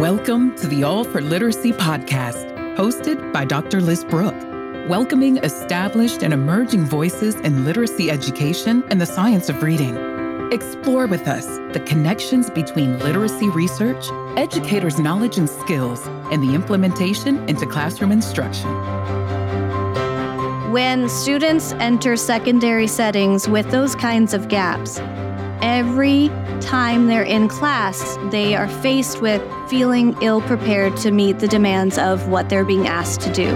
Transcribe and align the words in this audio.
Welcome 0.00 0.54
to 0.56 0.66
the 0.66 0.84
All 0.84 1.04
for 1.04 1.22
Literacy 1.22 1.72
podcast, 1.72 2.54
hosted 2.76 3.32
by 3.32 3.46
Dr. 3.46 3.80
Liz 3.80 4.04
Brooke, 4.04 4.38
welcoming 4.90 5.38
established 5.38 6.22
and 6.22 6.34
emerging 6.34 6.84
voices 6.84 7.34
in 7.36 7.64
literacy 7.64 8.10
education 8.10 8.84
and 8.90 9.00
the 9.00 9.06
science 9.06 9.48
of 9.48 9.62
reading. 9.62 9.96
Explore 10.52 11.06
with 11.06 11.26
us 11.26 11.46
the 11.72 11.82
connections 11.86 12.50
between 12.50 12.98
literacy 12.98 13.48
research, 13.48 14.10
educators' 14.36 15.00
knowledge 15.00 15.38
and 15.38 15.48
skills, 15.48 16.06
and 16.30 16.42
the 16.42 16.54
implementation 16.54 17.48
into 17.48 17.64
classroom 17.64 18.12
instruction. 18.12 18.70
When 20.72 21.08
students 21.08 21.72
enter 21.72 22.18
secondary 22.18 22.86
settings 22.86 23.48
with 23.48 23.70
those 23.70 23.94
kinds 23.94 24.34
of 24.34 24.48
gaps, 24.48 25.00
every 25.66 26.28
time 26.60 27.08
they're 27.08 27.24
in 27.24 27.48
class, 27.48 28.16
they 28.30 28.54
are 28.54 28.68
faced 28.68 29.20
with 29.20 29.42
feeling 29.68 30.16
ill 30.22 30.40
prepared 30.42 30.96
to 30.96 31.10
meet 31.10 31.40
the 31.40 31.48
demands 31.48 31.98
of 31.98 32.28
what 32.28 32.48
they're 32.48 32.64
being 32.64 32.86
asked 32.86 33.20
to 33.20 33.32
do. 33.32 33.48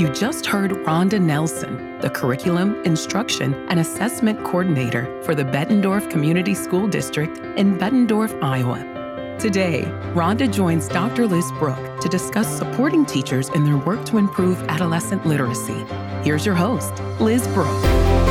You 0.00 0.08
just 0.10 0.46
heard 0.46 0.70
Rhonda 0.70 1.20
Nelson, 1.20 1.98
the 1.98 2.08
Curriculum, 2.08 2.80
Instruction, 2.84 3.54
and 3.68 3.80
Assessment 3.80 4.44
Coordinator 4.44 5.20
for 5.24 5.34
the 5.34 5.42
Bettendorf 5.42 6.08
Community 6.12 6.54
School 6.54 6.86
District 6.86 7.36
in 7.58 7.76
Bettendorf, 7.76 8.40
Iowa. 8.40 8.78
Today, 9.40 9.82
Rhonda 10.14 10.52
joins 10.52 10.86
Dr. 10.86 11.26
Liz 11.26 11.50
Brooke 11.58 12.00
to 12.00 12.08
discuss 12.08 12.46
supporting 12.56 13.04
teachers 13.04 13.48
in 13.48 13.64
their 13.64 13.78
work 13.78 14.04
to 14.06 14.16
improve 14.16 14.62
adolescent 14.68 15.26
literacy. 15.26 15.84
Here's 16.22 16.46
your 16.46 16.54
host, 16.54 16.94
Liz 17.20 17.48
Brooke. 17.48 18.27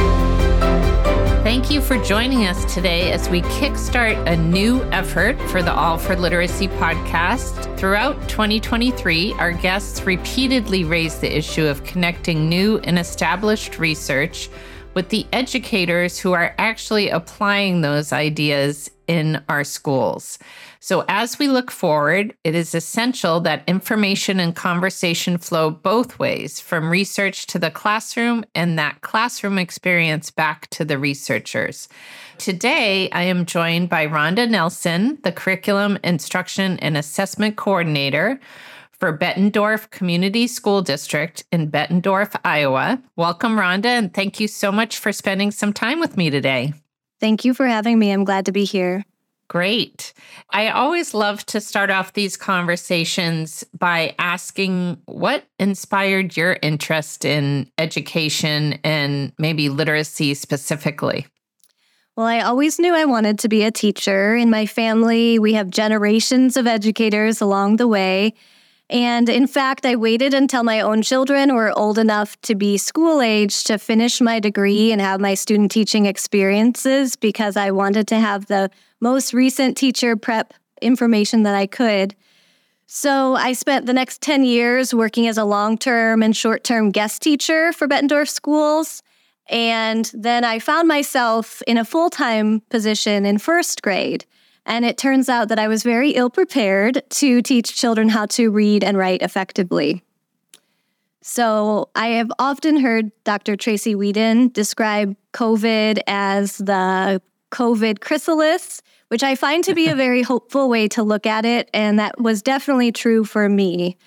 Thank 1.47 1.71
you 1.71 1.79
for 1.79 1.97
joining 2.03 2.45
us 2.45 2.73
today 2.73 3.13
as 3.13 3.29
we 3.29 3.41
kickstart 3.43 4.21
a 4.27 4.35
new 4.35 4.83
effort 4.91 5.39
for 5.49 5.63
the 5.63 5.71
All 5.71 5.97
for 5.97 6.13
Literacy 6.13 6.67
podcast. 6.67 7.77
Throughout 7.77 8.27
2023, 8.27 9.31
our 9.35 9.53
guests 9.53 10.04
repeatedly 10.04 10.84
raised 10.84 11.21
the 11.21 11.37
issue 11.37 11.65
of 11.65 11.85
connecting 11.85 12.49
new 12.49 12.79
and 12.79 12.99
established 12.99 13.79
research 13.79 14.49
with 14.93 15.07
the 15.07 15.26
educators 15.31 16.20
who 16.20 16.34
are 16.34 16.54
actually 16.57 17.07
applying 17.07 17.79
those 17.79 18.11
ideas 18.11 18.91
in 19.07 19.41
our 19.48 19.63
schools. 19.63 20.39
So, 20.79 21.05
as 21.07 21.39
we 21.39 21.47
look 21.47 21.71
forward, 21.71 22.35
it 22.43 22.55
is 22.55 22.75
essential 22.75 23.39
that 23.41 23.63
information 23.67 24.39
and 24.39 24.55
conversation 24.55 25.37
flow 25.37 25.71
both 25.71 26.20
ways 26.20 26.59
from 26.59 26.89
research 26.89 27.47
to 27.47 27.59
the 27.59 27.71
classroom 27.71 28.45
and 28.53 28.77
that 28.77 29.01
classroom 29.01 29.57
experience 29.57 30.31
back 30.31 30.70
to 30.71 30.85
the 30.85 30.98
researchers. 30.98 31.89
Today, 32.37 33.09
I 33.11 33.23
am 33.23 33.45
joined 33.45 33.89
by 33.89 34.05
Rhonda 34.05 34.49
Nelson, 34.49 35.17
the 35.23 35.31
Curriculum, 35.31 35.98
Instruction, 36.03 36.77
and 36.79 36.95
Assessment 36.95 37.55
Coordinator 37.55 38.39
for 38.91 39.17
Bettendorf 39.17 39.89
Community 39.89 40.48
School 40.48 40.81
District 40.81 41.43
in 41.51 41.70
Bettendorf, 41.71 42.39
Iowa. 42.43 43.01
Welcome, 43.15 43.55
Rhonda, 43.55 43.85
and 43.85 44.13
thank 44.13 44.39
you 44.39 44.48
so 44.48 44.71
much 44.71 44.98
for 44.98 45.11
spending 45.11 45.51
some 45.51 45.73
time 45.73 45.99
with 45.99 46.17
me 46.17 46.29
today. 46.29 46.73
Thank 47.20 47.45
you 47.45 47.53
for 47.53 47.67
having 47.67 47.98
me. 47.98 48.11
I'm 48.11 48.23
glad 48.23 48.45
to 48.45 48.51
be 48.51 48.63
here. 48.63 49.05
Great. 49.49 50.13
I 50.49 50.70
always 50.70 51.13
love 51.13 51.45
to 51.48 51.62
start 51.62 51.90
off 51.90 52.13
these 52.13 52.35
conversations 52.35 53.63
by 53.77 54.13
asking 54.20 55.01
what 55.05 55.45
inspired 55.57 56.35
your 56.35 56.57
interest 56.62 57.23
in 57.23 57.71
education 57.77 58.79
and 58.84 59.31
maybe 59.37 59.70
literacy 59.70 60.34
specifically? 60.34 61.27
Well, 62.17 62.26
I 62.26 62.41
always 62.41 62.79
knew 62.79 62.93
I 62.95 63.05
wanted 63.05 63.39
to 63.39 63.48
be 63.48 63.63
a 63.63 63.71
teacher. 63.71 64.35
In 64.35 64.50
my 64.50 64.66
family, 64.66 65.39
we 65.39 65.53
have 65.53 65.69
generations 65.69 66.57
of 66.57 66.67
educators 66.67 67.39
along 67.39 67.75
the 67.75 67.88
way. 67.88 68.34
And 68.90 69.28
in 69.28 69.47
fact, 69.47 69.85
I 69.85 69.97
waited 69.97 70.34
until 70.34 70.63
my 70.63 70.80
own 70.80 71.02
children 71.02 71.53
were 71.53 71.78
old 71.78 71.97
enough 71.97 72.40
to 72.41 72.56
be 72.56 72.78
school 72.78 73.22
age 73.22 73.66
to 73.66 73.78
finish 73.78 74.22
my 74.22 74.39
degree 74.39 74.91
and 74.94 75.01
have 75.01 75.19
my 75.19 75.34
student 75.34 75.72
teaching 75.72 76.06
experiences 76.06 77.17
because 77.17 77.57
I 77.57 77.72
wanted 77.72 78.07
to 78.07 78.19
have 78.19 78.45
the 78.45 78.69
most 79.01 79.34
recent 79.34 79.75
teacher 79.75 80.16
prep 80.16 80.53
information 80.81 81.44
that 81.44 81.56
I 81.56 81.67
could. 81.67 82.16
So 82.85 83.35
I 83.35 83.51
spent 83.51 83.85
the 83.85 83.94
next 83.94 84.22
10 84.22 84.45
years 84.45 84.94
working 84.94 85.28
as 85.28 85.38
a 85.38 85.44
long 85.44 85.78
term 85.78 86.23
and 86.23 86.35
short 86.35 86.63
term 86.63 86.90
guest 86.90 87.22
teacher 87.22 87.73
for 87.73 87.88
Bettendorf 87.88 88.29
schools. 88.29 89.03
And 89.50 90.09
then 90.13 90.45
I 90.45 90.59
found 90.59 90.88
myself 90.88 91.61
in 91.67 91.78
a 91.78 91.84
full 91.84 92.09
time 92.09 92.61
position 92.69 93.25
in 93.25 93.38
first 93.38 93.81
grade. 93.81 94.25
And 94.67 94.83
it 94.83 94.97
turns 94.97 95.29
out 95.29 95.47
that 95.47 95.57
I 95.57 95.69
was 95.69 95.81
very 95.81 96.11
ill 96.11 96.29
prepared 96.29 97.01
to 97.09 97.41
teach 97.41 97.75
children 97.75 98.09
how 98.09 98.25
to 98.28 98.51
read 98.51 98.83
and 98.83 98.97
write 98.97 99.22
effectively. 99.22 100.03
So 101.22 101.89
I 101.95 102.07
have 102.09 102.31
often 102.38 102.78
heard 102.78 103.11
Dr. 103.23 103.55
Tracy 103.55 103.95
Weeden 103.95 104.51
describe 104.51 105.16
COVID 105.33 106.00
as 106.05 106.57
the 106.57 107.22
COVID 107.51 108.01
chrysalis, 108.01 108.81
which 109.07 109.23
I 109.23 109.35
find 109.35 109.63
to 109.63 109.73
be 109.73 109.88
a 109.88 109.95
very 110.05 110.22
hopeful 110.22 110.69
way 110.69 110.89
to 110.89 111.01
look 111.01 111.25
at 111.25 111.45
it. 111.45 111.69
And 111.73 111.97
that 111.97 112.19
was 112.19 112.41
definitely 112.41 112.91
true 112.91 113.23
for 113.23 113.47
me. 113.47 113.97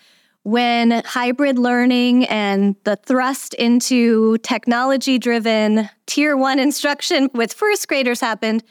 When 0.42 0.90
hybrid 1.04 1.58
learning 1.58 2.26
and 2.26 2.74
the 2.84 2.96
thrust 2.96 3.54
into 3.54 4.38
technology 4.38 5.18
driven 5.18 5.88
tier 6.06 6.36
one 6.36 6.58
instruction 6.58 7.30
with 7.34 7.52
first 7.52 7.88
graders 7.88 8.20
happened, 8.20 8.62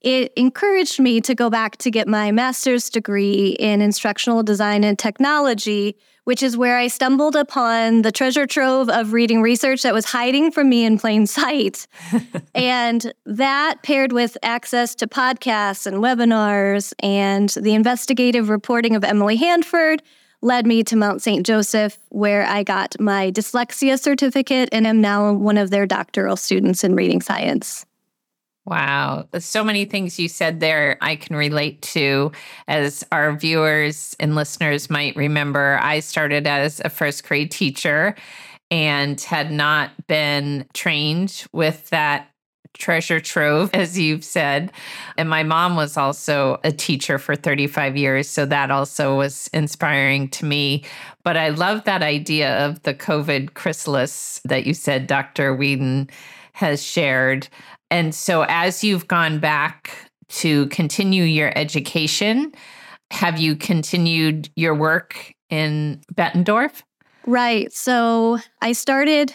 it 0.00 0.32
encouraged 0.36 1.00
me 1.00 1.20
to 1.22 1.34
go 1.34 1.50
back 1.50 1.76
to 1.78 1.90
get 1.90 2.06
my 2.06 2.30
master's 2.30 2.88
degree 2.88 3.56
in 3.58 3.80
instructional 3.80 4.42
design 4.42 4.84
and 4.84 4.98
technology, 4.98 5.96
which 6.24 6.42
is 6.42 6.56
where 6.56 6.78
I 6.78 6.86
stumbled 6.86 7.34
upon 7.34 8.02
the 8.02 8.12
treasure 8.12 8.46
trove 8.46 8.88
of 8.88 9.12
reading 9.12 9.42
research 9.42 9.82
that 9.82 9.94
was 9.94 10.04
hiding 10.04 10.52
from 10.52 10.68
me 10.68 10.84
in 10.84 10.98
plain 10.98 11.26
sight. 11.26 11.88
and 12.54 13.12
that 13.26 13.82
paired 13.82 14.12
with 14.12 14.36
access 14.42 14.94
to 14.96 15.08
podcasts 15.08 15.86
and 15.86 15.96
webinars 15.96 16.92
and 17.00 17.48
the 17.50 17.74
investigative 17.74 18.50
reporting 18.50 18.94
of 18.94 19.02
Emily 19.02 19.36
Hanford 19.36 20.02
led 20.40 20.66
me 20.66 20.84
to 20.84 20.94
Mount 20.94 21.20
St. 21.20 21.44
Joseph, 21.44 21.98
where 22.10 22.46
I 22.46 22.62
got 22.62 22.94
my 23.00 23.32
dyslexia 23.32 23.98
certificate 23.98 24.68
and 24.70 24.86
am 24.86 25.00
now 25.00 25.32
one 25.32 25.58
of 25.58 25.70
their 25.70 25.86
doctoral 25.86 26.36
students 26.36 26.84
in 26.84 26.94
reading 26.94 27.20
science. 27.20 27.84
Wow. 28.68 29.26
So 29.38 29.64
many 29.64 29.86
things 29.86 30.18
you 30.18 30.28
said 30.28 30.60
there 30.60 30.98
I 31.00 31.16
can 31.16 31.36
relate 31.36 31.80
to. 31.82 32.32
As 32.66 33.02
our 33.10 33.34
viewers 33.34 34.14
and 34.20 34.34
listeners 34.34 34.90
might 34.90 35.16
remember, 35.16 35.78
I 35.80 36.00
started 36.00 36.46
as 36.46 36.82
a 36.84 36.90
first 36.90 37.26
grade 37.26 37.50
teacher 37.50 38.14
and 38.70 39.18
had 39.22 39.50
not 39.50 39.92
been 40.06 40.66
trained 40.74 41.46
with 41.50 41.88
that 41.88 42.28
treasure 42.74 43.20
trove, 43.20 43.70
as 43.74 43.98
you've 43.98 44.24
said. 44.24 44.70
And 45.16 45.30
my 45.30 45.44
mom 45.44 45.74
was 45.74 45.96
also 45.96 46.60
a 46.62 46.70
teacher 46.70 47.18
for 47.18 47.34
35 47.34 47.96
years. 47.96 48.28
So 48.28 48.44
that 48.44 48.70
also 48.70 49.16
was 49.16 49.48
inspiring 49.54 50.28
to 50.30 50.44
me. 50.44 50.84
But 51.24 51.38
I 51.38 51.48
love 51.48 51.84
that 51.84 52.02
idea 52.02 52.66
of 52.66 52.82
the 52.82 52.92
COVID 52.92 53.54
chrysalis 53.54 54.42
that 54.44 54.66
you 54.66 54.74
said 54.74 55.06
Dr. 55.06 55.56
Weeden 55.56 56.10
has 56.52 56.82
shared. 56.82 57.48
And 57.90 58.14
so, 58.14 58.44
as 58.48 58.84
you've 58.84 59.08
gone 59.08 59.38
back 59.38 60.10
to 60.28 60.66
continue 60.66 61.24
your 61.24 61.52
education, 61.56 62.52
have 63.10 63.38
you 63.38 63.56
continued 63.56 64.50
your 64.56 64.74
work 64.74 65.32
in 65.48 66.00
Bettendorf? 66.14 66.82
Right. 67.26 67.72
So, 67.72 68.38
I 68.60 68.72
started 68.72 69.34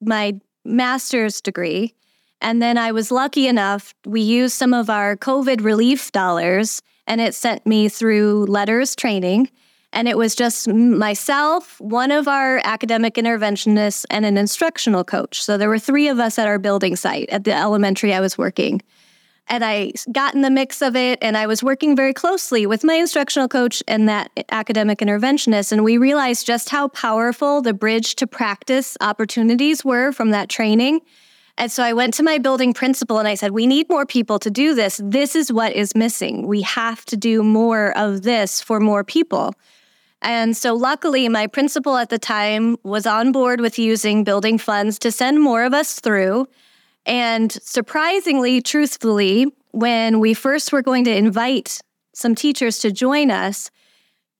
my 0.00 0.38
master's 0.64 1.40
degree, 1.40 1.94
and 2.40 2.62
then 2.62 2.78
I 2.78 2.92
was 2.92 3.10
lucky 3.10 3.48
enough, 3.48 3.94
we 4.06 4.20
used 4.20 4.54
some 4.54 4.72
of 4.72 4.88
our 4.88 5.16
COVID 5.16 5.62
relief 5.62 6.12
dollars, 6.12 6.80
and 7.06 7.20
it 7.20 7.34
sent 7.34 7.66
me 7.66 7.88
through 7.88 8.46
LETRS 8.46 8.96
training. 8.96 9.50
And 9.92 10.06
it 10.06 10.18
was 10.18 10.34
just 10.34 10.68
myself, 10.68 11.80
one 11.80 12.10
of 12.10 12.28
our 12.28 12.60
academic 12.64 13.14
interventionists, 13.14 14.04
and 14.10 14.26
an 14.26 14.36
instructional 14.36 15.02
coach. 15.02 15.42
So 15.42 15.56
there 15.56 15.68
were 15.68 15.78
three 15.78 16.08
of 16.08 16.18
us 16.18 16.38
at 16.38 16.46
our 16.46 16.58
building 16.58 16.94
site 16.94 17.28
at 17.30 17.44
the 17.44 17.54
elementary 17.54 18.12
I 18.12 18.20
was 18.20 18.36
working. 18.36 18.82
And 19.50 19.64
I 19.64 19.92
got 20.12 20.34
in 20.34 20.42
the 20.42 20.50
mix 20.50 20.82
of 20.82 20.94
it, 20.94 21.18
and 21.22 21.36
I 21.36 21.46
was 21.46 21.62
working 21.62 21.96
very 21.96 22.12
closely 22.12 22.66
with 22.66 22.84
my 22.84 22.94
instructional 22.94 23.48
coach 23.48 23.82
and 23.88 24.06
that 24.08 24.30
academic 24.50 24.98
interventionist. 24.98 25.72
And 25.72 25.84
we 25.84 25.96
realized 25.96 26.46
just 26.46 26.68
how 26.68 26.88
powerful 26.88 27.62
the 27.62 27.72
bridge 27.72 28.14
to 28.16 28.26
practice 28.26 28.96
opportunities 29.00 29.84
were 29.84 30.12
from 30.12 30.30
that 30.30 30.50
training. 30.50 31.00
And 31.56 31.72
so 31.72 31.82
I 31.82 31.92
went 31.94 32.14
to 32.14 32.22
my 32.22 32.38
building 32.38 32.72
principal 32.72 33.18
and 33.18 33.26
I 33.26 33.34
said, 33.34 33.50
We 33.50 33.66
need 33.66 33.88
more 33.88 34.06
people 34.06 34.38
to 34.40 34.50
do 34.50 34.74
this. 34.74 35.00
This 35.02 35.34
is 35.34 35.52
what 35.52 35.72
is 35.72 35.94
missing. 35.96 36.46
We 36.46 36.62
have 36.62 37.04
to 37.06 37.16
do 37.16 37.42
more 37.42 37.96
of 37.96 38.22
this 38.22 38.60
for 38.60 38.78
more 38.78 39.02
people. 39.02 39.54
And 40.20 40.56
so, 40.56 40.74
luckily, 40.74 41.28
my 41.28 41.46
principal 41.46 41.96
at 41.96 42.08
the 42.08 42.18
time 42.18 42.76
was 42.82 43.06
on 43.06 43.30
board 43.32 43.60
with 43.60 43.78
using 43.78 44.24
building 44.24 44.58
funds 44.58 44.98
to 45.00 45.12
send 45.12 45.40
more 45.40 45.64
of 45.64 45.72
us 45.72 46.00
through. 46.00 46.46
And 47.06 47.52
surprisingly, 47.52 48.60
truthfully, 48.60 49.46
when 49.70 50.18
we 50.18 50.34
first 50.34 50.72
were 50.72 50.82
going 50.82 51.04
to 51.04 51.16
invite 51.16 51.80
some 52.14 52.34
teachers 52.34 52.78
to 52.80 52.90
join 52.90 53.30
us, 53.30 53.70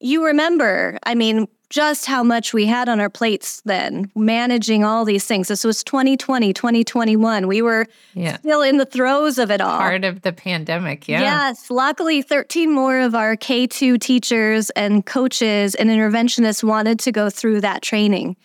you 0.01 0.25
remember, 0.25 0.99
I 1.05 1.15
mean, 1.15 1.47
just 1.71 2.07
how 2.07 2.23
much 2.23 2.55
we 2.55 2.65
had 2.65 2.89
on 2.89 2.99
our 2.99 3.11
plates 3.11 3.61
then, 3.65 4.11
managing 4.15 4.85
all 4.85 5.05
these 5.05 5.27
things. 5.27 5.49
This 5.49 5.65
was 5.65 5.85
2020, 5.85 6.53
2021. 6.53 7.47
We 7.47 7.61
were 7.61 7.87
yeah. 8.15 8.39
still 8.39 8.63
in 8.63 8.79
the 8.79 8.87
throes 8.87 9.39
of 9.39 9.51
it 9.51 9.61
all. 9.61 9.79
Part 9.79 10.05
of 10.05 10.23
the 10.23 10.33
pandemic, 10.33 11.09
yeah. 11.09 11.21
Yes. 11.21 11.71
Luckily, 11.71 12.23
13 12.23 12.73
more 12.73 12.99
of 12.99 13.15
our 13.15 13.37
K2 13.37 14.01
teachers 14.01 14.71
and 14.71 15.05
coaches 15.05 15.75
and 15.75 15.91
interventionists 15.91 16.65
wanted 16.65 16.99
to 17.01 17.13
go 17.13 17.29
through 17.29 17.61
that 17.61 17.83
training. 17.83 18.37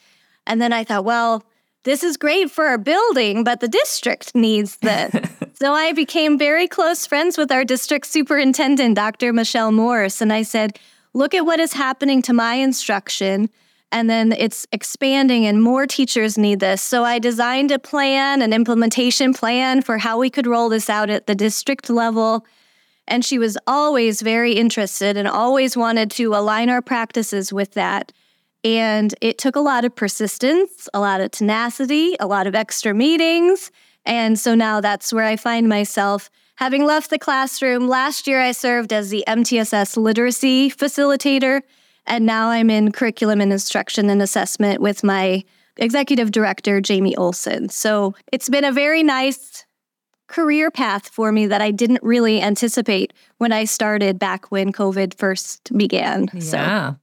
And 0.46 0.62
then 0.62 0.74
I 0.74 0.84
thought, 0.84 1.06
well, 1.06 1.46
this 1.84 2.04
is 2.04 2.18
great 2.18 2.50
for 2.50 2.66
our 2.66 2.78
building, 2.78 3.44
but 3.44 3.60
the 3.60 3.68
district 3.68 4.36
needs 4.36 4.78
this. 4.78 5.14
so 5.54 5.74
I 5.74 5.92
became 5.94 6.38
very 6.38 6.68
close 6.68 7.06
friends 7.06 7.38
with 7.38 7.52
our 7.52 7.64
district 7.64 8.08
superintendent, 8.08 8.96
Dr. 8.96 9.34
Michelle 9.34 9.72
Morse. 9.72 10.22
And 10.22 10.32
I 10.32 10.44
said, 10.44 10.80
look 11.14 11.34
at 11.34 11.46
what 11.46 11.60
is 11.60 11.74
happening 11.74 12.22
to 12.24 12.34
my 12.34 12.56
instruction 12.56 13.50
and 13.94 14.10
then 14.10 14.32
it's 14.32 14.66
expanding 14.72 15.46
and 15.46 15.62
more 15.62 15.86
teachers 15.86 16.36
need 16.36 16.60
this. 16.60 16.82
So 16.82 17.04
I 17.04 17.20
designed 17.20 17.70
a 17.70 17.78
plan, 17.78 18.42
an 18.42 18.52
implementation 18.52 19.36
plan 19.36 19.84
for 19.84 20.00
how 20.00 20.18
we 20.18 20.32
could 20.32 20.48
roll 20.48 20.68
this 20.68 20.90
out 20.90 21.12
at 21.12 21.28
the 21.28 21.36
district 21.36 21.92
level. 21.92 22.44
And 23.08 23.24
she 23.24 23.38
was 23.38 23.56
always 23.68 24.24
very 24.24 24.54
interested 24.54 25.16
and 25.16 25.28
always 25.28 25.78
wanted 25.78 26.10
to 26.12 26.34
align 26.34 26.70
our 26.70 26.82
practices 26.82 27.54
with 27.54 27.74
that. 27.74 28.12
And 28.64 29.14
it 29.22 29.38
took 29.38 29.56
a 29.56 29.60
lot 29.60 29.86
of 29.86 29.96
persistence, 29.96 30.90
a 30.94 31.00
lot 31.00 31.22
of 31.22 31.30
tenacity, 31.30 32.16
a 32.20 32.26
lot 32.26 32.48
of 32.48 32.56
extra 32.56 32.96
meetings. 32.96 33.70
And 34.06 34.40
so 34.40 34.56
now 34.56 34.82
that's 34.82 35.14
where 35.14 35.26
I 35.26 35.36
find 35.36 35.70
myself 35.70 36.32
Having 36.56 36.86
left 36.86 37.10
the 37.10 37.20
classroom, 37.20 37.88
last 37.88 38.28
year 38.28 38.40
I 38.42 38.52
served 38.52 38.94
as 38.94 39.10
the 39.10 39.24
MTSS 39.28 39.98
literacy 39.98 40.70
facilitator, 40.70 41.62
and 42.06 42.26
now 42.26 42.50
I'm 42.50 42.70
in 42.70 42.92
curriculum 42.92 43.42
and 43.42 43.52
instruction 43.52 44.10
and 44.10 44.22
assessment 44.22 44.82
with 44.82 45.04
my 45.04 45.44
executive 45.78 46.32
director, 46.32 46.80
Jamie 46.80 47.16
Olson. 47.16 47.70
So 47.70 48.14
it's 48.32 48.50
been 48.50 48.66
a 48.66 48.72
very 48.72 49.02
nice 49.04 49.66
career 50.28 50.72
path 50.72 51.10
for 51.10 51.32
me 51.32 51.48
that 51.48 51.62
I 51.62 51.72
didn't 51.72 52.02
really 52.04 52.42
anticipate 52.42 53.14
when 53.38 53.52
I 53.52 53.66
started 53.66 54.20
back 54.20 54.52
when 54.52 54.72
COVID 54.72 55.16
first 55.16 55.72
began. 55.76 56.28
Yeah. 56.34 56.40
So 56.40 56.98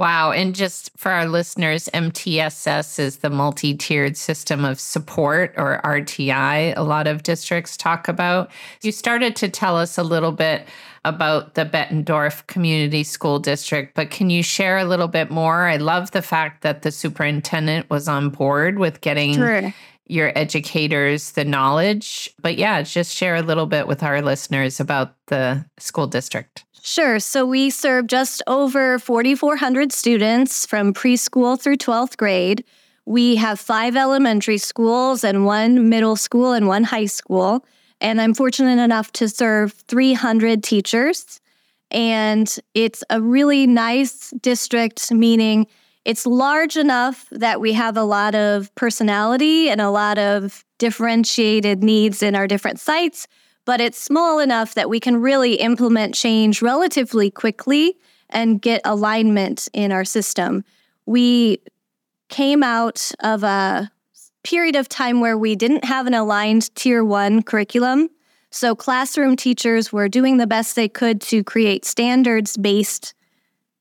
Wow. 0.00 0.32
And 0.32 0.54
just 0.54 0.90
for 0.96 1.12
our 1.12 1.26
listeners, 1.26 1.86
MTSS 1.92 2.98
is 2.98 3.18
the 3.18 3.28
multi 3.28 3.76
tiered 3.76 4.16
system 4.16 4.64
of 4.64 4.80
support 4.80 5.52
or 5.58 5.78
RTI, 5.84 6.72
a 6.74 6.82
lot 6.82 7.06
of 7.06 7.22
districts 7.22 7.76
talk 7.76 8.08
about. 8.08 8.50
You 8.80 8.92
started 8.92 9.36
to 9.36 9.50
tell 9.50 9.76
us 9.76 9.98
a 9.98 10.02
little 10.02 10.32
bit 10.32 10.66
about 11.04 11.52
the 11.52 11.66
Bettendorf 11.66 12.46
Community 12.46 13.04
School 13.04 13.38
District, 13.38 13.94
but 13.94 14.10
can 14.10 14.30
you 14.30 14.42
share 14.42 14.78
a 14.78 14.86
little 14.86 15.06
bit 15.06 15.30
more? 15.30 15.68
I 15.68 15.76
love 15.76 16.12
the 16.12 16.22
fact 16.22 16.62
that 16.62 16.80
the 16.80 16.92
superintendent 16.92 17.90
was 17.90 18.08
on 18.08 18.30
board 18.30 18.78
with 18.78 19.02
getting. 19.02 19.34
Sure. 19.34 19.74
Your 20.06 20.32
educators 20.36 21.32
the 21.32 21.44
knowledge. 21.44 22.34
But 22.40 22.56
yeah, 22.56 22.82
just 22.82 23.14
share 23.14 23.36
a 23.36 23.42
little 23.42 23.66
bit 23.66 23.86
with 23.86 24.02
our 24.02 24.22
listeners 24.22 24.80
about 24.80 25.14
the 25.26 25.64
school 25.78 26.08
district. 26.08 26.64
Sure. 26.82 27.20
So 27.20 27.44
we 27.44 27.70
serve 27.70 28.06
just 28.06 28.42
over 28.46 28.98
4,400 28.98 29.92
students 29.92 30.64
from 30.64 30.94
preschool 30.94 31.60
through 31.60 31.76
12th 31.76 32.16
grade. 32.16 32.64
We 33.04 33.36
have 33.36 33.60
five 33.60 33.96
elementary 33.96 34.58
schools 34.58 35.22
and 35.22 35.44
one 35.44 35.88
middle 35.88 36.16
school 36.16 36.52
and 36.52 36.66
one 36.66 36.84
high 36.84 37.06
school. 37.06 37.64
And 38.00 38.20
I'm 38.20 38.34
fortunate 38.34 38.82
enough 38.82 39.12
to 39.12 39.28
serve 39.28 39.72
300 39.88 40.62
teachers. 40.62 41.40
And 41.90 42.54
it's 42.74 43.04
a 43.10 43.20
really 43.20 43.66
nice 43.66 44.30
district, 44.40 45.12
meaning 45.12 45.66
it's 46.06 46.24
large 46.24 46.76
enough 46.78 47.26
that 47.30 47.60
we 47.60 47.74
have 47.74 47.96
a 47.96 48.04
lot 48.04 48.34
of 48.34 48.74
personality 48.74 49.68
and 49.68 49.82
a 49.82 49.90
lot 49.90 50.18
of 50.18 50.64
differentiated 50.78 51.84
needs 51.84 52.22
in 52.22 52.34
our 52.34 52.46
different 52.46 52.80
sites 52.80 53.26
but 53.64 53.80
it's 53.80 53.98
small 53.98 54.38
enough 54.38 54.74
that 54.74 54.88
we 54.88 55.00
can 55.00 55.20
really 55.20 55.54
implement 55.54 56.14
change 56.14 56.62
relatively 56.62 57.30
quickly 57.30 57.96
and 58.28 58.62
get 58.62 58.80
alignment 58.84 59.68
in 59.72 59.92
our 59.92 60.04
system. 60.04 60.64
We 61.06 61.60
came 62.28 62.62
out 62.62 63.12
of 63.20 63.42
a 63.42 63.90
period 64.42 64.76
of 64.76 64.88
time 64.88 65.20
where 65.20 65.36
we 65.36 65.54
didn't 65.56 65.84
have 65.84 66.06
an 66.06 66.14
aligned 66.14 66.74
tier 66.74 67.04
one 67.04 67.42
curriculum. 67.42 68.08
So, 68.50 68.74
classroom 68.74 69.36
teachers 69.36 69.92
were 69.92 70.08
doing 70.08 70.38
the 70.38 70.46
best 70.46 70.74
they 70.74 70.88
could 70.88 71.20
to 71.22 71.44
create 71.44 71.84
standards 71.84 72.56
based 72.56 73.14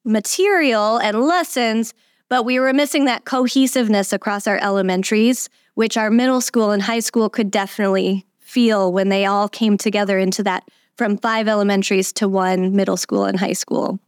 material 0.04 0.98
and 0.98 1.22
lessons, 1.22 1.94
but 2.30 2.44
we 2.44 2.60
were 2.60 2.74
missing 2.74 3.06
that 3.06 3.26
cohesiveness 3.26 4.14
across 4.14 4.46
our 4.48 4.58
elementaries, 4.58 5.50
which 5.74 5.98
our 5.98 6.12
middle 6.12 6.42
school 6.42 6.72
and 6.72 6.84
high 6.84 7.00
school 7.00 7.30
could 7.30 7.50
definitely 7.50 8.26
feel 8.50 8.92
when 8.92 9.10
they 9.10 9.26
all 9.26 9.48
came 9.48 9.78
together 9.78 10.18
into 10.18 10.44
that 10.44 10.68
from 10.98 11.18
five 11.18 11.48
elementaries 11.48 12.12
to 12.14 12.28
one 12.28 12.76
middle 12.76 12.98
school 12.98 13.26
and 13.26 13.40
high 13.40 13.54
school. 13.54 14.00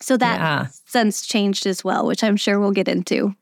So 0.00 0.16
that 0.16 0.40
yeah. 0.40 0.66
sense 0.86 1.26
changed 1.26 1.66
as 1.66 1.82
well, 1.82 2.06
which 2.06 2.22
I'm 2.22 2.36
sure 2.36 2.60
we'll 2.60 2.70
get 2.70 2.88
into. 2.88 3.34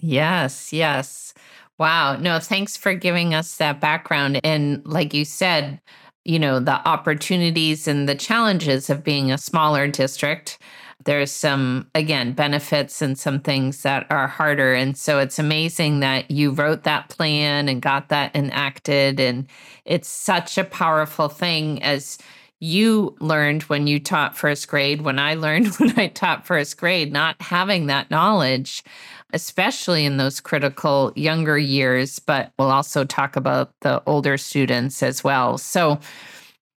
Yes, 0.00 0.72
yes. 0.72 1.34
Wow. 1.76 2.16
No, 2.16 2.38
thanks 2.38 2.76
for 2.76 2.94
giving 2.94 3.34
us 3.34 3.56
that 3.58 3.80
background. 3.80 4.40
And 4.42 4.84
like 4.86 5.12
you 5.12 5.24
said, 5.24 5.80
you 6.24 6.38
know, 6.38 6.60
the 6.60 6.86
opportunities 6.88 7.86
and 7.86 8.08
the 8.08 8.14
challenges 8.14 8.90
of 8.90 9.04
being 9.04 9.30
a 9.30 9.38
smaller 9.38 9.86
district 9.86 10.58
there's 11.04 11.30
some 11.30 11.88
again 11.94 12.32
benefits 12.32 13.00
and 13.00 13.18
some 13.18 13.40
things 13.40 13.82
that 13.82 14.06
are 14.10 14.26
harder. 14.26 14.74
And 14.74 14.96
so 14.96 15.18
it's 15.18 15.38
amazing 15.38 16.00
that 16.00 16.30
you 16.30 16.50
wrote 16.50 16.82
that 16.82 17.08
plan 17.08 17.68
and 17.68 17.80
got 17.80 18.08
that 18.08 18.34
enacted. 18.34 19.20
And 19.20 19.46
it's 19.84 20.08
such 20.08 20.58
a 20.58 20.64
powerful 20.64 21.28
thing 21.28 21.82
as 21.82 22.18
you 22.60 23.16
learned 23.20 23.62
when 23.64 23.86
you 23.86 24.00
taught 24.00 24.36
first 24.36 24.66
grade 24.66 25.02
when 25.02 25.16
i 25.16 25.34
learned 25.34 25.68
when 25.76 25.96
i 25.96 26.08
taught 26.08 26.44
first 26.44 26.76
grade 26.76 27.12
not 27.12 27.40
having 27.40 27.86
that 27.86 28.10
knowledge 28.10 28.82
especially 29.32 30.04
in 30.04 30.16
those 30.16 30.40
critical 30.40 31.12
younger 31.14 31.58
years 31.58 32.18
but 32.18 32.52
we'll 32.58 32.70
also 32.70 33.04
talk 33.04 33.36
about 33.36 33.72
the 33.82 34.02
older 34.06 34.36
students 34.36 35.02
as 35.02 35.22
well. 35.22 35.58
So 35.58 36.00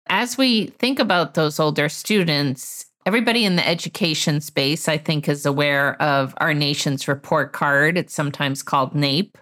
as 0.09 0.37
we 0.37 0.67
think 0.67 0.99
about 0.99 1.35
those 1.35 1.59
older 1.59 1.87
students 1.89 2.85
Everybody 3.05 3.45
in 3.45 3.55
the 3.55 3.67
education 3.67 4.41
space, 4.41 4.87
I 4.87 4.97
think, 4.97 5.27
is 5.27 5.45
aware 5.45 5.99
of 6.01 6.35
our 6.37 6.53
nation's 6.53 7.07
report 7.07 7.51
card. 7.51 7.97
It's 7.97 8.13
sometimes 8.13 8.61
called 8.61 8.93
NAEP. 8.93 9.33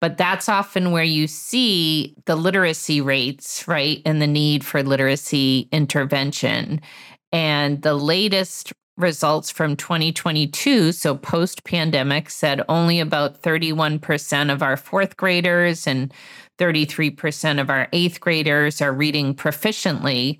But 0.00 0.16
that's 0.16 0.48
often 0.48 0.92
where 0.92 1.04
you 1.04 1.26
see 1.26 2.14
the 2.24 2.36
literacy 2.36 3.02
rates, 3.02 3.68
right? 3.68 4.00
And 4.06 4.22
the 4.22 4.26
need 4.26 4.64
for 4.64 4.82
literacy 4.82 5.68
intervention. 5.72 6.80
And 7.32 7.82
the 7.82 7.94
latest 7.94 8.72
results 8.96 9.50
from 9.50 9.76
2022, 9.76 10.92
so 10.92 11.16
post 11.16 11.64
pandemic, 11.64 12.30
said 12.30 12.62
only 12.68 12.98
about 12.98 13.42
31% 13.42 14.50
of 14.50 14.62
our 14.62 14.78
fourth 14.78 15.18
graders 15.18 15.86
and 15.86 16.12
33% 16.58 17.60
of 17.60 17.68
our 17.68 17.88
eighth 17.92 18.20
graders 18.20 18.80
are 18.80 18.92
reading 18.92 19.34
proficiently 19.34 20.38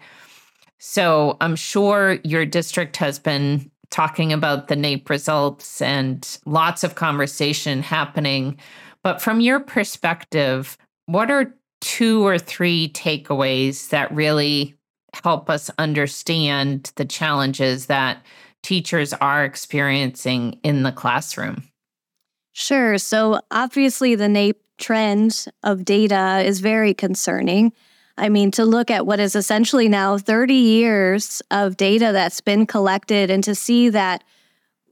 so 0.81 1.37
I'm 1.43 1.57
sure 1.57 2.19
your 2.25 2.47
district 2.47 2.97
has 2.97 3.19
been 3.19 3.71
talking 3.91 4.33
about 4.33 4.69
the 4.69 4.77
NAEP 4.77 5.11
results 5.11 5.83
and 5.83 6.39
lots 6.47 6.83
of 6.83 6.95
conversation 6.95 7.83
happening. 7.83 8.57
But 9.03 9.21
from 9.21 9.41
your 9.41 9.61
perspective, 9.61 10.79
what 11.05 11.31
are 11.31 11.55
two 11.83 12.27
or 12.27 12.39
three 12.39 12.91
takeaways 12.93 13.91
that 13.91 14.11
really 14.15 14.75
help 15.23 15.51
us 15.51 15.71
understand 15.79 16.93
the 16.97 17.05
challenges 17.05 17.87
that 17.87 18.25
teachers 18.63 19.13
are 19.13 19.45
experiencing 19.45 20.59
in 20.63 20.83
the 20.83 20.93
classroom? 20.93 21.65
Sure. 22.53 22.97
So, 22.97 23.41
obviously, 23.51 24.15
the 24.15 24.25
NAEP 24.25 24.55
trend 24.79 25.45
of 25.63 25.85
data 25.85 26.43
is 26.45 26.61
very 26.61 26.95
concerning. 26.95 27.73
I 28.21 28.29
mean, 28.29 28.51
to 28.53 28.67
look 28.67 28.91
at 28.91 29.07
what 29.07 29.19
is 29.19 29.35
essentially 29.35 29.89
now 29.89 30.19
30 30.19 30.53
years 30.53 31.41
of 31.51 31.79
data 31.79 32.11
that's 32.13 32.43
been 32.43 32.67
collected 32.67 33.31
and 33.31 33.43
to 33.45 33.55
see 33.55 33.89
that 33.89 34.23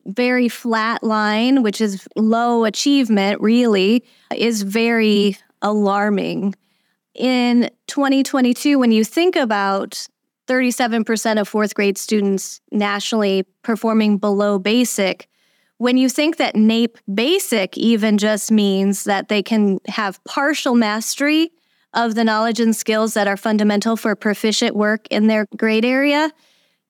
very 0.07 0.49
flat 0.49 1.05
line, 1.05 1.63
which 1.63 1.83
is 1.83 2.09
low 2.17 2.65
achievement, 2.65 3.39
really, 3.43 4.03
is 4.35 4.63
very 4.63 5.37
alarming. 5.61 6.55
In 7.15 7.69
2022, 7.89 8.79
when 8.79 8.93
you 8.93 9.05
think 9.05 9.37
about 9.37 10.09
37% 10.47 11.39
of 11.39 11.47
fourth 11.47 11.75
grade 11.75 11.99
students 11.99 12.63
nationally 12.73 13.45
performing 13.63 14.17
below 14.17 14.59
basic, 14.59 15.29
when 15.77 15.99
you 15.99 16.09
think 16.09 16.39
that 16.39 16.55
NAEP 16.55 16.97
basic 17.13 17.77
even 17.77 18.17
just 18.17 18.51
means 18.51 19.05
that 19.05 19.29
they 19.29 19.43
can 19.43 19.81
have 19.87 20.19
partial 20.25 20.75
mastery 20.75 21.53
of 21.95 22.15
the 22.15 22.25
knowledge 22.25 22.61
and 22.61 22.75
skills 22.75 23.15
that 23.15 23.29
are 23.29 23.37
fundamental 23.37 23.97
for 23.97 24.15
proficient 24.15 24.77
work 24.77 25.07
in 25.11 25.27
their 25.27 25.47
grade 25.57 25.85
area, 25.85 26.31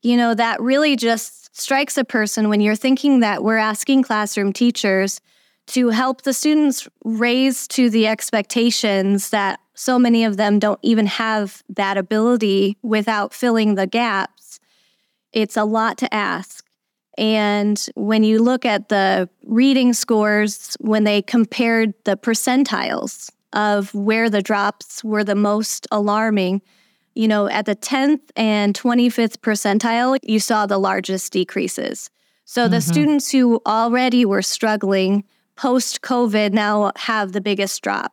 you 0.03 0.17
know, 0.17 0.35
that 0.35 0.61
really 0.61 0.97
just 0.97 1.57
strikes 1.57 1.97
a 1.97 2.05
person 2.05 2.49
when 2.49 2.61
you're 2.61 2.77
thinking 2.77 3.21
that 3.21 3.43
we're 3.43 3.57
asking 3.57 4.03
classroom 4.03 4.53
teachers 4.53 5.21
to 5.67 5.91
help 5.91 6.23
the 6.23 6.33
students 6.33 6.89
raise 7.05 7.69
to 7.69 7.91
the 7.91 8.07
expectations 8.07 9.31
that 9.31 9.61
so 9.75 9.99
many 9.99 10.25
of 10.25 10.37
them 10.37 10.59
don't 10.59 10.79
even 10.83 11.07
have 11.07 11.63
that 11.69 11.97
ability 11.97 12.77
without 12.83 13.35
filling 13.35 13.75
the 13.75 13.87
gaps. 13.87 14.59
It's 15.33 15.57
a 15.57 15.65
lot 15.65 15.99
to 15.99 16.13
ask. 16.13 16.65
And 17.17 17.85
when 17.95 18.23
you 18.23 18.43
look 18.43 18.65
at 18.65 18.89
the 18.89 19.29
reading 19.45 19.93
scores, 19.93 20.77
when 20.81 21.05
they 21.05 21.21
compared 21.21 21.93
the 22.05 22.17
percentiles 22.17 23.31
of 23.53 23.95
where 23.95 24.29
the 24.29 24.43
drops 24.43 25.03
were 25.03 25.25
the 25.25 25.35
most 25.35 25.87
alarming, 25.91 26.63
you 27.15 27.27
know, 27.27 27.49
at 27.49 27.67
the 27.67 27.77
10th 27.77 28.21
and 28.37 28.75
25th 28.75 29.39
percentile, 29.39 30.19
you 30.23 30.39
saw 30.39 30.67
the 30.67 30.79
largest 30.79 31.33
decreases. 31.33 32.11
So 32.45 32.63
mm-hmm. 32.63 32.73
the 32.73 32.81
students 32.81 33.31
who 33.31 33.61
already 33.67 34.25
were 34.25 34.43
struggling 34.43 35.25
post 35.57 36.03
COVID 36.03 36.53
now 36.53 36.93
have 36.97 37.33
the 37.33 37.41
biggest 37.41 37.83
drop. 37.83 38.13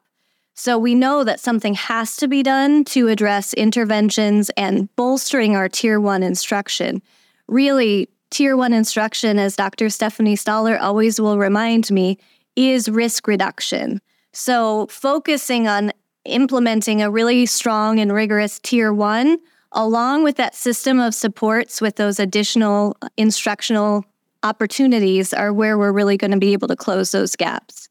So 0.56 0.78
we 0.78 0.96
know 0.96 1.24
that 1.24 1.40
something 1.40 1.74
has 1.76 2.16
to 2.18 2.28
be 2.28 2.42
done 2.42 2.86
to 2.86 3.10
address 3.10 3.54
interventions 3.54 4.50
and 4.58 4.94
bolstering 4.96 5.56
our 5.56 5.68
tier 5.68 6.00
one 6.00 6.24
instruction. 6.24 7.02
Really, 7.48 8.10
tier 8.32 8.56
one 8.58 8.74
instruction, 8.74 9.38
as 9.38 9.56
Dr. 9.56 9.90
Stephanie 9.90 10.38
Stollar 10.38 10.80
always 10.80 11.20
will 11.20 11.38
remind 11.38 11.92
me, 11.92 12.18
is 12.56 12.90
risk 12.90 13.28
reduction. 13.28 14.02
So 14.36 14.88
focusing 14.88 15.66
on 15.66 15.94
implementing 16.26 17.02
a 17.02 17.10
really 17.10 17.46
strong 17.46 18.00
and 18.00 18.12
rigorous 18.12 18.60
tier 18.60 18.94
one, 18.94 19.38
along 19.72 20.26
with 20.26 20.36
that 20.36 20.54
system 20.54 21.00
of 21.00 21.16
supports 21.16 21.80
with 21.80 21.96
those 21.96 22.20
additional 22.20 22.98
instructional 23.16 24.04
opportunities, 24.44 25.34
are 25.34 25.54
where 25.54 25.78
we're 25.78 25.94
really 25.94 26.18
going 26.18 26.32
to 26.32 26.38
be 26.38 26.52
able 26.52 26.68
to 26.68 26.76
close 26.76 27.12
those 27.12 27.38
gaps. 27.38 27.88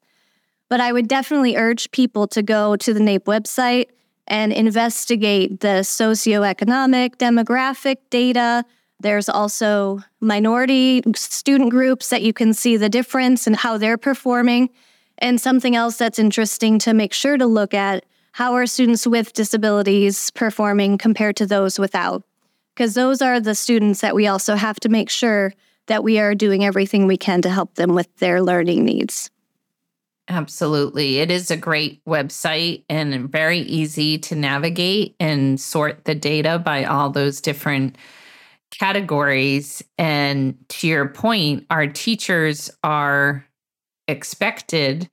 But 0.68 0.80
I 0.80 0.92
would 0.92 1.08
definitely 1.08 1.56
urge 1.56 1.90
people 1.92 2.26
to 2.28 2.42
go 2.42 2.76
to 2.76 2.92
the 2.92 3.00
NAEP 3.00 3.20
website 3.20 3.86
and 4.26 4.52
investigate 4.52 5.60
the 5.60 5.80
socioeconomic, 5.80 7.16
demographic 7.16 7.96
data. 8.10 8.66
There's 9.00 9.30
also 9.30 10.00
minority 10.20 11.02
student 11.16 11.70
groups 11.70 12.10
that 12.10 12.20
you 12.20 12.34
can 12.34 12.52
see 12.52 12.76
the 12.76 12.90
difference 12.90 13.46
and 13.46 13.56
how 13.56 13.78
they're 13.78 13.96
performing. 13.96 14.68
And 15.18 15.40
something 15.40 15.76
else 15.76 15.96
that's 15.96 16.18
interesting 16.18 16.78
to 16.80 16.94
make 16.94 17.12
sure 17.12 17.36
to 17.36 17.46
look 17.46 17.74
at 17.74 18.04
how 18.32 18.54
are 18.54 18.66
students 18.66 19.06
with 19.06 19.32
disabilities 19.32 20.30
performing 20.30 20.98
compared 20.98 21.36
to 21.36 21.46
those 21.46 21.78
without? 21.78 22.24
Because 22.74 22.94
those 22.94 23.22
are 23.22 23.38
the 23.38 23.54
students 23.54 24.00
that 24.00 24.16
we 24.16 24.26
also 24.26 24.56
have 24.56 24.80
to 24.80 24.88
make 24.88 25.08
sure 25.08 25.52
that 25.86 26.02
we 26.02 26.18
are 26.18 26.34
doing 26.34 26.64
everything 26.64 27.06
we 27.06 27.16
can 27.16 27.42
to 27.42 27.50
help 27.50 27.74
them 27.74 27.94
with 27.94 28.14
their 28.16 28.42
learning 28.42 28.84
needs. 28.84 29.30
Absolutely. 30.28 31.18
It 31.18 31.30
is 31.30 31.50
a 31.50 31.56
great 31.56 32.04
website 32.06 32.82
and 32.88 33.30
very 33.30 33.58
easy 33.58 34.18
to 34.18 34.34
navigate 34.34 35.14
and 35.20 35.60
sort 35.60 36.06
the 36.06 36.14
data 36.14 36.58
by 36.58 36.84
all 36.84 37.10
those 37.10 37.40
different 37.40 37.96
categories. 38.70 39.82
And 39.98 40.56
to 40.70 40.88
your 40.88 41.08
point, 41.08 41.66
our 41.70 41.86
teachers 41.86 42.70
are 42.82 43.46
expected 44.08 45.08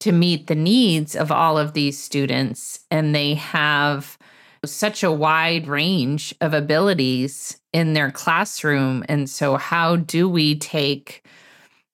to 0.00 0.12
meet 0.12 0.48
the 0.48 0.54
needs 0.54 1.14
of 1.14 1.30
all 1.30 1.56
of 1.56 1.74
these 1.74 1.98
students. 1.98 2.80
And 2.90 3.14
they 3.14 3.34
have 3.34 4.18
such 4.64 5.02
a 5.02 5.12
wide 5.12 5.66
range 5.66 6.34
of 6.40 6.54
abilities 6.54 7.60
in 7.72 7.92
their 7.94 8.10
classroom. 8.10 9.04
And 9.08 9.28
so, 9.28 9.56
how 9.56 9.96
do 9.96 10.28
we 10.28 10.58
take 10.58 11.24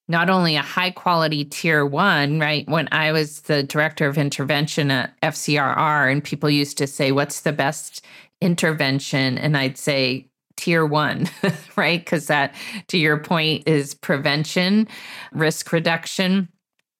not 0.07 0.29
only 0.29 0.55
a 0.55 0.61
high 0.61 0.89
quality 0.89 1.45
tier 1.45 1.85
one, 1.85 2.39
right? 2.39 2.67
When 2.67 2.89
I 2.91 3.11
was 3.11 3.41
the 3.41 3.61
director 3.61 4.07
of 4.07 4.17
intervention 4.17 4.89
at 4.89 5.13
FCRR, 5.21 6.11
and 6.11 6.23
people 6.23 6.49
used 6.49 6.77
to 6.79 6.87
say, 6.87 7.11
What's 7.11 7.41
the 7.41 7.53
best 7.53 8.03
intervention? 8.41 9.37
And 9.37 9.55
I'd 9.55 9.77
say, 9.77 10.25
tier 10.59 10.85
one, 10.85 11.29
right? 11.75 11.99
Because 11.99 12.27
that, 12.27 12.53
to 12.87 12.97
your 12.97 13.17
point, 13.17 13.67
is 13.67 13.93
prevention, 13.93 14.87
risk 15.31 15.71
reduction. 15.71 16.49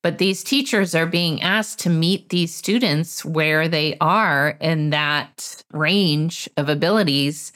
But 0.01 0.17
these 0.17 0.43
teachers 0.43 0.95
are 0.95 1.05
being 1.05 1.41
asked 1.41 1.79
to 1.79 1.89
meet 1.89 2.29
these 2.29 2.55
students 2.55 3.25
where 3.25 3.67
they 3.67 3.97
are, 3.99 4.57
and 4.61 4.93
that 4.93 5.61
range 5.73 6.49
of 6.55 6.69
abilities 6.69 7.51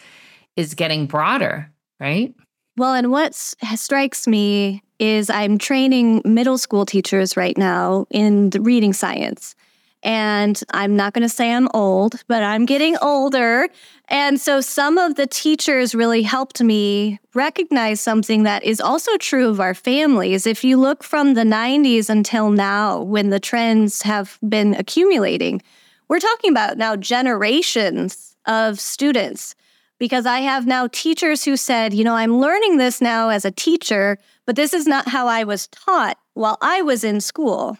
is 0.57 0.73
getting 0.73 1.07
broader, 1.07 1.71
right? 2.01 2.35
Well, 2.75 2.93
and 2.93 3.11
what 3.11 3.33
strikes 3.33 4.27
me 4.27 4.83
is 4.99 5.29
I'm 5.29 5.57
training 5.57 6.21
middle 6.25 6.57
school 6.57 6.85
teachers 6.85 7.37
right 7.37 7.57
now 7.57 8.07
in 8.09 8.49
the 8.49 8.59
reading 8.59 8.93
science. 8.93 9.55
And 10.03 10.61
I'm 10.71 10.97
not 10.97 11.13
going 11.13 11.23
to 11.23 11.29
say 11.29 11.53
I'm 11.53 11.69
old, 11.73 12.23
but 12.27 12.43
I'm 12.43 12.65
getting 12.65 12.97
older. 13.01 13.69
And 14.09 14.39
so 14.39 14.59
some 14.59 14.97
of 14.97 15.15
the 15.15 15.25
teachers 15.25 15.95
really 15.95 16.23
helped 16.23 16.61
me 16.61 17.19
recognize 17.33 18.01
something 18.01 18.43
that 18.43 18.63
is 18.63 18.81
also 18.81 19.15
true 19.17 19.47
of 19.47 19.61
our 19.61 19.73
families. 19.73 20.45
If 20.45 20.63
you 20.63 20.75
look 20.77 21.03
from 21.03 21.35
the 21.35 21.43
90s 21.43 22.09
until 22.09 22.51
now, 22.51 23.01
when 23.01 23.29
the 23.29 23.39
trends 23.39 24.01
have 24.01 24.37
been 24.47 24.75
accumulating, 24.75 25.61
we're 26.09 26.19
talking 26.19 26.51
about 26.51 26.77
now 26.77 26.97
generations 26.97 28.35
of 28.45 28.81
students. 28.81 29.55
Because 29.99 30.25
I 30.25 30.39
have 30.39 30.67
now 30.67 30.87
teachers 30.87 31.45
who 31.45 31.55
said, 31.55 31.93
you 31.93 32.03
know, 32.03 32.15
I'm 32.15 32.39
learning 32.39 32.75
this 32.75 32.99
now 32.99 33.29
as 33.29 33.45
a 33.45 33.51
teacher, 33.51 34.17
but 34.45 34.57
this 34.57 34.73
is 34.73 34.85
not 34.85 35.07
how 35.07 35.27
I 35.27 35.45
was 35.45 35.67
taught 35.67 36.17
while 36.33 36.57
I 36.61 36.81
was 36.81 37.05
in 37.05 37.21
school. 37.21 37.77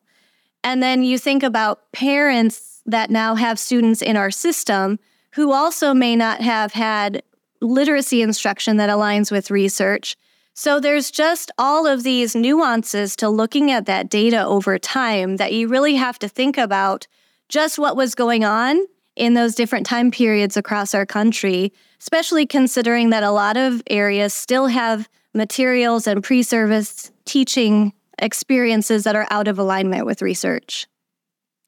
And 0.64 0.82
then 0.82 1.04
you 1.04 1.18
think 1.18 1.44
about 1.44 1.92
parents 1.92 2.82
that 2.86 3.10
now 3.10 3.36
have 3.36 3.60
students 3.60 4.02
in 4.02 4.18
our 4.18 4.32
system 4.32 5.00
who 5.34 5.52
also 5.52 5.94
may 5.94 6.16
not 6.16 6.42
have 6.42 6.74
had 6.74 7.24
literacy 7.62 8.22
instruction 8.22 8.78
that 8.78 8.90
aligns 8.90 9.32
with 9.32 9.52
research. 9.52 10.16
So 10.54 10.80
there's 10.80 11.10
just 11.10 11.52
all 11.58 11.88
of 11.88 12.04
these 12.04 12.36
nuances 12.36 13.16
to 13.18 13.30
looking 13.30 13.72
at 13.72 13.86
that 13.88 14.10
data 14.10 14.46
over 14.46 14.78
time 14.78 15.38
that 15.38 15.54
you 15.54 15.68
really 15.68 15.96
have 15.96 16.20
to 16.20 16.30
think 16.30 16.58
about 16.58 17.08
just 17.50 17.80
what 17.80 17.96
was 17.96 18.16
going 18.16 18.44
on 18.44 18.86
in 19.16 19.34
those 19.34 19.56
different 19.56 19.86
time 19.86 20.12
periods 20.12 20.58
across 20.58 20.94
our 20.94 21.06
country, 21.06 21.74
especially 22.00 22.46
considering 22.46 23.10
that 23.10 23.24
a 23.24 23.32
lot 23.32 23.58
of 23.58 23.82
areas 23.90 24.34
still 24.34 24.68
have 24.68 25.10
materials 25.34 26.06
and 26.06 26.24
pre 26.24 26.44
service 26.44 27.12
teaching 27.26 27.94
experiences 28.20 29.04
that 29.04 29.16
are 29.16 29.28
out 29.30 29.48
of 29.48 29.60
alignment 29.60 30.06
with 30.06 30.22
research. 30.22 30.88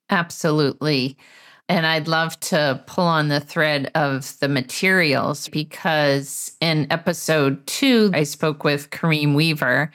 Absolutely. 0.09 1.17
And 1.67 1.85
I'd 1.85 2.07
love 2.07 2.39
to 2.41 2.83
pull 2.85 3.05
on 3.05 3.29
the 3.29 3.39
thread 3.39 3.89
of 3.95 4.37
the 4.39 4.47
materials 4.47 5.47
because 5.49 6.55
in 6.61 6.85
episode 6.91 7.65
two, 7.65 8.11
I 8.13 8.23
spoke 8.23 8.63
with 8.63 8.91
Kareem 8.91 9.33
Weaver, 9.33 9.91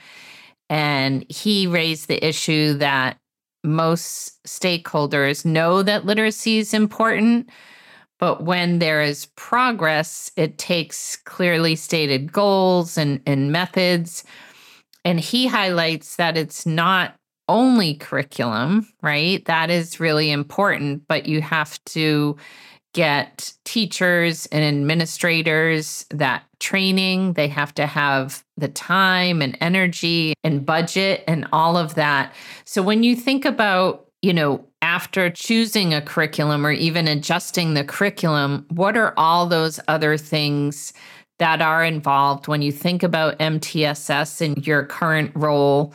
and 0.68 1.24
he 1.28 1.68
raised 1.68 2.08
the 2.08 2.24
issue 2.26 2.74
that 2.74 3.18
most 3.62 4.42
stakeholders 4.44 5.44
know 5.44 5.82
that 5.82 6.06
literacy 6.06 6.58
is 6.58 6.74
important, 6.74 7.48
but 8.18 8.42
when 8.42 8.80
there 8.80 9.02
is 9.02 9.26
progress, 9.36 10.32
it 10.36 10.58
takes 10.58 11.16
clearly 11.16 11.76
stated 11.76 12.32
goals 12.32 12.98
and, 12.98 13.20
and 13.26 13.52
methods 13.52 14.24
and 15.04 15.20
he 15.20 15.46
highlights 15.46 16.16
that 16.16 16.36
it's 16.36 16.66
not 16.66 17.14
only 17.48 17.94
curriculum, 17.94 18.88
right? 19.02 19.44
That 19.46 19.70
is 19.70 19.98
really 19.98 20.30
important, 20.30 21.02
but 21.08 21.26
you 21.26 21.40
have 21.42 21.82
to 21.86 22.36
get 22.92 23.52
teachers 23.64 24.46
and 24.46 24.64
administrators 24.64 26.06
that 26.10 26.44
training. 26.58 27.34
They 27.34 27.48
have 27.48 27.74
to 27.74 27.86
have 27.86 28.44
the 28.56 28.68
time 28.68 29.42
and 29.42 29.56
energy 29.60 30.34
and 30.42 30.66
budget 30.66 31.24
and 31.26 31.46
all 31.52 31.76
of 31.76 31.94
that. 31.94 32.32
So 32.64 32.82
when 32.82 33.02
you 33.02 33.14
think 33.14 33.44
about, 33.44 34.08
you 34.22 34.32
know, 34.32 34.64
after 34.82 35.30
choosing 35.30 35.94
a 35.94 36.00
curriculum 36.00 36.66
or 36.66 36.72
even 36.72 37.06
adjusting 37.06 37.74
the 37.74 37.84
curriculum, 37.84 38.66
what 38.70 38.96
are 38.96 39.14
all 39.16 39.46
those 39.46 39.78
other 39.88 40.16
things 40.16 40.92
that 41.40 41.62
are 41.62 41.82
involved 41.82 42.48
when 42.48 42.60
you 42.60 42.70
think 42.70 43.02
about 43.02 43.38
MTSS 43.38 44.42
in 44.42 44.62
your 44.62 44.84
current 44.84 45.32
role. 45.34 45.94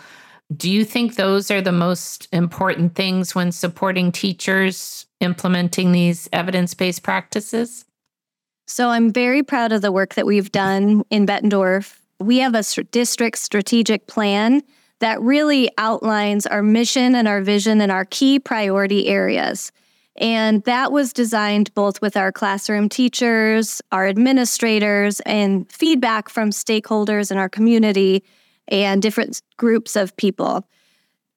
Do 0.58 0.72
you 0.72 0.84
think 0.84 1.16
those 1.16 1.52
are 1.52 1.62
the 1.62 1.72
most 1.72 2.28
important 2.34 2.96
things 2.96 3.36
when 3.36 3.52
supporting 3.52 4.12
teachers 4.12 5.06
implementing 5.22 5.92
these 5.92 6.28
evidence 6.34 6.74
based 6.74 7.04
practices? 7.04 7.86
So, 8.68 8.90
I'm 8.90 9.14
very 9.14 9.44
proud 9.44 9.72
of 9.72 9.84
the 9.84 9.92
work 9.92 10.16
that 10.16 10.26
we've 10.26 10.52
done 10.52 11.04
in 11.12 11.28
Bettendorf. 11.28 11.96
We 12.20 12.40
have 12.40 12.56
a 12.56 12.64
district 12.86 13.38
strategic 13.38 14.08
plan 14.08 14.64
that 15.00 15.22
really 15.22 15.70
outlines 15.78 16.48
our 16.48 16.64
mission 16.64 17.14
and 17.14 17.28
our 17.28 17.42
vision 17.42 17.82
and 17.82 17.92
our 17.92 18.06
key 18.06 18.40
priority 18.40 19.08
areas. 19.08 19.72
And 20.18 20.64
that 20.64 20.92
was 20.92 21.12
designed 21.12 21.74
both 21.74 22.02
with 22.02 22.16
our 22.16 22.32
classroom 22.32 22.88
teachers, 22.88 23.82
our 23.92 24.08
administrators, 24.08 25.20
and 25.22 25.70
feedback 25.70 26.30
from 26.30 26.52
stakeholders 26.52 27.32
in 27.32 27.38
our 27.38 27.50
community 27.50 28.24
and 28.68 29.02
different 29.02 29.42
groups 29.58 29.96
of 29.96 30.16
people. 30.16 30.68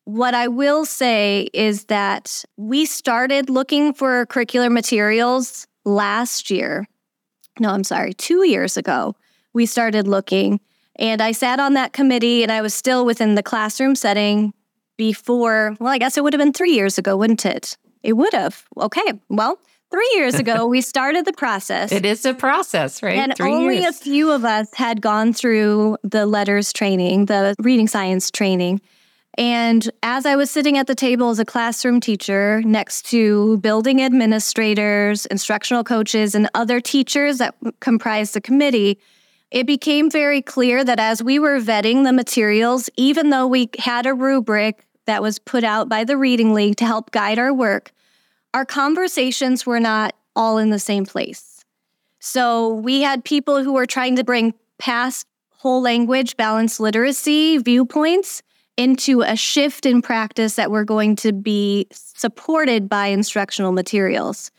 What 0.04 0.32
I 0.32 0.48
will 0.48 0.86
say 0.86 1.48
is 1.52 1.86
that 1.86 2.44
we 2.56 2.86
started 2.86 3.50
looking 3.50 3.92
for 3.92 4.24
curricular 4.26 4.70
materials 4.72 5.66
last 5.84 6.50
year. 6.50 6.86
No, 7.58 7.70
I'm 7.70 7.84
sorry, 7.84 8.14
two 8.14 8.46
years 8.46 8.76
ago. 8.76 9.16
We 9.52 9.66
started 9.66 10.06
looking, 10.06 10.60
and 10.96 11.20
I 11.20 11.32
sat 11.32 11.58
on 11.58 11.74
that 11.74 11.92
committee, 11.92 12.42
and 12.42 12.52
I 12.52 12.62
was 12.62 12.74
still 12.74 13.04
within 13.04 13.34
the 13.34 13.42
classroom 13.42 13.96
setting 13.96 14.54
before, 14.96 15.76
well, 15.80 15.92
I 15.92 15.98
guess 15.98 16.16
it 16.16 16.22
would 16.22 16.32
have 16.32 16.40
been 16.40 16.52
three 16.52 16.72
years 16.72 16.96
ago, 16.96 17.16
wouldn't 17.16 17.44
it? 17.44 17.76
It 18.02 18.14
would 18.14 18.32
have. 18.32 18.64
Okay. 18.76 19.12
Well, 19.28 19.58
three 19.90 20.10
years 20.14 20.34
ago, 20.34 20.66
we 20.74 20.80
started 20.80 21.24
the 21.24 21.32
process. 21.32 21.92
It 21.92 22.04
is 22.04 22.24
a 22.24 22.34
process, 22.34 23.02
right? 23.02 23.18
And 23.18 23.36
Three 23.36 23.52
only 23.52 23.80
years. 23.80 24.00
a 24.00 24.04
few 24.04 24.30
of 24.30 24.44
us 24.44 24.68
had 24.74 25.00
gone 25.00 25.32
through 25.32 25.96
the 26.02 26.26
LETRS 26.26 26.72
training, 26.72 27.26
the 27.26 27.54
reading 27.58 27.88
science 27.88 28.30
training. 28.30 28.80
And 29.36 29.88
as 30.02 30.26
I 30.26 30.34
was 30.34 30.50
sitting 30.50 30.78
at 30.78 30.88
the 30.88 30.96
table 30.96 31.30
as 31.30 31.38
a 31.38 31.44
classroom 31.44 32.00
teacher 32.00 32.60
next 32.64 33.02
to 33.10 33.58
building 33.58 34.02
administrators, 34.02 35.26
instructional 35.26 35.84
coaches, 35.84 36.34
and 36.34 36.50
other 36.54 36.80
teachers 36.80 37.38
that 37.38 37.54
comprised 37.78 38.34
the 38.34 38.40
committee, 38.40 38.98
it 39.52 39.64
became 39.64 40.10
very 40.10 40.42
clear 40.42 40.82
that 40.84 40.98
as 40.98 41.22
we 41.22 41.38
were 41.38 41.60
vetting 41.60 42.02
the 42.04 42.12
materials, 42.12 42.90
even 42.96 43.30
though 43.30 43.46
we 43.46 43.70
had 43.78 44.06
a 44.06 44.12
rubric 44.12 44.84
that 45.08 45.22
was 45.22 45.38
put 45.38 45.64
out 45.64 45.88
by 45.88 46.04
the 46.04 46.18
Reading 46.18 46.52
League 46.52 46.76
to 46.76 46.84
help 46.84 47.10
guide 47.12 47.38
our 47.38 47.52
work, 47.52 47.92
our 48.52 48.66
conversations 48.66 49.64
were 49.64 49.80
not 49.80 50.14
all 50.36 50.58
in 50.58 50.68
the 50.68 50.78
same 50.78 51.06
place. 51.06 51.64
So 52.20 52.74
we 52.74 53.00
had 53.00 53.24
people 53.24 53.64
who 53.64 53.72
were 53.72 53.86
trying 53.86 54.16
to 54.16 54.24
bring 54.24 54.52
past 54.78 55.26
whole 55.48 55.80
language 55.80 56.36
balanced 56.36 56.78
literacy 56.78 57.56
viewpoints 57.56 58.42
into 58.76 59.22
a 59.22 59.34
shift 59.34 59.86
in 59.86 60.02
practice 60.02 60.56
that 60.56 60.70
were 60.70 60.84
going 60.84 61.16
to 61.16 61.32
be 61.32 61.86
supported 61.90 62.86
by 62.86 63.06
instructional 63.06 63.72
materials. 63.72 64.50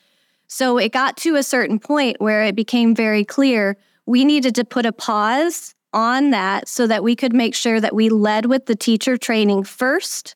So 0.48 0.80
it 0.80 0.92
got 0.92 1.16
to 1.18 1.36
a 1.36 1.44
certain 1.44 1.78
point 1.78 2.20
where 2.20 2.44
it 2.44 2.56
became 2.56 2.96
very 2.96 3.24
clear 3.24 3.78
we 4.08 4.26
needed 4.26 4.56
to 4.56 4.66
put 4.66 4.88
a 4.88 4.92
pause 4.92 5.76
on 5.94 6.32
that 6.32 6.68
so 6.68 6.88
that 6.88 7.04
we 7.04 7.16
could 7.16 7.34
make 7.34 7.54
sure 7.54 7.80
that 7.80 7.94
we 7.94 8.10
led 8.10 8.48
with 8.48 8.66
the 8.66 8.76
teacher 8.76 9.16
training 9.16 9.64
first 9.64 10.36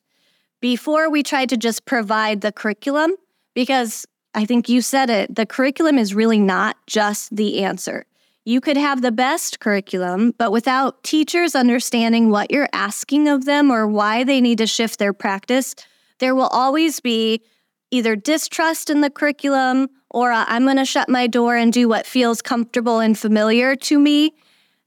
before 0.64 1.10
we 1.10 1.22
tried 1.22 1.50
to 1.50 1.58
just 1.58 1.84
provide 1.84 2.40
the 2.40 2.50
curriculum 2.50 3.14
because 3.52 4.06
I 4.34 4.46
think 4.46 4.66
you 4.66 4.80
said 4.80 5.10
it, 5.10 5.34
the 5.34 5.44
curriculum 5.44 5.98
is 5.98 6.14
really 6.14 6.38
not 6.38 6.78
just 6.86 7.36
the 7.36 7.62
answer. 7.62 8.06
You 8.46 8.62
could 8.62 8.78
have 8.78 9.02
the 9.02 9.12
best 9.12 9.60
curriculum, 9.60 10.32
but 10.38 10.52
without 10.52 11.02
teachers 11.02 11.54
understanding 11.54 12.30
what 12.30 12.50
you're 12.50 12.70
asking 12.72 13.28
of 13.28 13.44
them 13.44 13.70
or 13.70 13.86
why 13.86 14.24
they 14.24 14.40
need 14.40 14.56
to 14.56 14.66
shift 14.66 14.98
their 14.98 15.12
practice, 15.12 15.74
there 16.18 16.34
will 16.34 16.46
always 16.46 16.98
be 16.98 17.42
either 17.90 18.16
distrust 18.16 18.88
in 18.88 19.02
the 19.02 19.10
curriculum 19.10 19.90
or 20.08 20.32
I'm 20.32 20.64
going 20.64 20.78
to 20.78 20.86
shut 20.86 21.10
my 21.10 21.26
door 21.26 21.56
and 21.56 21.74
do 21.74 21.90
what 21.90 22.06
feels 22.06 22.40
comfortable 22.40 23.00
and 23.00 23.18
familiar 23.18 23.76
to 23.76 23.98
me. 23.98 24.32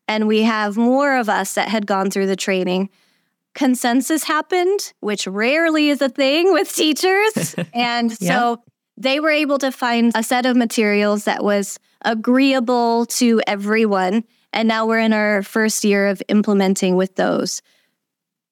And 0.07 0.27
we 0.27 0.41
have 0.41 0.75
more 0.75 1.17
of 1.17 1.29
us 1.29 1.53
that 1.53 1.69
had 1.69 1.85
gone 1.85 2.09
through 2.09 2.25
the 2.25 2.35
training. 2.35 2.89
Consensus 3.57 4.23
happened, 4.23 4.93
which 4.99 5.25
rarely 5.25 5.89
is 5.89 5.99
a 5.99 6.09
thing 6.09 6.53
with 6.53 6.73
teachers. 6.73 7.55
and 7.73 8.11
so 8.11 8.61
they 8.95 9.19
were 9.19 9.31
able 9.31 9.57
to 9.57 9.71
find 9.71 10.11
a 10.13 10.21
set 10.21 10.45
of 10.45 10.55
materials 10.55 11.23
that 11.23 11.43
was 11.43 11.79
agreeable 12.05 13.07
to 13.07 13.41
everyone. 13.47 14.23
And 14.53 14.67
now 14.67 14.85
we're 14.85 14.99
in 14.99 15.11
our 15.11 15.41
first 15.41 15.83
year 15.83 16.07
of 16.07 16.21
implementing 16.27 16.95
with 16.95 17.15
those. 17.15 17.63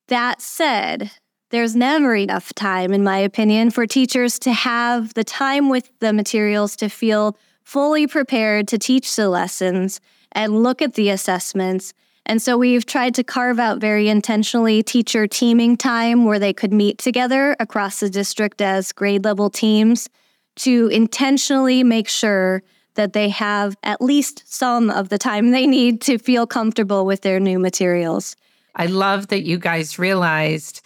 That 0.07 0.41
said, 0.41 1.11
there's 1.51 1.75
never 1.75 2.15
enough 2.15 2.51
time, 2.53 2.91
in 2.91 3.03
my 3.03 3.20
opinion, 3.20 3.70
for 3.70 3.85
teachers 3.85 4.39
to 4.39 4.53
have 4.53 5.13
the 5.13 5.24
time 5.24 5.70
with 5.70 5.91
the 6.00 6.13
materials 6.13 6.75
to 6.77 6.89
feel 6.89 7.37
fully 7.63 8.07
prepared 8.07 8.68
to 8.70 8.79
teach 8.79 9.15
the 9.15 9.29
lessons 9.29 10.01
and 10.31 10.63
look 10.63 10.81
at 10.81 10.96
the 10.96 11.09
assessments. 11.09 11.94
And 12.25 12.42
so 12.42 12.57
we've 12.57 12.85
tried 12.85 13.14
to 13.16 13.24
carve 13.24 13.59
out 13.59 13.79
very 13.79 14.09
intentionally 14.09 14.81
teacher 14.81 15.27
teaming 15.27 15.77
time 15.77 16.25
where 16.25 16.40
they 16.40 16.53
could 16.53 16.74
meet 16.74 16.98
together 16.98 17.55
across 17.59 18.00
the 18.00 18.09
district 18.09 18.61
as 18.61 18.92
grade 18.92 19.24
level 19.24 19.50
teams 19.50 20.09
to 20.57 20.88
intentionally 20.88 21.83
make 21.83 22.07
sure 22.07 22.64
that 22.96 23.14
they 23.14 23.29
have 23.29 23.75
at 23.83 24.01
least 24.01 24.44
some 24.51 24.90
of 24.90 25.09
the 25.09 25.18
time 25.18 25.51
they 25.51 25.68
need 25.68 26.01
to 26.01 26.18
feel 26.18 26.48
comfortable 26.48 27.05
with 27.05 27.22
their 27.22 27.40
new 27.40 27.59
materials. 27.59 28.35
I 28.75 28.88
love 28.88 29.27
that 29.27 29.44
you 29.44 29.57
guys 29.57 30.00
realized 30.00 30.81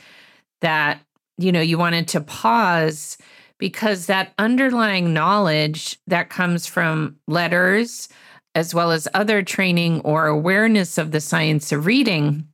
that, 0.61 0.99
you 1.37 1.51
know, 1.51 1.61
you 1.61 1.77
wanted 1.77 2.07
to 2.09 2.21
pause 2.21 3.17
because 3.59 4.07
that 4.07 4.33
underlying 4.37 5.13
knowledge 5.13 5.99
that 6.07 6.29
comes 6.29 6.65
from 6.65 7.17
LETRS 7.29 8.09
as 8.59 8.75
well 8.75 8.91
as 8.91 9.07
other 9.13 9.41
training 9.41 10.01
or 10.01 10.27
awareness 10.27 10.97
of 10.97 11.11
the 11.11 11.21
science 11.21 11.71
of 11.71 11.85
reading 11.85 12.45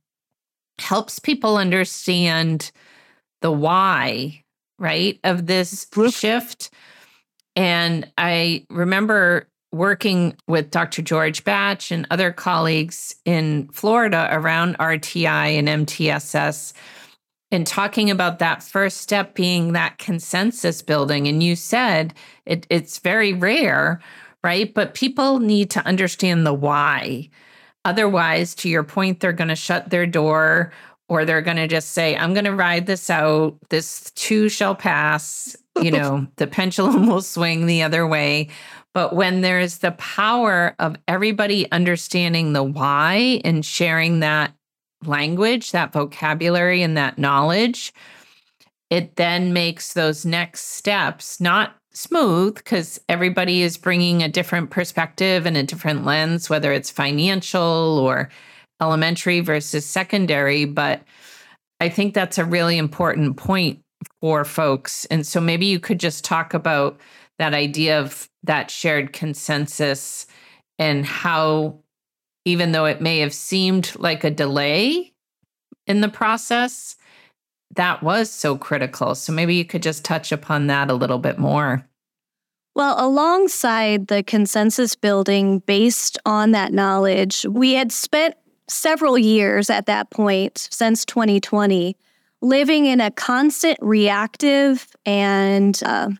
helps 0.78 1.18
people 1.18 1.56
understand 1.56 2.70
the 3.42 3.50
why, 3.50 4.44
right, 4.78 5.18
of 5.24 5.46
this 5.46 5.88
shift. 6.10 6.70
And 7.56 8.08
I 8.16 8.64
remember 8.70 9.48
working 9.72 10.36
with 10.46 10.70
Dr. 10.70 11.02
George 11.02 11.42
Batsche 11.42 11.90
and 11.90 12.06
other 12.12 12.30
colleagues 12.30 13.16
in 13.24 13.68
Florida 13.72 14.28
around 14.30 14.78
RTI 14.78 15.58
and 15.58 15.88
MTSS 15.88 16.72
and 17.50 17.66
talking 17.66 18.12
about 18.12 18.38
that 18.38 18.62
first 18.62 18.98
step 18.98 19.34
being 19.34 19.72
that 19.72 19.98
consensus 19.98 20.82
building. 20.82 21.26
And 21.26 21.42
you 21.42 21.56
said 21.56 22.14
it, 22.44 22.64
it's 22.70 23.00
very 23.00 23.32
rare, 23.32 24.00
right? 24.46 24.72
But 24.72 24.94
people 24.94 25.40
need 25.40 25.70
to 25.70 25.84
understand 25.84 26.46
the 26.46 26.54
why. 26.54 27.30
Otherwise, 27.84 28.54
to 28.56 28.68
your 28.68 28.84
point, 28.84 29.18
they're 29.18 29.32
going 29.32 29.48
to 29.48 29.56
shut 29.56 29.90
their 29.90 30.06
door 30.06 30.72
or 31.08 31.24
they're 31.24 31.42
going 31.42 31.56
to 31.56 31.66
just 31.66 31.90
say, 31.94 32.16
I'm 32.16 32.32
going 32.32 32.44
to 32.44 32.54
ride 32.54 32.86
this 32.86 33.10
out. 33.10 33.56
This 33.70 34.12
too 34.12 34.48
shall 34.48 34.76
pass. 34.76 35.56
You 35.82 35.90
know, 35.90 36.28
the 36.36 36.46
pendulum 36.46 37.08
will 37.08 37.22
swing 37.22 37.66
the 37.66 37.82
other 37.82 38.06
way. 38.06 38.48
But 38.94 39.16
when 39.16 39.40
there's 39.40 39.78
the 39.78 39.90
power 39.92 40.76
of 40.78 40.96
everybody 41.08 41.70
understanding 41.72 42.52
the 42.52 42.62
why 42.62 43.40
and 43.44 43.64
sharing 43.64 44.20
that 44.20 44.54
language, 45.04 45.72
that 45.72 45.92
vocabulary, 45.92 46.82
and 46.82 46.96
that 46.96 47.18
knowledge, 47.18 47.92
it 48.90 49.16
then 49.16 49.52
makes 49.52 49.92
those 49.92 50.24
next 50.24 50.76
steps 50.76 51.40
not 51.40 51.74
smooth 51.96 52.54
because 52.54 53.00
everybody 53.08 53.62
is 53.62 53.78
bringing 53.78 54.22
a 54.22 54.28
different 54.28 54.70
perspective 54.70 55.46
and 55.46 55.56
a 55.56 55.62
different 55.62 56.04
lens, 56.04 56.50
whether 56.50 56.72
it's 56.72 56.90
financial 56.90 57.98
or 57.98 58.28
elementary 58.80 59.40
versus 59.40 59.86
secondary. 59.86 60.64
But 60.64 61.02
I 61.80 61.88
think 61.88 62.14
that's 62.14 62.38
a 62.38 62.44
really 62.44 62.78
important 62.78 63.36
point 63.36 63.80
for 64.20 64.44
folks. 64.44 65.06
And 65.06 65.26
so 65.26 65.40
maybe 65.40 65.66
you 65.66 65.80
could 65.80 66.00
just 66.00 66.24
talk 66.24 66.54
about 66.54 67.00
that 67.38 67.54
idea 67.54 68.00
of 68.00 68.28
that 68.44 68.70
shared 68.70 69.12
consensus 69.12 70.26
and 70.78 71.04
how, 71.04 71.80
even 72.44 72.72
though 72.72 72.84
it 72.84 73.00
may 73.00 73.18
have 73.20 73.34
seemed 73.34 73.92
like 73.98 74.24
a 74.24 74.30
delay 74.30 75.12
in 75.86 76.00
the 76.00 76.08
process, 76.08 76.96
that 77.76 78.02
was 78.02 78.30
so 78.30 78.58
critical. 78.58 79.14
So 79.14 79.32
maybe 79.32 79.54
you 79.54 79.64
could 79.64 79.82
just 79.82 80.04
touch 80.04 80.32
upon 80.32 80.66
that 80.66 80.90
a 80.90 80.94
little 80.94 81.18
bit 81.18 81.38
more. 81.38 81.86
Well, 82.74 82.96
alongside 82.98 84.08
the 84.08 84.22
consensus 84.22 84.94
building 84.94 85.60
based 85.60 86.18
on 86.26 86.50
that 86.50 86.72
knowledge, 86.72 87.46
we 87.48 87.72
had 87.72 87.90
spent 87.90 88.34
several 88.68 89.16
years 89.16 89.70
at 89.70 89.86
that 89.86 90.10
point 90.10 90.68
since 90.70 91.04
2020 91.06 91.96
living 92.42 92.86
in 92.86 93.00
a 93.00 93.10
constant 93.10 93.78
reactive 93.80 94.94
and 95.06 95.80
uh, 95.84 96.10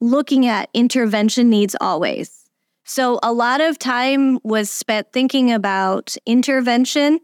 looking 0.00 0.46
at 0.46 0.70
intervention 0.74 1.48
needs 1.48 1.76
always. 1.80 2.36
So, 2.84 3.20
a 3.22 3.32
lot 3.32 3.60
of 3.60 3.78
time 3.78 4.40
was 4.42 4.70
spent 4.70 5.12
thinking 5.12 5.52
about 5.52 6.16
intervention. 6.26 7.20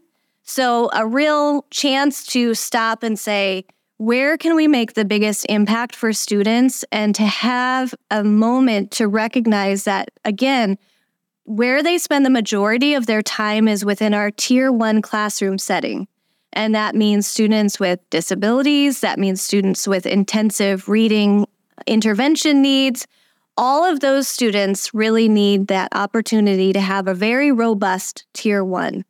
So, 0.49 0.89
a 0.93 1.05
real 1.05 1.65
chance 1.71 2.25
to 2.27 2.53
stop 2.53 3.03
and 3.03 3.19
say, 3.19 3.65
where 3.97 4.37
can 4.37 4.55
we 4.55 4.65
make 4.65 4.93
the 4.93 5.03
biggest 5.03 5.45
impact 5.49 5.93
for 5.93 6.13
students? 6.13 6.85
And 6.89 7.13
to 7.15 7.25
have 7.25 7.93
a 8.09 8.23
moment 8.23 8.91
to 8.91 9.09
recognize 9.09 9.83
that, 9.83 10.09
again, 10.23 10.77
where 11.43 11.83
they 11.83 11.97
spend 11.97 12.25
the 12.25 12.29
majority 12.29 12.93
of 12.93 13.07
their 13.07 13.21
time 13.21 13.67
is 13.67 13.83
within 13.83 14.13
our 14.13 14.31
tier 14.31 14.71
one 14.71 15.01
classroom 15.01 15.57
setting. 15.57 16.07
And 16.53 16.73
that 16.73 16.95
means 16.95 17.27
students 17.27 17.77
with 17.77 17.99
disabilities, 18.09 19.01
that 19.01 19.19
means 19.19 19.41
students 19.41 19.85
with 19.85 20.05
intensive 20.05 20.87
reading 20.87 21.45
intervention 21.85 22.61
needs. 22.61 23.05
All 23.57 23.83
of 23.83 23.99
those 23.99 24.29
students 24.29 24.93
really 24.93 25.27
need 25.27 25.67
that 25.67 25.89
opportunity 25.91 26.71
to 26.71 26.79
have 26.79 27.07
a 27.07 27.13
very 27.13 27.51
robust 27.51 28.25
tier 28.33 28.63
one. 28.63 29.03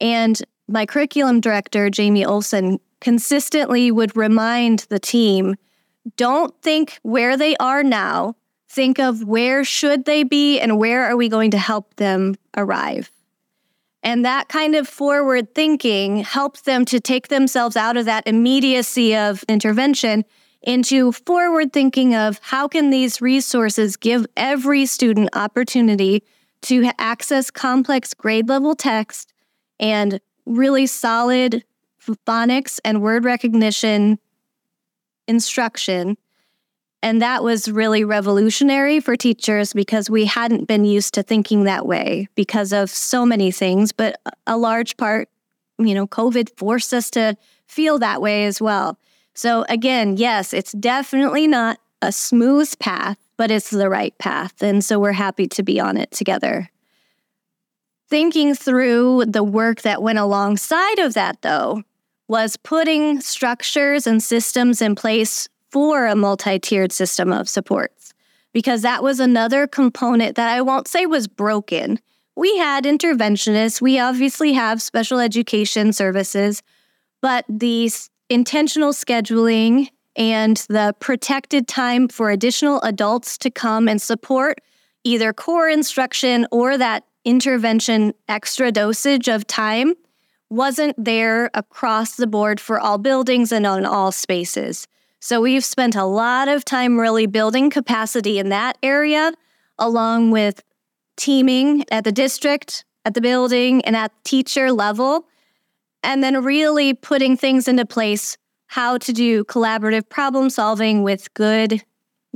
And 0.00 0.40
my 0.70 0.86
curriculum 0.86 1.40
director, 1.40 1.90
Jamie 1.90 2.24
Olson, 2.24 2.78
consistently 3.00 3.90
would 3.90 4.16
remind 4.16 4.80
the 4.88 5.00
team 5.00 5.56
don't 6.16 6.54
think 6.62 6.98
where 7.02 7.36
they 7.36 7.56
are 7.56 7.82
now, 7.82 8.34
think 8.68 8.98
of 8.98 9.24
where 9.24 9.64
should 9.64 10.04
they 10.04 10.22
be 10.22 10.58
and 10.60 10.78
where 10.78 11.04
are 11.04 11.16
we 11.16 11.28
going 11.28 11.50
to 11.50 11.58
help 11.58 11.94
them 11.96 12.36
arrive. 12.56 13.10
And 14.02 14.24
that 14.24 14.48
kind 14.48 14.74
of 14.74 14.88
forward 14.88 15.54
thinking 15.54 16.18
helps 16.18 16.62
them 16.62 16.84
to 16.86 17.00
take 17.00 17.28
themselves 17.28 17.76
out 17.76 17.98
of 17.98 18.06
that 18.06 18.26
immediacy 18.26 19.14
of 19.14 19.44
intervention 19.48 20.24
into 20.62 21.12
forward 21.12 21.72
thinking 21.72 22.14
of 22.14 22.38
how 22.42 22.68
can 22.68 22.90
these 22.90 23.20
resources 23.20 23.96
give 23.96 24.26
every 24.36 24.86
student 24.86 25.28
opportunity 25.34 26.22
to 26.62 26.90
access 26.98 27.50
complex 27.50 28.14
grade 28.14 28.48
level 28.48 28.74
text 28.74 29.32
and 29.78 30.20
really 30.46 30.86
solid 30.86 31.64
phonics 32.26 32.80
and 32.84 33.02
word 33.02 33.24
recognition 33.24 34.18
instruction 35.28 36.16
and 37.02 37.22
that 37.22 37.42
was 37.42 37.70
really 37.70 38.04
revolutionary 38.04 39.00
for 39.00 39.16
teachers 39.16 39.72
because 39.72 40.10
we 40.10 40.26
hadn't 40.26 40.66
been 40.66 40.84
used 40.84 41.14
to 41.14 41.22
thinking 41.22 41.64
that 41.64 41.86
way 41.86 42.28
because 42.34 42.72
of 42.72 42.90
so 42.90 43.24
many 43.24 43.50
things. 43.50 43.92
But 43.92 44.20
a 44.46 44.58
large 44.58 44.96
part, 44.96 45.28
you 45.78 45.94
know, 45.94 46.06
COVID 46.06 46.50
forced 46.58 46.92
us 46.92 47.10
to 47.10 47.36
feel 47.66 47.98
that 48.00 48.20
way 48.20 48.44
as 48.44 48.60
well. 48.60 48.98
So, 49.34 49.64
again, 49.68 50.16
yes, 50.18 50.52
it's 50.52 50.72
definitely 50.72 51.46
not 51.46 51.78
a 52.02 52.12
smooth 52.12 52.78
path, 52.78 53.16
but 53.38 53.50
it's 53.50 53.70
the 53.70 53.88
right 53.88 54.16
path. 54.18 54.62
And 54.62 54.84
so 54.84 54.98
we're 54.98 55.12
happy 55.12 55.46
to 55.48 55.62
be 55.62 55.80
on 55.80 55.96
it 55.96 56.10
together. 56.10 56.68
Thinking 58.10 58.56
through 58.56 59.26
the 59.26 59.44
work 59.44 59.82
that 59.82 60.02
went 60.02 60.18
alongside 60.18 60.98
of 60.98 61.14
that, 61.14 61.42
though, 61.42 61.84
was 62.26 62.56
putting 62.56 63.20
structures 63.20 64.04
and 64.06 64.20
systems 64.20 64.82
in 64.82 64.96
place 64.96 65.48
for 65.70 66.06
a 66.06 66.16
multi 66.16 66.58
tiered 66.58 66.90
system 66.90 67.32
of 67.32 67.48
supports 67.48 68.12
because 68.52 68.82
that 68.82 69.04
was 69.04 69.20
another 69.20 69.68
component 69.68 70.34
that 70.34 70.48
I 70.48 70.60
won't 70.60 70.88
say 70.88 71.06
was 71.06 71.28
broken. 71.28 72.00
We 72.34 72.56
had 72.58 72.84
interventionists, 72.84 73.80
we 73.80 74.00
obviously 74.00 74.54
have 74.54 74.82
special 74.82 75.20
education 75.20 75.92
services, 75.92 76.62
but 77.20 77.44
the 77.48 77.90
intentional 78.28 78.92
scheduling 78.92 79.88
and 80.16 80.56
the 80.68 80.94
protected 80.98 81.68
time 81.68 82.08
for 82.08 82.30
additional 82.30 82.80
adults 82.82 83.38
to 83.38 83.50
come 83.50 83.88
and 83.88 84.02
support 84.02 84.60
either 85.04 85.32
core 85.32 85.68
instruction 85.68 86.46
or 86.50 86.76
that 86.76 87.04
intervention 87.24 88.14
extra 88.28 88.72
dosage 88.72 89.28
of 89.28 89.46
time 89.46 89.94
wasn't 90.48 90.94
there 91.02 91.50
across 91.54 92.16
the 92.16 92.26
board 92.26 92.60
for 92.60 92.78
all 92.80 92.98
buildings 92.98 93.52
and 93.52 93.66
on 93.66 93.86
all 93.86 94.10
spaces. 94.10 94.86
So 95.20 95.40
we've 95.40 95.64
spent 95.64 95.94
a 95.94 96.04
lot 96.04 96.48
of 96.48 96.64
time 96.64 96.98
really 96.98 97.26
building 97.26 97.70
capacity 97.70 98.38
in 98.38 98.48
that 98.48 98.78
area, 98.82 99.32
along 99.78 100.30
with 100.30 100.62
teaming 101.16 101.84
at 101.90 102.04
the 102.04 102.12
district, 102.12 102.84
at 103.04 103.14
the 103.14 103.20
building, 103.20 103.84
and 103.84 103.94
at 103.94 104.12
teacher 104.24 104.72
level, 104.72 105.26
and 106.02 106.24
then 106.24 106.42
really 106.42 106.94
putting 106.94 107.36
things 107.36 107.68
into 107.68 107.84
place 107.84 108.38
how 108.66 108.96
to 108.98 109.12
do 109.12 109.44
collaborative 109.44 110.08
problem 110.08 110.48
solving 110.48 111.02
with 111.02 111.32
good 111.34 111.82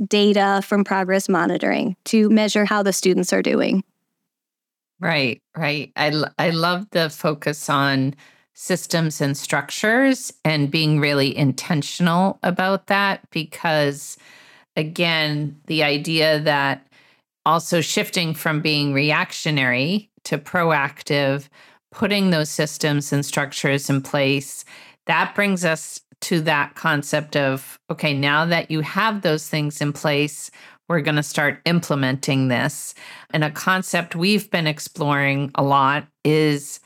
data 0.07 0.61
from 0.63 0.83
progress 0.83 1.27
monitoring 1.27 1.95
to 2.05 2.29
measure 2.29 2.65
how 2.65 2.83
the 2.83 2.93
students 2.93 3.33
are 3.33 3.41
doing. 3.41 3.83
Right, 5.05 5.39
right. 5.55 5.91
I, 5.95 6.23
I 6.39 6.49
love 6.49 6.87
the 6.89 7.11
focus 7.11 7.69
on 7.69 8.15
systems 8.55 9.21
and 9.21 9.37
structures 9.37 10.33
and 10.43 10.71
being 10.71 10.99
really 10.99 11.37
intentional 11.37 12.39
about 12.41 12.87
that 12.87 13.21
because 13.29 14.17
again 14.75 15.61
the 15.67 15.83
idea 15.83 16.39
that 16.39 16.87
also 17.45 17.81
shifting 17.81 18.33
from 18.33 18.61
being 18.61 18.93
reactionary 18.93 20.09
to 20.23 20.39
proactive 20.39 21.49
putting 21.91 22.31
those 22.31 22.49
systems 22.49 23.13
and 23.13 23.23
structures 23.23 23.91
in 23.91 24.01
place 24.01 24.65
that 25.05 25.35
brings 25.35 25.63
us 25.63 25.99
to 26.21 26.41
that 26.41 26.73
concept 26.73 27.35
of 27.35 27.77
okay 27.91 28.13
now 28.17 28.43
that 28.43 28.71
you 28.71 28.81
have 28.81 29.21
those 29.21 29.47
things 29.47 29.81
in 29.81 29.93
place 29.93 30.49
we're 30.87 31.01
going 31.01 31.15
to 31.15 31.23
start 31.23 31.59
implementing 31.65 32.47
this 32.47 32.95
and 33.31 33.43
a 33.43 33.51
concept 33.51 34.15
we've 34.15 34.49
been 34.51 34.67
exploring 34.67 35.51
a 35.55 35.63
lot 35.63 36.07
is 36.23 36.79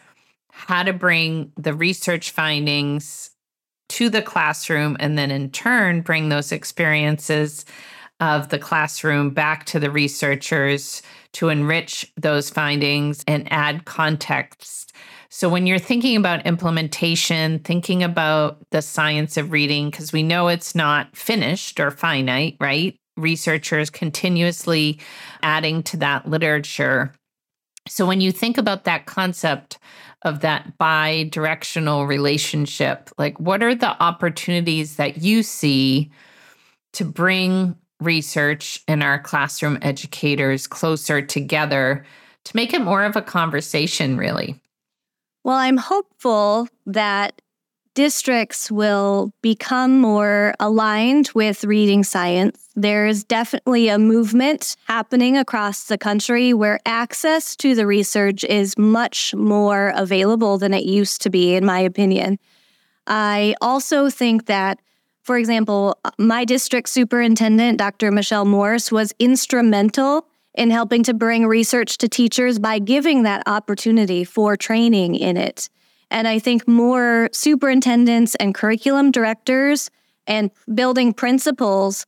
how 0.52 0.84
to 0.84 0.94
bring 0.94 1.52
the 1.58 1.74
research 1.74 2.32
findings 2.32 3.32
to 3.88 4.10
the 4.10 4.22
classroom 4.22 4.96
and 5.00 5.18
then 5.18 5.32
in 5.32 5.50
turn 5.50 6.02
bring 6.02 6.30
those 6.30 6.52
experiences 6.52 7.66
of 8.20 8.50
the 8.50 8.60
classroom 8.60 9.30
back 9.30 9.66
to 9.66 9.80
the 9.80 9.90
researchers 9.90 11.02
to 11.34 11.50
enrich 11.50 12.12
those 12.18 12.50
findings 12.50 13.24
and 13.28 13.52
add 13.52 13.86
context. 13.86 14.94
So, 15.30 15.48
when 15.48 15.68
you're 15.68 15.80
thinking 15.80 16.18
about 16.18 16.46
implementation, 16.46 17.60
thinking 17.60 18.04
about 18.04 18.58
the 18.72 18.82
science 18.82 19.38
of 19.38 19.52
reading, 19.52 19.90
because 19.90 20.12
we 20.12 20.24
know 20.24 20.48
it's 20.48 20.74
not 20.74 21.16
finished 21.16 21.80
or 21.80 21.92
finite, 21.92 22.58
right? 22.60 23.00
Researchers 23.20 23.90
continuously 23.90 25.00
adding 25.44 25.84
to 25.84 25.98
that 25.98 26.28
literature. 26.30 27.14
So, 27.88 28.06
when 28.06 28.22
you 28.22 28.32
think 28.32 28.58
about 28.58 28.84
that 28.86 29.06
concept 29.06 29.80
of 30.24 30.42
that 30.42 30.78
bi 30.78 31.30
directional 31.32 32.06
relationship? 32.06 33.10
Like, 33.18 33.40
what 33.40 33.64
are 33.64 33.76
the 33.76 34.02
opportunities 34.02 34.98
that 34.98 35.18
you 35.20 35.44
see 35.44 36.12
to 36.94 37.06
bring 37.06 37.76
research 38.00 38.82
and 38.88 39.04
our 39.04 39.20
classroom 39.20 39.78
educators 39.82 40.68
closer 40.68 41.22
together 41.22 42.06
to 42.46 42.56
make 42.56 42.74
it 42.74 42.82
more 42.82 43.04
of 43.04 43.16
a 43.16 43.22
conversation, 43.22 44.18
really? 44.18 44.60
Well, 45.44 45.58
I'm 45.58 45.78
hopeful 45.78 46.68
that 46.86 47.42
districts 48.00 48.72
will 48.72 49.34
become 49.42 50.00
more 50.00 50.54
aligned 50.58 51.30
with 51.36 51.66
reading 51.66 52.02
science. 52.02 52.70
There's 52.74 53.26
definitely 53.26 53.90
a 53.90 54.00
movement 54.00 54.78
happening 54.86 55.36
across 55.36 55.84
the 55.84 55.98
country 55.98 56.54
where 56.54 56.80
access 56.86 57.58
to 57.58 57.76
the 57.76 57.86
research 57.86 58.46
is 58.46 58.78
much 58.78 59.36
more 59.36 59.92
available 59.98 60.58
than 60.58 60.74
it 60.74 60.86
used 60.86 61.22
to 61.24 61.30
be, 61.30 61.56
in 61.56 61.66
my 61.66 61.82
opinion. 61.82 62.40
I 63.06 63.56
also 63.60 64.10
think 64.10 64.46
that, 64.46 64.80
for 65.22 65.38
example, 65.38 66.00
my 66.18 66.46
district 66.46 66.88
superintendent, 66.88 67.80
Dr. 67.80 68.12
Michelle 68.12 68.46
Morse, 68.46 68.94
was 68.94 69.14
instrumental 69.20 70.26
in 70.54 70.72
helping 70.72 71.04
to 71.04 71.14
bring 71.14 71.46
research 71.46 71.98
to 71.98 72.08
teachers 72.08 72.60
by 72.60 72.80
giving 72.80 73.24
that 73.24 73.44
opportunity 73.46 74.24
for 74.24 74.56
training 74.56 75.16
in 75.16 75.36
it. 75.36 75.68
And 76.12 76.28
I 76.28 76.40
think 76.40 76.68
more 76.68 77.30
superintendents 77.32 78.36
and 78.36 78.56
curriculum 78.56 79.12
directors 79.12 79.90
and 80.28 80.52
building 80.74 81.14
principals, 81.14 82.06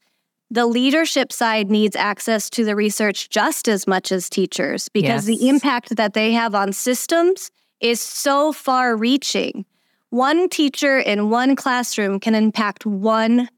the 0.50 0.66
leadership 0.66 1.32
side 1.32 1.70
needs 1.70 1.96
access 1.96 2.50
to 2.52 2.66
the 2.66 2.76
research 2.76 3.30
just 3.30 3.68
as 3.68 3.88
much 3.88 4.12
as 4.12 4.30
teachers 4.30 4.90
because 4.90 5.28
yes. 5.28 5.38
the 5.40 5.48
impact 5.48 5.96
that 5.96 6.14
they 6.14 6.34
have 6.34 6.54
on 6.56 6.74
systems 6.74 7.52
is 7.80 8.02
so 8.02 8.52
far 8.52 8.96
reaching. 8.96 9.66
One 10.10 10.50
teacher 10.50 11.00
in 11.00 11.30
one 11.30 11.56
classroom 11.56 12.20
can 12.20 12.36
impact 12.36 12.86
one 12.86 13.50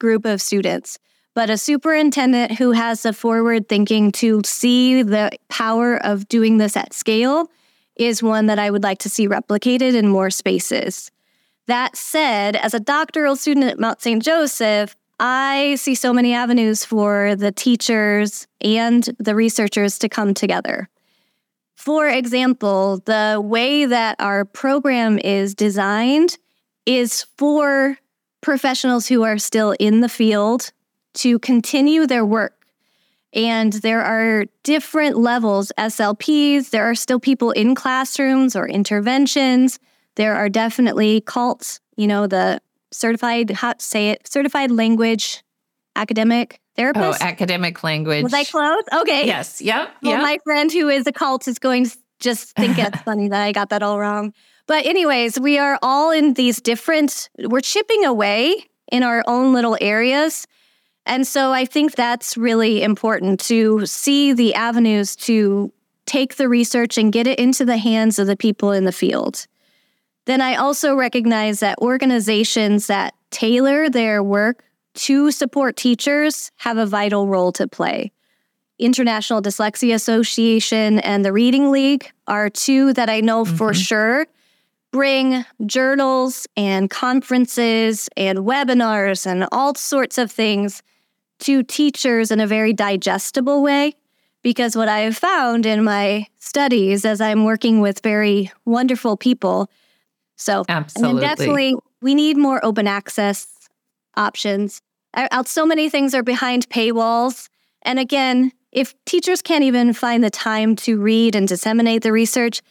group 0.00 0.24
of 0.24 0.42
students. 0.42 0.98
But 1.34 1.48
a 1.48 1.56
superintendent 1.56 2.58
who 2.58 2.72
has 2.72 3.04
the 3.04 3.12
forward 3.12 3.68
thinking 3.68 4.12
to 4.12 4.42
see 4.44 5.02
the 5.02 5.30
power 5.48 5.96
of 6.04 6.28
doing 6.28 6.58
this 6.58 6.76
at 6.76 6.92
scale 6.92 7.48
is 8.06 8.22
one 8.22 8.46
that 8.46 8.58
I 8.58 8.70
would 8.70 8.82
like 8.82 8.98
to 9.00 9.08
see 9.08 9.28
replicated 9.28 9.94
in 9.94 10.08
more 10.08 10.30
spaces. 10.30 11.10
That 11.66 11.96
said, 11.96 12.56
as 12.56 12.74
a 12.74 12.80
doctoral 12.80 13.36
student 13.36 13.66
at 13.66 13.78
Mount 13.78 14.00
St. 14.00 14.22
Joseph, 14.22 14.96
I 15.20 15.76
see 15.76 15.94
so 15.94 16.12
many 16.12 16.34
avenues 16.34 16.84
for 16.84 17.36
the 17.36 17.52
teachers 17.52 18.48
and 18.60 19.08
the 19.18 19.34
researchers 19.34 19.98
to 20.00 20.08
come 20.08 20.34
together. 20.34 20.88
For 21.76 22.08
example, 22.08 23.02
the 23.04 23.40
way 23.42 23.86
that 23.86 24.16
our 24.18 24.44
program 24.44 25.18
is 25.18 25.54
designed 25.54 26.38
is 26.86 27.22
for 27.36 27.98
professionals 28.40 29.06
who 29.06 29.22
are 29.22 29.38
still 29.38 29.74
in 29.78 30.00
the 30.00 30.08
field 30.08 30.72
to 31.14 31.38
continue 31.38 32.06
their 32.06 32.24
work 32.24 32.61
and 33.34 33.72
there 33.72 34.02
are 34.02 34.46
different 34.62 35.16
levels, 35.16 35.72
SLPs. 35.78 36.70
There 36.70 36.88
are 36.88 36.94
still 36.94 37.18
people 37.18 37.50
in 37.52 37.74
classrooms 37.74 38.54
or 38.54 38.68
interventions. 38.68 39.78
There 40.16 40.34
are 40.34 40.48
definitely 40.48 41.22
CALTs, 41.22 41.80
you 41.96 42.06
know, 42.06 42.26
the 42.26 42.60
certified, 42.90 43.50
how 43.50 43.72
to 43.72 43.82
say 43.82 44.10
it, 44.10 44.28
certified 44.28 44.70
language 44.70 45.42
academic 45.96 46.60
therapist. 46.76 47.22
Oh, 47.22 47.24
academic 47.24 47.82
language. 47.82 48.22
Was 48.22 48.34
I 48.34 48.44
close? 48.44 48.82
Okay. 49.00 49.26
Yes. 49.26 49.60
Yep. 49.60 49.90
Well, 50.02 50.12
yep. 50.12 50.22
my 50.22 50.38
friend 50.44 50.70
who 50.70 50.88
is 50.88 51.06
a 51.06 51.12
CALT 51.12 51.48
is 51.48 51.58
going 51.58 51.86
to 51.86 51.96
just 52.20 52.54
think 52.56 52.78
it's 52.78 53.00
funny 53.04 53.28
that 53.28 53.42
I 53.42 53.52
got 53.52 53.70
that 53.70 53.82
all 53.82 53.98
wrong. 53.98 54.32
But, 54.66 54.86
anyways, 54.86 55.40
we 55.40 55.58
are 55.58 55.78
all 55.82 56.10
in 56.10 56.34
these 56.34 56.60
different, 56.60 57.28
we're 57.38 57.60
chipping 57.60 58.04
away 58.04 58.68
in 58.90 59.02
our 59.02 59.24
own 59.26 59.52
little 59.52 59.76
areas. 59.80 60.46
And 61.04 61.26
so 61.26 61.52
I 61.52 61.64
think 61.64 61.94
that's 61.94 62.36
really 62.36 62.82
important 62.82 63.40
to 63.40 63.84
see 63.86 64.32
the 64.32 64.54
avenues 64.54 65.16
to 65.16 65.72
take 66.06 66.36
the 66.36 66.48
research 66.48 66.98
and 66.98 67.12
get 67.12 67.26
it 67.26 67.38
into 67.38 67.64
the 67.64 67.76
hands 67.76 68.18
of 68.18 68.26
the 68.26 68.36
people 68.36 68.72
in 68.72 68.84
the 68.84 68.92
field. 68.92 69.46
Then 70.26 70.40
I 70.40 70.54
also 70.54 70.94
recognize 70.94 71.60
that 71.60 71.78
organizations 71.78 72.86
that 72.86 73.14
tailor 73.30 73.88
their 73.88 74.22
work 74.22 74.64
to 74.94 75.30
support 75.30 75.76
teachers 75.76 76.50
have 76.56 76.76
a 76.76 76.86
vital 76.86 77.26
role 77.26 77.50
to 77.52 77.66
play. 77.66 78.12
International 78.78 79.42
Dyslexia 79.42 79.94
Association 79.94 80.98
and 81.00 81.24
the 81.24 81.32
Reading 81.32 81.70
League 81.70 82.10
are 82.26 82.50
two 82.50 82.92
that 82.92 83.08
I 83.08 83.20
know 83.20 83.44
mm-hmm. 83.44 83.56
for 83.56 83.74
sure 83.74 84.26
bring 84.92 85.44
journals 85.64 86.46
and 86.56 86.90
conferences 86.90 88.08
and 88.16 88.40
webinars 88.40 89.26
and 89.26 89.48
all 89.50 89.74
sorts 89.74 90.18
of 90.18 90.30
things 90.30 90.82
to 91.42 91.62
teachers 91.62 92.30
in 92.30 92.40
a 92.40 92.46
very 92.46 92.72
digestible 92.72 93.62
way. 93.62 93.94
Because 94.42 94.74
what 94.74 94.88
I 94.88 95.00
have 95.00 95.16
found 95.16 95.66
in 95.66 95.84
my 95.84 96.26
studies 96.40 97.04
as 97.04 97.20
I'm 97.20 97.44
working 97.44 97.80
with 97.80 98.00
very 98.00 98.50
wonderful 98.64 99.16
people, 99.16 99.70
so 100.34 100.64
absolutely, 100.68 101.20
definitely 101.20 101.76
we 102.00 102.16
need 102.16 102.36
more 102.36 102.64
open 102.64 102.88
access 102.88 103.46
options. 104.16 104.82
So 105.44 105.64
many 105.64 105.88
things 105.88 106.12
are 106.12 106.24
behind 106.24 106.68
paywalls, 106.70 107.48
and 107.82 108.00
again, 108.00 108.50
if 108.72 108.94
teachers 109.04 109.42
can't 109.42 109.62
even 109.62 109.92
find 109.92 110.24
the 110.24 110.30
time 110.30 110.74
to 110.76 110.98
read 110.98 111.36
and 111.36 111.46
disseminate 111.46 112.02
the 112.02 112.10
research, 112.10 112.62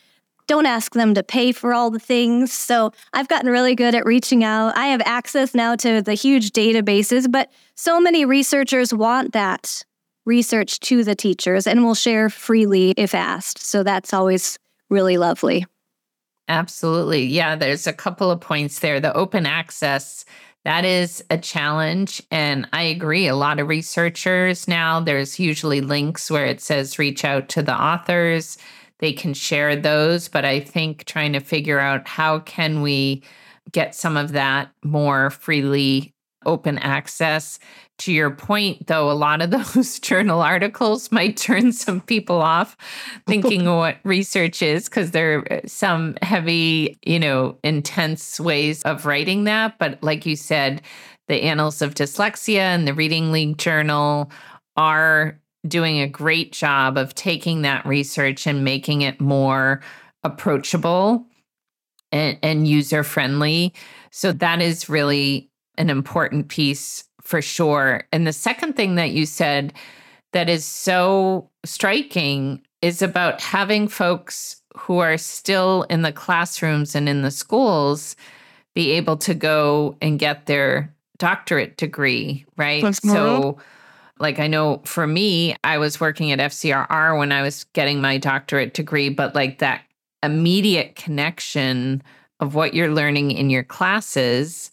don't 0.47 0.65
ask 0.65 0.93
them 0.93 1.13
to 1.13 1.23
pay 1.23 1.51
for 1.51 1.73
all 1.73 1.89
the 1.91 1.99
things. 1.99 2.51
So 2.51 2.91
I've 3.13 3.27
gotten 3.27 3.49
really 3.49 3.75
good 3.75 3.95
at 3.95 4.05
reaching 4.05 4.43
out. 4.43 4.75
I 4.75 4.87
have 4.87 5.01
access 5.05 5.53
now 5.53 5.75
to 5.77 6.01
the 6.01 6.13
huge 6.13 6.51
databases, 6.51 7.31
but 7.31 7.51
so 7.75 7.99
many 7.99 8.25
researchers 8.25 8.93
want 8.93 9.33
that 9.33 9.83
research 10.25 10.79
to 10.81 11.03
the 11.03 11.15
teachers 11.15 11.65
and 11.65 11.83
will 11.83 11.95
share 11.95 12.29
freely 12.29 12.93
if 12.97 13.15
asked. 13.15 13.59
So 13.59 13.83
that's 13.83 14.13
always 14.13 14.59
really 14.89 15.17
lovely. 15.17 15.65
Absolutely. 16.47 17.25
Yeah, 17.25 17.55
there's 17.55 17.87
a 17.87 17.93
couple 17.93 18.29
of 18.29 18.41
points 18.41 18.79
there. 18.79 18.99
The 18.99 19.13
open 19.13 19.45
access, 19.45 20.25
that 20.65 20.83
is 20.85 21.23
a 21.29 21.37
challenge. 21.37 22.21
And 22.29 22.67
I 22.73 22.83
agree. 22.83 23.27
A 23.27 23.35
lot 23.35 23.59
of 23.59 23.67
researchers 23.67 24.67
now, 24.67 24.99
there's 24.99 25.39
usually 25.39 25.81
links 25.81 26.29
where 26.29 26.45
it 26.45 26.61
says 26.61 26.99
reach 26.99 27.23
out 27.23 27.47
to 27.49 27.63
the 27.63 27.73
authors 27.73 28.57
they 29.01 29.11
can 29.11 29.33
share 29.33 29.75
those 29.75 30.27
but 30.27 30.45
i 30.45 30.59
think 30.59 31.03
trying 31.05 31.33
to 31.33 31.39
figure 31.39 31.79
out 31.79 32.07
how 32.07 32.39
can 32.39 32.81
we 32.81 33.21
get 33.71 33.93
some 33.93 34.17
of 34.17 34.31
that 34.31 34.71
more 34.83 35.29
freely 35.29 36.13
open 36.45 36.77
access. 36.79 37.59
To 37.99 38.11
your 38.11 38.31
point 38.31 38.87
though 38.87 39.11
a 39.11 39.13
lot 39.13 39.41
of 39.41 39.51
those 39.75 39.99
journal 39.99 40.41
articles 40.41 41.11
might 41.11 41.37
turn 41.37 41.71
some 41.71 42.01
people 42.01 42.41
off 42.41 42.75
thinking 43.27 43.65
what 43.75 43.97
research 44.03 44.61
is 44.61 44.85
because 44.85 45.11
there 45.11 45.39
are 45.39 45.53
uh, 45.53 45.59
some 45.67 46.17
heavy 46.21 46.97
you 47.05 47.19
know 47.19 47.57
intense 47.63 48.39
ways 48.39 48.81
of 48.83 49.05
writing 49.05 49.43
that. 49.43 49.77
But 49.77 50.01
like 50.01 50.25
you 50.25 50.35
said 50.35 50.81
the 51.27 51.43
annals 51.43 51.81
of 51.81 51.93
dyslexia 51.93 52.59
and 52.59 52.87
the 52.87 52.93
reading 52.93 53.31
league 53.31 53.57
journal 53.57 54.31
are 54.75 55.39
doing 55.67 55.99
a 55.99 56.07
great 56.07 56.51
job 56.51 56.97
of 56.97 57.15
taking 57.15 57.61
that 57.61 57.85
research 57.85 58.47
and 58.47 58.63
making 58.63 59.01
it 59.01 59.21
more 59.21 59.81
approachable 60.23 61.25
and, 62.11 62.37
and 62.41 62.67
user 62.67 63.03
friendly. 63.03 63.73
So 64.11 64.31
that 64.33 64.61
is 64.61 64.89
really 64.89 65.49
an 65.77 65.89
important 65.89 66.47
piece 66.47 67.05
for 67.21 67.41
sure. 67.41 68.03
And 68.11 68.25
the 68.25 68.33
second 68.33 68.75
thing 68.75 68.95
that 68.95 69.11
you 69.11 69.25
said 69.25 69.73
that 70.33 70.49
is 70.49 70.65
so 70.65 71.49
striking 71.63 72.61
is 72.81 73.01
about 73.01 73.41
having 73.41 73.87
folks 73.87 74.61
who 74.75 74.99
are 74.99 75.17
still 75.17 75.83
in 75.83 76.01
the 76.01 76.11
classrooms 76.11 76.95
and 76.95 77.07
in 77.07 77.21
the 77.21 77.31
schools 77.31 78.15
be 78.73 78.91
able 78.91 79.17
to 79.17 79.33
go 79.33 79.97
and 80.01 80.17
get 80.17 80.45
their 80.45 80.93
doctorate 81.17 81.77
degree, 81.77 82.45
right? 82.57 82.81
so 82.95 83.57
like 84.21 84.39
I 84.39 84.47
know 84.47 84.81
for 84.85 85.07
me, 85.07 85.55
I 85.63 85.77
was 85.77 85.99
working 85.99 86.31
at 86.31 86.39
FCRR 86.39 87.17
when 87.17 87.31
I 87.31 87.41
was 87.41 87.65
getting 87.73 87.99
my 87.99 88.17
doctorate 88.17 88.73
degree, 88.73 89.09
but 89.09 89.35
like 89.35 89.59
that 89.59 89.81
immediate 90.23 90.95
connection 90.95 92.01
of 92.39 92.55
what 92.55 92.73
you're 92.73 92.93
learning 92.93 93.31
in 93.31 93.49
your 93.49 93.63
classes 93.63 94.71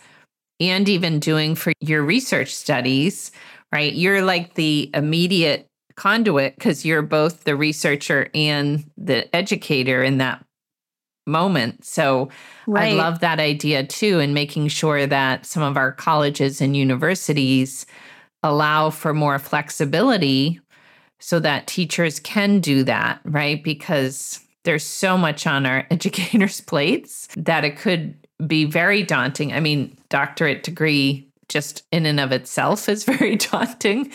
and 0.60 0.88
even 0.88 1.20
doing 1.20 1.54
for 1.54 1.72
your 1.80 2.02
research 2.02 2.54
studies, 2.54 3.30
right? 3.72 3.92
You're 3.92 4.22
like 4.22 4.54
the 4.54 4.90
immediate 4.94 5.66
conduit 5.96 6.54
because 6.56 6.84
you're 6.84 7.02
both 7.02 7.44
the 7.44 7.56
researcher 7.56 8.28
and 8.34 8.88
the 8.96 9.34
educator 9.34 10.02
in 10.02 10.18
that 10.18 10.44
moment. 11.26 11.84
So 11.84 12.30
right. 12.66 12.94
I 12.94 12.96
love 12.96 13.20
that 13.20 13.38
idea 13.38 13.86
too, 13.86 14.18
and 14.18 14.34
making 14.34 14.68
sure 14.68 15.06
that 15.06 15.46
some 15.46 15.62
of 15.62 15.76
our 15.76 15.92
colleges 15.92 16.60
and 16.60 16.76
universities 16.76 17.86
allow 18.42 18.90
for 18.90 19.12
more 19.12 19.38
flexibility 19.38 20.60
so 21.18 21.40
that 21.40 21.66
teachers 21.66 22.20
can 22.20 22.60
do 22.60 22.84
that, 22.84 23.20
right? 23.24 23.62
Because 23.62 24.40
there's 24.64 24.84
so 24.84 25.16
much 25.16 25.46
on 25.46 25.66
our 25.66 25.86
educators' 25.90 26.60
plates 26.60 27.28
that 27.36 27.64
it 27.64 27.76
could 27.76 28.14
be 28.46 28.64
very 28.64 29.02
daunting. 29.02 29.52
I 29.52 29.60
mean, 29.60 29.98
doctorate 30.08 30.62
degree 30.62 31.28
just 31.48 31.82
in 31.90 32.04
and 32.06 32.20
of 32.20 32.30
itself 32.30 32.88
is 32.88 33.04
very 33.04 33.36
daunting. 33.36 34.12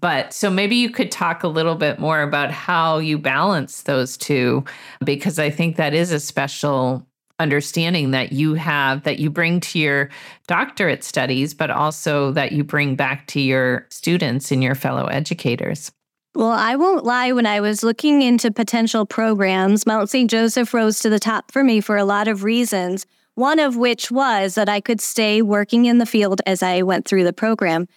But 0.00 0.32
so 0.32 0.50
maybe 0.50 0.76
you 0.76 0.90
could 0.90 1.10
talk 1.10 1.42
a 1.42 1.48
little 1.48 1.76
bit 1.76 1.98
more 1.98 2.22
about 2.22 2.50
how 2.50 2.98
you 2.98 3.18
balance 3.18 3.82
those 3.82 4.16
two, 4.16 4.64
because 5.04 5.38
I 5.38 5.50
think 5.50 5.76
that 5.76 5.94
is 5.94 6.12
a 6.12 6.20
special 6.20 7.06
understanding 7.38 8.12
that 8.12 8.32
you 8.32 8.54
have 8.54 9.02
that 9.02 9.18
you 9.18 9.30
bring 9.30 9.60
to 9.60 9.78
your 9.78 10.10
doctorate 10.46 11.04
studies, 11.04 11.54
but 11.54 11.70
also 11.70 12.32
that 12.32 12.52
you 12.52 12.64
bring 12.64 12.96
back 12.96 13.26
to 13.28 13.40
your 13.40 13.86
students 13.90 14.50
and 14.50 14.62
your 14.62 14.74
fellow 14.74 15.06
educators? 15.06 15.92
Well, 16.34 16.50
I 16.50 16.76
won't 16.76 17.04
lie, 17.04 17.32
when 17.32 17.46
I 17.46 17.60
was 17.60 17.82
looking 17.82 18.20
into 18.20 18.50
potential 18.50 19.06
programs, 19.06 19.86
Mount 19.86 20.10
St. 20.10 20.30
Joseph 20.30 20.74
rose 20.74 21.00
to 21.00 21.08
the 21.08 21.18
top 21.18 21.50
for 21.50 21.64
me 21.64 21.80
for 21.80 21.96
a 21.96 22.04
lot 22.04 22.28
of 22.28 22.44
reasons. 22.44 23.06
One 23.36 23.58
of 23.58 23.76
which 23.76 24.10
was 24.10 24.54
that 24.54 24.68
I 24.68 24.80
could 24.80 25.00
stay 25.00 25.40
working 25.42 25.86
in 25.86 25.98
the 25.98 26.06
field 26.06 26.42
as 26.46 26.62
I 26.62 26.82
went 26.82 27.06
through 27.06 27.24
the 27.24 27.32
program. 27.32 27.88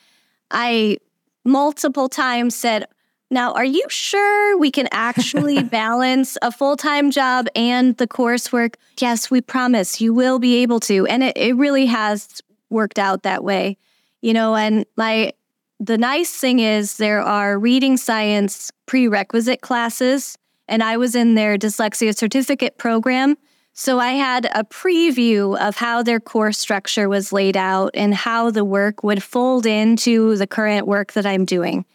I 0.51 0.99
multiple 1.43 2.09
times 2.09 2.55
said, 2.55 2.85
now, 3.31 3.53
are 3.53 3.65
you 3.65 3.85
sure 3.89 4.57
we 4.57 4.71
can 4.71 4.87
actually 4.91 5.61
balance 5.63 6.37
a 6.41 6.51
full 6.51 6.75
time 6.75 7.11
job 7.11 7.47
and 7.55 7.95
the 7.97 8.07
coursework? 8.07 8.75
Yes, 8.99 9.29
we 9.29 9.41
promise 9.41 10.01
you 10.01 10.13
will 10.13 10.39
be 10.39 10.61
able 10.61 10.79
to. 10.81 11.05
And 11.05 11.23
it, 11.23 11.37
it 11.37 11.55
really 11.55 11.85
has 11.85 12.41
worked 12.69 12.97
out 12.97 13.23
that 13.23 13.43
way. 13.43 13.77
You 14.21 14.33
know, 14.33 14.55
and 14.55 14.85
my 14.97 15.33
the 15.79 15.97
nice 15.97 16.31
thing 16.31 16.59
is 16.59 16.97
there 16.97 17.21
are 17.21 17.57
reading 17.57 17.95
science 17.97 18.71
prerequisite 18.85 19.61
classes, 19.61 20.37
and 20.67 20.83
I 20.83 20.97
was 20.97 21.15
in 21.15 21.35
their 21.35 21.57
dyslexia 21.57 22.17
certificate 22.17 22.77
program. 22.77 23.37
So 23.73 23.97
I 23.97 24.13
had 24.13 24.45
a 24.53 24.65
preview 24.65 25.57
of 25.57 25.77
how 25.77 26.03
their 26.03 26.19
course 26.19 26.57
structure 26.57 27.07
was 27.07 27.31
laid 27.31 27.55
out 27.55 27.91
and 27.93 28.13
how 28.13 28.51
the 28.51 28.65
work 28.65 29.03
would 29.03 29.23
fold 29.23 29.65
into 29.65 30.35
the 30.35 30.47
current 30.47 30.85
work 30.85 31.13
that 31.13 31.25
I'm 31.25 31.45
doing. 31.45 31.85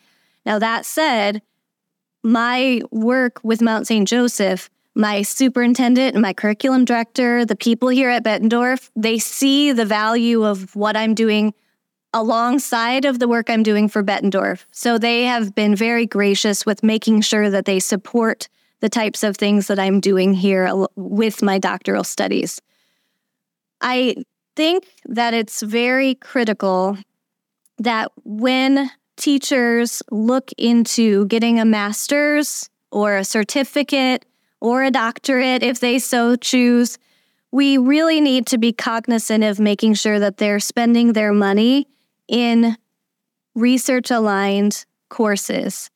Now, 0.46 0.58
that 0.58 0.84
said, 0.84 1.42
my 2.22 2.80
work 2.90 3.40
with 3.42 3.60
Mount 3.60 3.86
St. 3.86 4.08
Joseph, 4.08 4.70
my 4.94 5.22
superintendent 5.22 6.14
and 6.14 6.22
my 6.22 6.32
curriculum 6.32 6.84
director, 6.84 7.44
the 7.44 7.56
people 7.56 7.88
here 7.88 8.10
at 8.10 8.24
Bettendorf, 8.24 8.90
they 8.94 9.18
see 9.18 9.72
the 9.72 9.84
value 9.84 10.44
of 10.44 10.74
what 10.76 10.96
I'm 10.96 11.14
doing 11.14 11.52
alongside 12.12 13.04
of 13.04 13.18
the 13.18 13.26
work 13.26 13.50
I'm 13.50 13.64
doing 13.64 13.88
for 13.88 14.02
Bettendorf. 14.02 14.64
So 14.70 14.98
they 14.98 15.24
have 15.24 15.54
been 15.54 15.74
very 15.74 16.06
gracious 16.06 16.64
with 16.64 16.84
making 16.84 17.22
sure 17.22 17.50
that 17.50 17.64
they 17.64 17.80
support 17.80 18.48
the 18.80 18.88
types 18.88 19.22
of 19.24 19.36
things 19.36 19.66
that 19.66 19.78
I'm 19.78 19.98
doing 20.00 20.32
here 20.32 20.70
with 20.94 21.42
my 21.42 21.58
doctoral 21.58 22.04
studies. 22.04 22.60
I 23.80 24.16
think 24.54 24.84
that 25.06 25.34
it's 25.34 25.62
very 25.62 26.14
critical 26.14 26.96
that 27.78 28.12
when 28.24 28.90
teachers 29.16 30.02
look 30.10 30.50
into 30.58 31.26
getting 31.26 31.58
a 31.58 31.64
master's 31.64 32.68
or 32.90 33.16
a 33.16 33.24
certificate 33.24 34.24
or 34.60 34.82
a 34.82 34.90
doctorate 34.90 35.62
if 35.62 35.80
they 35.80 35.98
so 35.98 36.36
choose, 36.36 36.98
we 37.50 37.76
really 37.78 38.20
need 38.20 38.46
to 38.46 38.58
be 38.58 38.72
cognizant 38.72 39.44
of 39.44 39.60
making 39.60 39.94
sure 39.94 40.18
that 40.18 40.38
they're 40.38 40.60
spending 40.60 41.12
their 41.12 41.32
money 41.32 41.86
in 42.28 42.76
research 43.54 44.10
aligned 44.10 44.84
courses. 45.08 45.90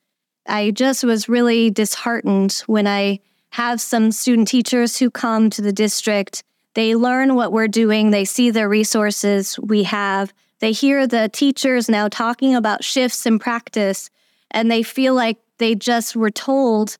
I 0.46 0.70
just 0.70 1.04
was 1.04 1.28
really 1.28 1.70
disheartened 1.70 2.62
when 2.66 2.86
I 2.86 3.20
have 3.50 3.80
some 3.80 4.12
student 4.12 4.48
teachers 4.48 4.98
who 4.98 5.10
come 5.10 5.50
to 5.50 5.62
the 5.62 5.72
district. 5.72 6.42
They 6.74 6.94
learn 6.94 7.34
what 7.34 7.52
we're 7.52 7.68
doing, 7.68 8.10
they 8.10 8.24
see 8.24 8.50
the 8.50 8.68
resources 8.68 9.58
we 9.58 9.82
have, 9.84 10.32
they 10.60 10.72
hear 10.72 11.06
the 11.06 11.28
teachers 11.28 11.88
now 11.88 12.08
talking 12.08 12.54
about 12.54 12.84
shifts 12.84 13.26
in 13.26 13.38
practice, 13.38 14.10
and 14.50 14.70
they 14.70 14.82
feel 14.82 15.14
like 15.14 15.38
they 15.58 15.74
just 15.74 16.16
were 16.16 16.30
told 16.30 16.96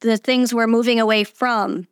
the 0.00 0.16
things 0.16 0.54
we're 0.54 0.66
moving 0.66 1.00
away 1.00 1.24
from. 1.24 1.86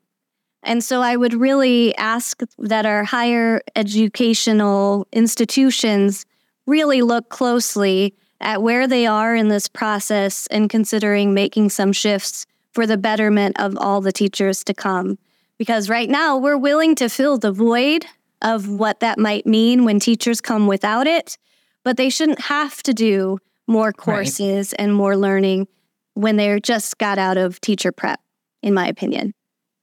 And 0.63 0.85
so 0.85 1.01
I 1.03 1.17
would 1.17 1.35
really 1.35 1.95
ask 1.97 2.41
that 2.59 2.87
our 2.87 3.05
higher 3.05 3.63
educational 3.75 5.09
institutions 5.13 6.25
really 6.67 7.03
look 7.03 7.29
closely 7.31 8.15
at 8.41 8.63
where 8.63 8.87
they 8.87 9.07
are 9.07 9.35
in 9.35 9.49
this 9.49 9.69
process 9.69 10.47
and 10.49 10.71
considering 10.71 11.35
making 11.35 11.71
some 11.71 11.93
shifts 11.93 12.47
for 12.73 12.87
the 12.87 12.97
betterment 12.97 13.59
of 13.59 13.77
all 13.79 14.01
the 14.01 14.13
teachers 14.13 14.63
to 14.65 14.75
come. 14.75 15.19
Because 15.59 15.89
right 15.89 16.09
now 16.09 16.37
we're 16.37 16.57
willing 16.57 16.95
to 16.97 17.09
fill 17.09 17.39
the 17.39 17.53
void 17.53 18.07
of 18.43 18.69
what 18.69 19.01
that 19.01 19.19
might 19.19 19.47
mean 19.47 19.85
when 19.85 19.99
teachers 19.99 20.41
come 20.41 20.67
without 20.67 21.07
it, 21.07 21.39
but 21.85 21.97
they 21.97 22.11
shouldn't 22.11 22.41
have 22.41 22.83
to 22.83 22.93
do 22.93 23.39
more 23.67 23.93
courses 23.93 24.73
right. 24.73 24.85
and 24.85 24.95
more 24.95 25.17
learning 25.17 25.67
when 26.15 26.37
they're 26.37 26.61
just 26.61 26.99
got 26.99 27.19
out 27.19 27.37
of 27.37 27.61
teacher 27.61 27.93
prep, 27.93 28.21
in 28.63 28.75
my 28.75 28.87
opinion. 28.87 29.33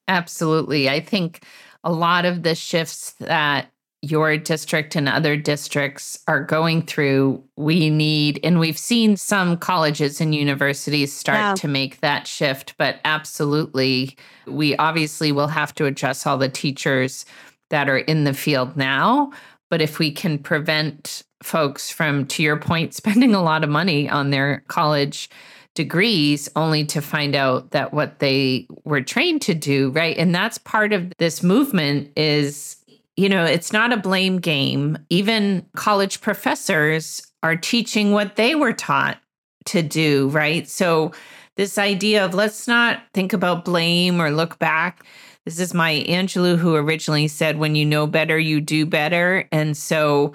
Absolutely. 0.08 0.89
I 0.89 1.00
think 1.00 1.43
a 1.84 1.91
lot 1.91 2.26
of 2.26 2.43
the 2.43 2.56
shifts 2.56 3.13
that 3.19 3.72
your 4.02 4.38
district 4.38 4.95
and 4.95 5.10
other 5.10 5.36
districts 5.36 6.19
are 6.28 6.41
going 6.41 6.84
through, 6.84 7.43
we 7.58 7.89
need, 7.89 8.39
and 8.43 8.58
we've 8.58 8.78
seen 8.78 9.17
some 9.17 9.58
colleges 9.58 10.22
and 10.22 10.34
universities 10.34 11.12
start 11.12 11.58
to 11.58 11.67
make 11.67 12.00
that 12.00 12.26
shift, 12.26 12.76
but 12.78 13.00
absolutely, 13.04 14.15
we 14.48 14.74
obviously 14.78 15.34
will 15.34 15.48
have 15.48 15.76
to 15.76 15.86
address 15.86 16.26
all 16.26 16.38
the 16.38 16.48
teachers 16.48 17.26
that 17.69 17.89
are 17.89 17.97
in 17.97 18.23
the 18.23 18.34
field 18.34 18.75
now. 18.75 19.32
But 19.69 19.82
if 19.82 19.99
we 19.99 20.12
can 20.12 20.39
prevent 20.39 21.23
folks 21.43 21.91
from, 21.91 22.25
to 22.27 22.43
your 22.43 22.58
point, 22.58 22.93
spending 22.93 23.34
a 23.34 23.43
lot 23.43 23.63
of 23.63 23.69
money 23.69 24.10
on 24.10 24.29
their 24.29 24.63
college 24.67 25.29
degrees 25.75 26.49
only 26.55 26.84
to 26.84 27.01
find 27.01 27.36
out 27.36 27.71
that 27.71 27.93
what 27.93 28.19
they 28.19 28.67
were 28.84 29.01
trained 29.01 29.41
to 29.43 29.53
do, 29.53 29.91
right? 29.91 30.17
And 30.17 30.34
that's 30.34 30.58
part 30.58 30.91
of 30.91 31.13
this 31.19 31.41
movement 31.43 32.12
is 32.17 32.79
you 33.19 33.27
know, 33.27 33.43
it's 33.43 33.73
not 33.73 33.91
a 33.91 33.97
blame 33.97 34.38
game. 34.38 34.97
Even 35.10 35.65
college 35.75 36.21
professors 36.21 37.21
are 37.43 37.58
teaching 37.58 38.13
what 38.13 38.38
they 38.38 38.55
were 38.55 38.71
taught 38.71 39.19
to 39.65 39.82
do, 39.82 40.29
right? 40.29 40.69
So, 40.69 41.12
this 41.58 41.77
idea 41.77 42.23
of 42.23 42.34
let's 42.34 42.65
not 42.65 43.03
think 43.13 43.34
about 43.34 43.65
blame 43.65 44.21
or 44.21 44.32
look 44.32 44.58
back. 44.58 45.03
This 45.50 45.60
is 45.60 45.74
Maya 45.74 46.06
Angelou 46.06 46.60
who 46.60 46.76
originally 46.76 47.28
said, 47.28 47.58
when 47.58 47.74
you 47.74 47.84
know 47.84 48.06
better, 48.06 48.38
you 48.38 48.62
do 48.62 48.86
better. 48.86 49.48
And 49.52 49.76
so, 49.76 50.34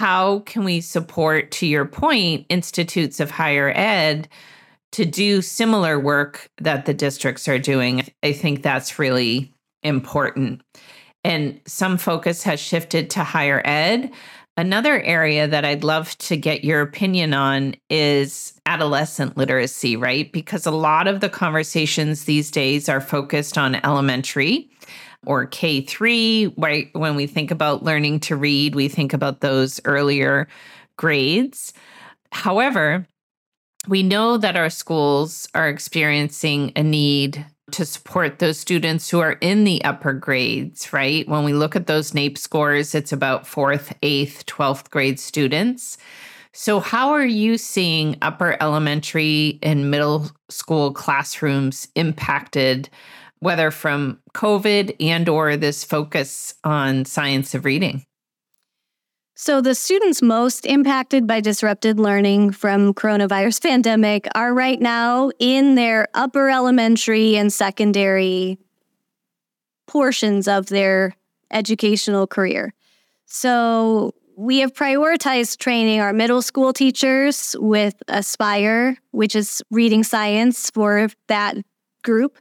how 0.00 0.40
can 0.40 0.64
we 0.64 0.82
support, 0.82 1.50
to 1.52 1.66
your 1.66 1.86
point, 1.86 2.44
institutes 2.50 3.20
of 3.20 3.30
higher 3.30 3.72
ed 3.74 4.28
to 4.92 5.06
do 5.06 5.40
similar 5.40 5.98
work 5.98 6.50
that 6.60 6.84
the 6.84 6.92
districts 6.92 7.48
are 7.48 7.58
doing? 7.58 8.06
I 8.22 8.34
think 8.34 8.62
that's 8.62 8.98
really 8.98 9.54
important 9.82 10.60
and 11.24 11.60
some 11.66 11.96
focus 11.96 12.42
has 12.42 12.60
shifted 12.60 13.08
to 13.10 13.24
higher 13.24 13.62
ed. 13.64 14.10
Another 14.56 15.00
area 15.00 15.48
that 15.48 15.64
I'd 15.64 15.84
love 15.84 16.18
to 16.18 16.36
get 16.36 16.64
your 16.64 16.82
opinion 16.82 17.32
on 17.32 17.76
is 17.88 18.51
adolescent 18.66 19.36
literacy, 19.36 19.96
right? 19.96 20.30
Because 20.32 20.66
a 20.66 20.70
lot 20.70 21.08
of 21.08 21.20
the 21.20 21.28
conversations 21.28 22.24
these 22.24 22.50
days 22.50 22.88
are 22.88 23.00
focused 23.00 23.58
on 23.58 23.74
elementary 23.84 24.70
or 25.26 25.46
K3, 25.46 26.54
right? 26.56 26.88
When 26.92 27.14
we 27.14 27.26
think 27.26 27.50
about 27.50 27.84
learning 27.84 28.20
to 28.20 28.36
read, 28.36 28.74
we 28.74 28.88
think 28.88 29.12
about 29.12 29.40
those 29.40 29.80
earlier 29.84 30.48
grades. 30.96 31.72
However, 32.30 33.06
we 33.88 34.02
know 34.02 34.36
that 34.36 34.56
our 34.56 34.70
schools 34.70 35.48
are 35.54 35.68
experiencing 35.68 36.72
a 36.76 36.82
need 36.82 37.44
to 37.72 37.84
support 37.84 38.38
those 38.38 38.58
students 38.58 39.08
who 39.10 39.20
are 39.20 39.38
in 39.40 39.64
the 39.64 39.82
upper 39.84 40.12
grades, 40.12 40.92
right? 40.92 41.26
When 41.28 41.44
we 41.44 41.52
look 41.52 41.74
at 41.74 41.86
those 41.86 42.12
NAEP 42.12 42.38
scores, 42.38 42.94
it's 42.94 43.12
about 43.12 43.46
fourth, 43.46 43.96
eighth, 44.02 44.46
12th 44.46 44.90
grade 44.90 45.18
students. 45.18 45.98
So, 46.54 46.80
how 46.80 47.10
are 47.10 47.24
you 47.24 47.56
seeing 47.56 48.16
upper 48.20 48.56
elementary 48.60 49.58
and 49.62 49.90
middle 49.90 50.30
school 50.50 50.92
classrooms 50.92 51.88
impacted, 51.94 52.90
whether 53.40 53.70
from 53.70 54.20
COVID 54.34 54.94
and 55.00 55.28
or 55.28 55.56
this 55.56 55.82
focus 55.82 56.54
on 56.62 57.06
science 57.06 57.54
of 57.54 57.64
reading? 57.64 58.04
So 59.34 59.60
the 59.60 59.74
students 59.74 60.22
most 60.22 60.66
impacted 60.66 61.26
by 61.26 61.40
disrupted 61.40 61.98
learning 61.98 62.52
from 62.52 62.94
coronavirus 62.94 63.62
pandemic 63.68 64.28
are 64.34 64.54
right 64.54 64.80
now 64.80 65.30
in 65.38 65.74
their 65.74 66.06
upper 66.14 66.50
elementary 66.50 67.36
and 67.36 67.52
secondary 67.52 68.58
portions 69.88 70.46
of 70.46 70.66
their 70.66 71.16
educational 71.50 72.26
career. 72.26 72.72
So 73.26 74.14
we 74.42 74.58
have 74.58 74.72
prioritized 74.72 75.58
training 75.58 76.00
our 76.00 76.12
middle 76.12 76.42
school 76.42 76.72
teachers 76.72 77.54
with 77.60 77.94
Aspire, 78.08 78.96
which 79.12 79.36
is 79.36 79.62
reading 79.70 80.02
science 80.02 80.68
for 80.68 81.08
that 81.28 81.56
group. 82.02 82.38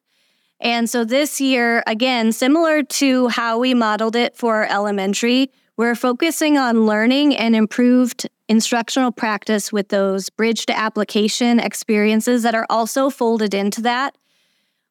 And 0.59 0.89
so 0.89 1.05
this 1.05 1.39
year, 1.39 1.83
again, 1.85 2.31
similar 2.31 2.81
to 2.81 3.27
how 3.27 3.59
we 3.59 3.75
modeled 3.75 4.15
it 4.15 4.35
for 4.35 4.65
elementary, 4.65 5.51
we're 5.77 5.93
focusing 5.93 6.57
on 6.57 6.87
learning 6.87 7.35
and 7.35 7.55
improved 7.55 8.27
instructional 8.49 9.11
practice 9.11 9.71
with 9.71 9.89
those 9.89 10.27
bridge 10.31 10.65
to 10.65 10.77
application 10.77 11.59
experiences 11.59 12.41
that 12.41 12.55
are 12.55 12.65
also 12.71 13.11
folded 13.11 13.53
into 13.53 13.79
that. 13.81 14.17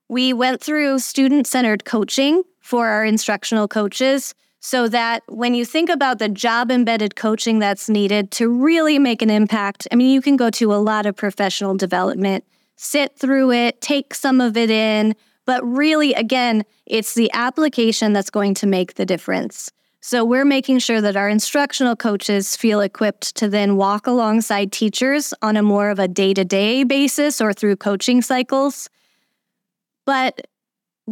We 0.08 0.32
went 0.32 0.62
through 0.62 1.00
student 1.00 1.48
centered 1.48 1.84
coaching 1.84 2.44
for 2.60 2.86
our 2.86 3.04
instructional 3.04 3.66
coaches 3.66 4.32
so 4.60 4.88
that 4.88 5.22
when 5.26 5.54
you 5.54 5.64
think 5.64 5.88
about 5.88 6.18
the 6.18 6.28
job 6.28 6.70
embedded 6.70 7.16
coaching 7.16 7.58
that's 7.58 7.88
needed 7.88 8.30
to 8.32 8.48
really 8.48 8.98
make 8.98 9.22
an 9.22 9.30
impact, 9.30 9.88
I 9.90 9.96
mean, 9.96 10.12
you 10.12 10.20
can 10.20 10.36
go 10.36 10.50
to 10.50 10.74
a 10.74 10.76
lot 10.76 11.06
of 11.06 11.16
professional 11.16 11.74
development, 11.74 12.44
sit 12.76 13.18
through 13.18 13.52
it, 13.52 13.80
take 13.80 14.14
some 14.14 14.40
of 14.40 14.56
it 14.58 14.70
in, 14.70 15.16
but 15.46 15.64
really, 15.64 16.12
again, 16.12 16.64
it's 16.84 17.14
the 17.14 17.30
application 17.32 18.12
that's 18.12 18.30
going 18.30 18.54
to 18.54 18.66
make 18.66 18.94
the 18.94 19.06
difference. 19.06 19.72
So 20.02 20.24
we're 20.24 20.44
making 20.44 20.78
sure 20.78 21.00
that 21.00 21.16
our 21.16 21.28
instructional 21.28 21.96
coaches 21.96 22.56
feel 22.56 22.80
equipped 22.80 23.34
to 23.36 23.48
then 23.48 23.76
walk 23.76 24.06
alongside 24.06 24.72
teachers 24.72 25.34
on 25.42 25.56
a 25.56 25.62
more 25.62 25.90
of 25.90 25.98
a 25.98 26.08
day 26.08 26.32
to 26.34 26.44
day 26.44 26.84
basis 26.84 27.40
or 27.40 27.52
through 27.52 27.76
coaching 27.76 28.22
cycles. 28.22 28.88
But 30.06 30.46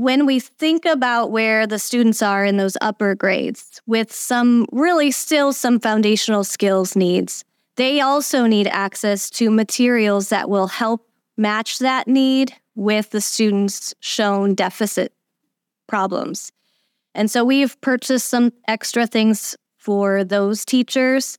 when 0.00 0.26
we 0.26 0.38
think 0.38 0.84
about 0.84 1.32
where 1.32 1.66
the 1.66 1.78
students 1.78 2.22
are 2.22 2.44
in 2.44 2.56
those 2.56 2.76
upper 2.80 3.16
grades 3.16 3.82
with 3.84 4.12
some 4.12 4.64
really 4.70 5.10
still 5.10 5.52
some 5.52 5.80
foundational 5.80 6.44
skills 6.44 6.94
needs, 6.94 7.44
they 7.74 8.00
also 8.00 8.46
need 8.46 8.68
access 8.68 9.28
to 9.28 9.50
materials 9.50 10.28
that 10.28 10.48
will 10.48 10.68
help 10.68 11.08
match 11.36 11.80
that 11.80 12.06
need 12.06 12.54
with 12.76 13.10
the 13.10 13.20
students' 13.20 13.92
shown 13.98 14.54
deficit 14.54 15.12
problems. 15.88 16.52
And 17.12 17.28
so 17.28 17.44
we've 17.44 17.80
purchased 17.80 18.28
some 18.28 18.52
extra 18.68 19.04
things 19.04 19.56
for 19.78 20.22
those 20.22 20.64
teachers, 20.64 21.38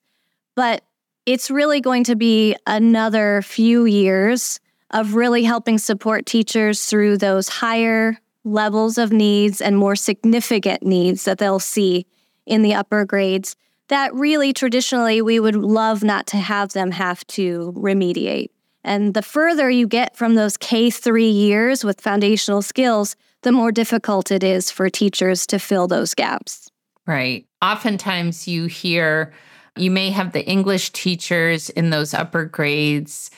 but 0.58 0.84
it's 1.26 1.50
really 1.50 1.80
going 1.80 2.04
to 2.06 2.16
be 2.18 2.58
another 2.68 3.42
few 3.42 3.86
years 3.86 4.60
of 4.92 5.16
really 5.16 5.44
helping 5.44 5.78
support 5.78 6.26
teachers 6.26 6.86
through 6.88 7.18
those 7.18 7.48
higher 7.48 8.18
levels 8.50 8.98
of 8.98 9.12
needs 9.12 9.62
and 9.62 9.78
more 9.78 9.96
significant 9.96 10.84
needs 10.84 11.26
that 11.26 11.38
they'll 11.38 11.60
see 11.60 12.06
in 12.46 12.62
the 12.62 12.74
upper 12.74 13.06
grades 13.06 13.56
that 13.90 14.14
really 14.14 14.54
traditionally 14.54 15.22
we 15.22 15.40
would 15.40 15.56
love 15.56 16.04
not 16.04 16.28
to 16.28 16.38
have 16.38 16.74
them 16.74 16.92
have 16.92 17.26
to 17.28 17.74
remediate. 17.76 18.50
And 18.84 19.14
the 19.14 19.22
further 19.22 19.70
you 19.70 19.88
get 19.88 20.16
from 20.16 20.36
those 20.36 20.58
K3 20.58 21.34
years 21.34 21.84
with 21.84 22.00
foundational 22.00 22.62
skills, 22.62 23.16
the 23.42 23.52
more 23.52 23.72
difficult 23.72 24.32
it 24.32 24.44
is 24.44 24.72
for 24.72 24.90
teachers 24.90 25.46
to 25.48 25.60
fill 25.60 25.88
those 25.88 26.14
gaps. 26.14 26.70
Right. 27.06 27.46
Oftentimes 27.62 28.48
you 28.48 28.68
hear, 28.68 29.34
you 29.76 29.92
may 29.92 30.12
have 30.12 30.32
the 30.32 30.46
English 30.48 30.92
teachers 30.92 31.70
in 31.72 31.90
those 31.90 32.14
upper 32.14 32.46
grades 32.46 33.32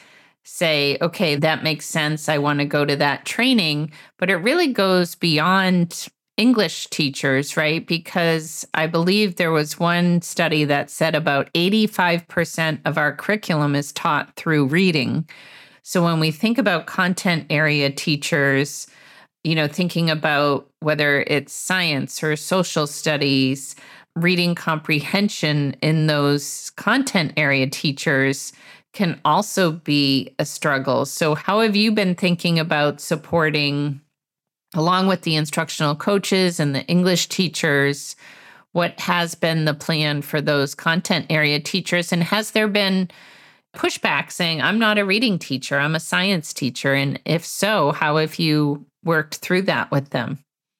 say, 0.43 0.97
okay, 1.01 1.35
that 1.35 1.63
makes 1.63 1.85
sense. 1.85 2.27
I 2.27 2.37
want 2.37 2.59
to 2.59 2.65
go 2.65 2.85
to 2.85 2.95
that 2.95 3.25
training. 3.25 3.91
But 4.17 4.29
it 4.29 4.37
really 4.37 4.67
goes 4.73 5.15
beyond 5.15 6.07
English 6.37 6.87
teachers, 6.87 7.55
right? 7.55 7.85
Because 7.85 8.65
I 8.73 8.87
believe 8.87 9.35
there 9.35 9.51
was 9.51 9.79
one 9.79 10.21
study 10.21 10.63
that 10.65 10.89
said 10.89 11.13
about 11.13 11.53
85% 11.53 12.79
of 12.85 12.97
our 12.97 13.15
curriculum 13.15 13.75
is 13.75 13.91
taught 13.91 14.35
through 14.35 14.65
reading. 14.65 15.27
So 15.83 16.03
when 16.03 16.19
we 16.19 16.31
think 16.31 16.57
about 16.57 16.87
content 16.87 17.45
area 17.49 17.91
teachers, 17.91 18.87
you 19.43 19.55
know, 19.55 19.67
thinking 19.67 20.09
about 20.09 20.69
whether 20.79 21.21
it's 21.27 21.53
science 21.53 22.23
or 22.23 22.35
social 22.35 22.87
studies, 22.87 23.75
reading 24.15 24.55
comprehension 24.55 25.75
in 25.81 26.07
those 26.07 26.71
content 26.71 27.33
area 27.37 27.67
teachers 27.67 28.51
can 28.93 29.19
also 29.23 29.71
be 29.71 30.33
a 30.39 30.45
struggle. 30.45 31.05
So, 31.05 31.35
how 31.35 31.61
have 31.61 31.75
you 31.75 31.91
been 31.91 32.15
thinking 32.15 32.59
about 32.59 32.99
supporting, 32.99 34.01
along 34.73 35.07
with 35.07 35.21
the 35.21 35.35
instructional 35.35 35.95
coaches 35.95 36.59
and 36.59 36.75
the 36.75 36.85
English 36.85 37.27
teachers? 37.27 38.15
What 38.73 38.99
has 39.01 39.35
been 39.35 39.65
the 39.65 39.73
plan 39.73 40.21
for 40.21 40.39
those 40.41 40.75
content 40.75 41.25
area 41.29 41.59
teachers? 41.59 42.13
And 42.13 42.23
has 42.23 42.51
there 42.51 42.69
been 42.69 43.09
pushback 43.75 44.31
saying, 44.31 44.61
I'm 44.61 44.79
not 44.79 44.97
a 44.97 45.05
reading 45.05 45.39
teacher, 45.39 45.77
I'm 45.77 45.95
a 45.95 45.99
science 45.99 46.53
teacher? 46.53 46.93
And 46.93 47.19
if 47.25 47.45
so, 47.45 47.91
how 47.91 48.17
have 48.17 48.39
you 48.39 48.85
worked 49.03 49.35
through 49.35 49.63
that 49.63 49.91
with 49.91 50.09
them? 50.11 50.39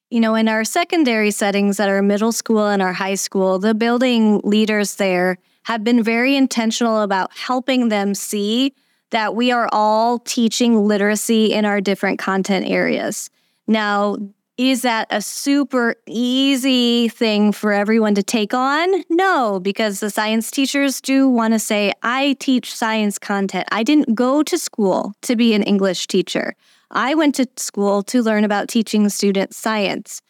You 0.09 0.19
know, 0.19 0.35
in 0.35 0.49
our 0.49 0.65
secondary 0.65 1.31
settings 1.31 1.79
at 1.79 1.87
our 1.87 2.01
middle 2.01 2.33
school 2.33 2.67
and 2.67 2.81
our 2.81 2.91
high 2.91 3.15
school, 3.15 3.59
the 3.59 3.73
building 3.73 4.41
leaders 4.43 4.95
there 4.95 5.37
have 5.63 5.83
been 5.83 6.03
very 6.03 6.35
intentional 6.35 7.01
about 7.01 7.35
helping 7.37 7.89
them 7.89 8.13
see 8.13 8.73
that 9.11 9.35
we 9.35 9.51
are 9.51 9.69
all 9.71 10.19
teaching 10.19 10.87
literacy 10.87 11.53
in 11.53 11.65
our 11.65 11.81
different 11.81 12.17
content 12.17 12.67
areas. 12.67 13.29
Now, 13.67 14.17
is 14.57 14.83
that 14.83 15.07
a 15.09 15.21
super 15.21 15.95
easy 16.07 17.09
thing 17.09 17.51
for 17.51 17.71
everyone 17.71 18.15
to 18.15 18.23
take 18.23 18.53
on? 18.53 19.03
No, 19.09 19.59
because 19.59 19.99
the 19.99 20.09
science 20.09 20.51
teachers 20.51 21.01
do 21.01 21.27
want 21.27 21.53
to 21.53 21.59
say, 21.59 21.93
I 22.03 22.35
teach 22.39 22.75
science 22.75 23.17
content. 23.17 23.67
I 23.71 23.83
didn't 23.83 24.13
go 24.13 24.43
to 24.43 24.57
school 24.57 25.13
to 25.23 25.35
be 25.35 25.53
an 25.53 25.63
English 25.63 26.07
teacher. 26.07 26.55
I 26.91 27.15
went 27.15 27.35
to 27.35 27.47
school 27.57 28.03
to 28.03 28.21
learn 28.21 28.43
about 28.43 28.67
teaching 28.67 29.07
students 29.09 29.57
science. 29.57 30.21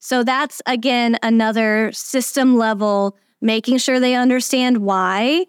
So 0.00 0.22
that's 0.22 0.60
again 0.66 1.16
another 1.22 1.90
system 1.92 2.56
level, 2.56 3.16
making 3.40 3.78
sure 3.78 4.00
they 4.00 4.14
understand 4.14 4.78
why 4.78 5.46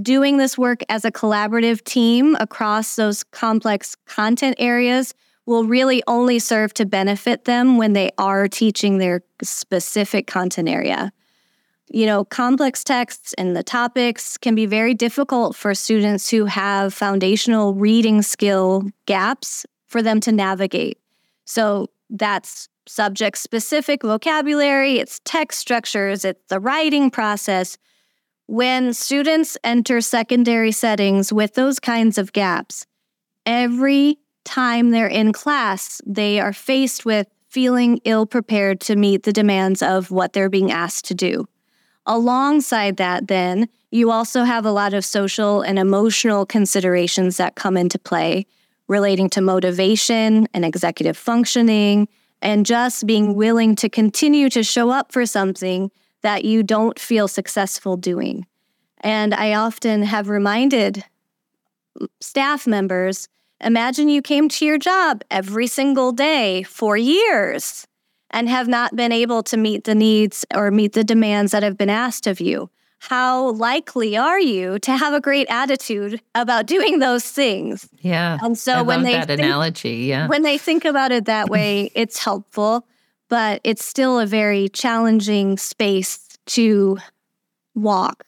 doing 0.00 0.36
this 0.36 0.56
work 0.56 0.82
as 0.88 1.04
a 1.04 1.10
collaborative 1.10 1.82
team 1.84 2.36
across 2.38 2.96
those 2.96 3.24
complex 3.24 3.96
content 4.06 4.56
areas 4.58 5.14
will 5.46 5.64
really 5.64 6.02
only 6.06 6.38
serve 6.38 6.72
to 6.74 6.86
benefit 6.86 7.44
them 7.44 7.76
when 7.76 7.92
they 7.92 8.10
are 8.18 8.46
teaching 8.46 8.98
their 8.98 9.22
specific 9.42 10.26
content 10.26 10.68
area. 10.68 11.12
You 11.92 12.06
know, 12.06 12.24
complex 12.24 12.84
texts 12.84 13.32
and 13.32 13.56
the 13.56 13.64
topics 13.64 14.38
can 14.38 14.54
be 14.54 14.64
very 14.64 14.94
difficult 14.94 15.56
for 15.56 15.74
students 15.74 16.30
who 16.30 16.44
have 16.44 16.94
foundational 16.94 17.74
reading 17.74 18.22
skill 18.22 18.84
gaps 19.06 19.66
for 19.86 20.02
them 20.02 20.20
to 20.20 20.30
navigate. 20.30 20.98
So 21.46 21.88
that's 22.08 22.68
subject 22.86 23.38
specific 23.38 24.02
vocabulary, 24.02 24.98
it's 24.98 25.20
text 25.24 25.60
structures, 25.60 26.24
it's 26.24 26.42
the 26.48 26.60
writing 26.60 27.10
process. 27.10 27.78
When 28.46 28.92
students 28.94 29.56
enter 29.62 30.00
secondary 30.00 30.72
settings 30.72 31.32
with 31.32 31.54
those 31.54 31.78
kinds 31.78 32.18
of 32.18 32.32
gaps, 32.32 32.86
every 33.46 34.18
time 34.44 34.90
they're 34.90 35.06
in 35.06 35.32
class, 35.32 36.00
they 36.06 36.40
are 36.40 36.52
faced 36.52 37.04
with 37.04 37.28
feeling 37.48 38.00
ill 38.04 38.26
prepared 38.26 38.80
to 38.80 38.96
meet 38.96 39.24
the 39.24 39.32
demands 39.32 39.82
of 39.82 40.10
what 40.10 40.32
they're 40.32 40.48
being 40.48 40.70
asked 40.70 41.04
to 41.06 41.14
do. 41.14 41.46
Alongside 42.06 42.96
that, 42.96 43.28
then, 43.28 43.68
you 43.90 44.10
also 44.10 44.44
have 44.44 44.64
a 44.64 44.72
lot 44.72 44.94
of 44.94 45.04
social 45.04 45.62
and 45.62 45.78
emotional 45.78 46.46
considerations 46.46 47.36
that 47.36 47.56
come 47.56 47.76
into 47.76 47.98
play 47.98 48.46
relating 48.88 49.30
to 49.30 49.40
motivation 49.40 50.48
and 50.52 50.64
executive 50.64 51.16
functioning, 51.16 52.08
and 52.42 52.66
just 52.66 53.06
being 53.06 53.34
willing 53.34 53.76
to 53.76 53.88
continue 53.88 54.48
to 54.50 54.62
show 54.62 54.90
up 54.90 55.12
for 55.12 55.26
something 55.26 55.90
that 56.22 56.44
you 56.44 56.62
don't 56.62 56.98
feel 56.98 57.28
successful 57.28 57.96
doing. 57.96 58.46
And 59.00 59.34
I 59.34 59.54
often 59.54 60.02
have 60.02 60.28
reminded 60.28 61.04
staff 62.20 62.66
members 62.66 63.28
imagine 63.62 64.08
you 64.08 64.22
came 64.22 64.48
to 64.48 64.64
your 64.64 64.78
job 64.78 65.22
every 65.30 65.66
single 65.66 66.12
day 66.12 66.62
for 66.62 66.96
years 66.96 67.86
and 68.30 68.48
have 68.48 68.68
not 68.68 68.96
been 68.96 69.12
able 69.12 69.42
to 69.42 69.56
meet 69.56 69.84
the 69.84 69.94
needs 69.94 70.46
or 70.54 70.70
meet 70.70 70.92
the 70.92 71.04
demands 71.04 71.52
that 71.52 71.62
have 71.62 71.76
been 71.76 71.90
asked 71.90 72.26
of 72.26 72.40
you 72.40 72.70
how 73.00 73.50
likely 73.52 74.16
are 74.16 74.38
you 74.38 74.78
to 74.80 74.96
have 74.96 75.14
a 75.14 75.20
great 75.20 75.46
attitude 75.48 76.20
about 76.34 76.66
doing 76.66 76.98
those 76.98 77.24
things? 77.24 77.88
Yeah. 78.00 78.38
And 78.42 78.56
so 78.56 78.74
I 78.74 78.82
when 78.82 79.02
they 79.02 79.12
that 79.12 79.26
think, 79.26 79.40
analogy, 79.40 80.06
yeah. 80.08 80.28
When 80.28 80.42
they 80.42 80.58
think 80.58 80.84
about 80.84 81.10
it 81.10 81.24
that 81.24 81.48
way, 81.48 81.90
it's 81.96 82.18
helpful, 82.22 82.86
but 83.28 83.60
it's 83.64 83.84
still 83.84 84.20
a 84.20 84.26
very 84.26 84.68
challenging 84.68 85.56
space 85.56 86.28
to 86.46 86.98
walk 87.74 88.24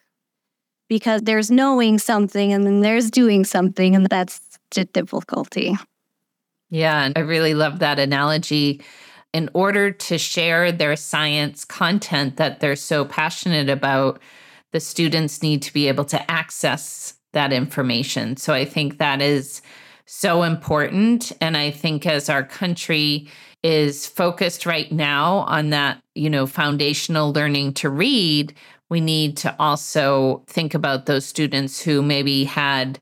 because 0.89 1.23
there's 1.23 1.51
knowing 1.51 1.99
something 1.99 2.53
and 2.53 2.67
then 2.67 2.81
there's 2.81 3.11
doing 3.11 3.45
something 3.45 3.95
and 3.95 4.07
that's 4.07 4.41
the 4.75 4.87
difficulty. 4.87 5.77
Yeah, 6.71 7.05
and 7.05 7.13
I 7.17 7.21
really 7.21 7.53
love 7.53 7.81
that 7.81 7.99
analogy 7.99 8.81
in 9.35 9.51
order 9.53 9.91
to 9.91 10.19
share 10.19 10.73
their 10.73 10.97
science 10.97 11.65
content 11.65 12.37
that 12.39 12.61
they're 12.61 12.77
so 12.77 13.05
passionate 13.05 13.69
about, 13.69 14.21
the 14.73 14.81
students 14.81 15.43
need 15.43 15.63
to 15.63 15.73
be 15.73 15.89
able 15.89 16.05
to 16.07 16.31
access 16.31 17.15
that 17.33 17.53
information. 17.53 18.37
So 18.37 18.53
I 18.53 18.65
think 18.65 18.99
that 18.99 19.23
is 19.23 19.63
so 20.07 20.43
important. 20.43 21.33
And 21.41 21.57
I 21.57 21.71
think 21.71 22.05
as 22.07 22.29
our 22.29 22.43
country 22.43 23.29
is 23.63 24.07
focused 24.07 24.67
right 24.67 24.91
now 24.91 25.37
on 25.49 25.71
that, 25.71 26.03
you 26.15 26.29
know, 26.29 26.47
foundational 26.47 27.33
learning 27.33 27.75
to 27.75 27.89
read, 27.89 28.55
we 28.89 29.01
need 29.01 29.37
to 29.39 29.57
also 29.59 30.43
think 30.47 30.75
about 30.75 31.07
those 31.07 31.25
students 31.25 31.81
who 31.81 32.03
maybe 32.03 32.45
had 32.45 32.99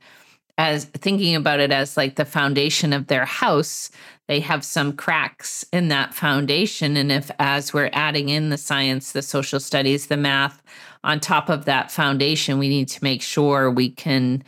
as 0.57 0.85
thinking 0.85 1.35
about 1.35 1.59
it 1.59 1.73
as 1.73 1.97
like 1.97 2.17
the 2.17 2.25
foundation 2.25 2.93
of 2.93 3.07
their 3.07 3.25
house 3.25 3.91
they 4.29 4.39
have 4.39 4.65
some 4.65 4.93
cracks 4.93 5.65
in 5.73 5.89
that 5.89 6.15
foundation 6.15 6.97
and 6.97 7.11
if 7.11 7.31
as 7.39 7.73
we're 7.73 7.91
adding 7.95 8.29
in 8.29 8.51
the 8.51 8.59
science 8.59 9.13
the 9.13 9.23
social 9.23 9.59
studies 9.59 10.07
the 10.09 10.17
math 10.19 10.63
on 11.05 11.21
top 11.21 11.49
of 11.49 11.65
that 11.65 11.91
foundation, 11.91 12.59
we 12.59 12.69
need 12.69 12.89
to 12.89 13.03
make 13.03 13.23
sure 13.23 13.71
we 13.71 13.91
can, 13.91 14.43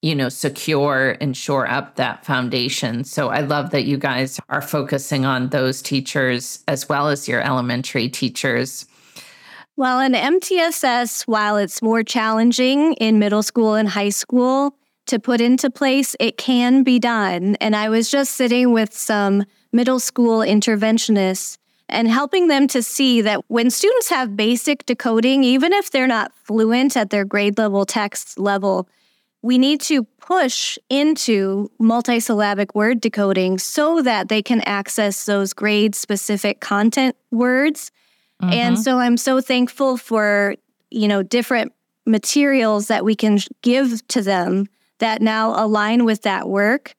you 0.00 0.14
know, 0.14 0.28
secure 0.28 1.16
and 1.20 1.36
shore 1.36 1.68
up 1.68 1.96
that 1.96 2.24
foundation. 2.24 3.04
So 3.04 3.28
I 3.28 3.40
love 3.40 3.70
that 3.70 3.84
you 3.84 3.98
guys 3.98 4.40
are 4.48 4.62
focusing 4.62 5.24
on 5.24 5.50
those 5.50 5.80
teachers 5.80 6.64
as 6.66 6.88
well 6.88 7.08
as 7.08 7.28
your 7.28 7.40
elementary 7.40 8.08
teachers. 8.08 8.86
Well, 9.76 10.00
in 10.00 10.12
MTSS, 10.12 11.22
while 11.22 11.56
it's 11.56 11.80
more 11.80 12.02
challenging 12.02 12.92
in 12.94 13.18
middle 13.18 13.42
school 13.42 13.74
and 13.74 13.88
high 13.88 14.10
school 14.10 14.76
to 15.06 15.18
put 15.18 15.40
into 15.40 15.70
place, 15.70 16.14
it 16.20 16.36
can 16.36 16.82
be 16.82 16.98
done. 16.98 17.56
And 17.60 17.74
I 17.74 17.88
was 17.88 18.10
just 18.10 18.32
sitting 18.34 18.72
with 18.72 18.92
some 18.92 19.44
middle 19.72 19.98
school 19.98 20.40
interventionists 20.40 21.56
and 21.92 22.08
helping 22.08 22.48
them 22.48 22.66
to 22.68 22.82
see 22.82 23.20
that 23.20 23.42
when 23.48 23.70
students 23.70 24.08
have 24.08 24.34
basic 24.34 24.86
decoding, 24.86 25.44
even 25.44 25.72
if 25.72 25.90
they're 25.90 26.06
not 26.06 26.32
fluent 26.34 26.96
at 26.96 27.10
their 27.10 27.24
grade 27.24 27.58
level 27.58 27.84
text 27.84 28.38
level, 28.38 28.88
we 29.42 29.58
need 29.58 29.80
to 29.82 30.04
push 30.18 30.78
into 30.88 31.70
multisyllabic 31.80 32.74
word 32.74 33.00
decoding 33.00 33.58
so 33.58 34.00
that 34.00 34.28
they 34.28 34.40
can 34.42 34.62
access 34.62 35.26
those 35.26 35.52
grade 35.52 35.94
specific 35.94 36.60
content 36.60 37.14
words. 37.30 37.90
Mm-hmm. 38.40 38.52
And 38.52 38.78
so 38.78 38.98
I'm 38.98 39.18
so 39.18 39.40
thankful 39.40 39.96
for, 39.98 40.54
you 40.90 41.08
know, 41.08 41.22
different 41.22 41.72
materials 42.06 42.86
that 42.86 43.04
we 43.04 43.14
can 43.14 43.38
give 43.60 44.06
to 44.08 44.22
them 44.22 44.66
that 44.98 45.20
now 45.20 45.62
align 45.62 46.04
with 46.04 46.22
that 46.22 46.48
work 46.48 46.94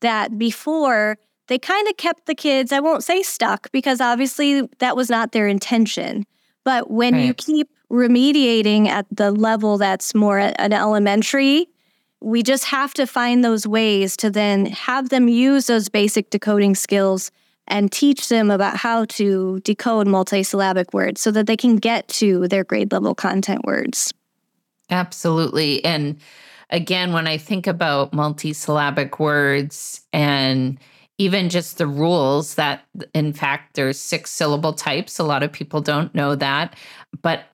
that 0.00 0.38
before 0.38 1.18
they 1.48 1.58
kind 1.58 1.88
of 1.88 1.96
kept 1.96 2.26
the 2.26 2.34
kids, 2.34 2.72
I 2.72 2.80
won't 2.80 3.04
say 3.04 3.22
stuck 3.22 3.70
because 3.72 4.00
obviously 4.00 4.62
that 4.78 4.96
was 4.96 5.10
not 5.10 5.32
their 5.32 5.48
intention. 5.48 6.24
But 6.64 6.90
when 6.90 7.14
right. 7.14 7.24
you 7.24 7.34
keep 7.34 7.70
remediating 7.90 8.86
at 8.86 9.06
the 9.10 9.30
level 9.30 9.78
that's 9.78 10.14
more 10.14 10.38
an 10.38 10.72
elementary, 10.72 11.68
we 12.20 12.42
just 12.42 12.64
have 12.64 12.92
to 12.94 13.06
find 13.06 13.44
those 13.44 13.66
ways 13.66 14.16
to 14.18 14.30
then 14.30 14.66
have 14.66 15.08
them 15.08 15.28
use 15.28 15.66
those 15.66 15.88
basic 15.88 16.30
decoding 16.30 16.74
skills 16.74 17.30
and 17.66 17.92
teach 17.92 18.28
them 18.28 18.50
about 18.50 18.76
how 18.76 19.04
to 19.06 19.60
decode 19.60 20.06
multisyllabic 20.06 20.92
words 20.92 21.20
so 21.20 21.30
that 21.30 21.46
they 21.46 21.56
can 21.56 21.76
get 21.76 22.08
to 22.08 22.48
their 22.48 22.64
grade 22.64 22.90
level 22.92 23.14
content 23.14 23.64
words. 23.64 24.12
Absolutely. 24.90 25.84
And 25.84 26.18
again, 26.70 27.12
when 27.12 27.26
I 27.26 27.36
think 27.36 27.66
about 27.66 28.12
multisyllabic 28.12 29.18
words 29.18 30.02
and 30.12 30.78
even 31.18 31.48
just 31.48 31.78
the 31.78 31.86
rules 31.86 32.54
that 32.54 32.84
in 33.12 33.32
fact 33.32 33.74
there's 33.74 34.00
six 34.00 34.30
syllable 34.30 34.72
types. 34.72 35.18
A 35.18 35.24
lot 35.24 35.42
of 35.42 35.52
people 35.52 35.80
don't 35.80 36.14
know 36.14 36.34
that. 36.36 36.76
But 37.22 37.44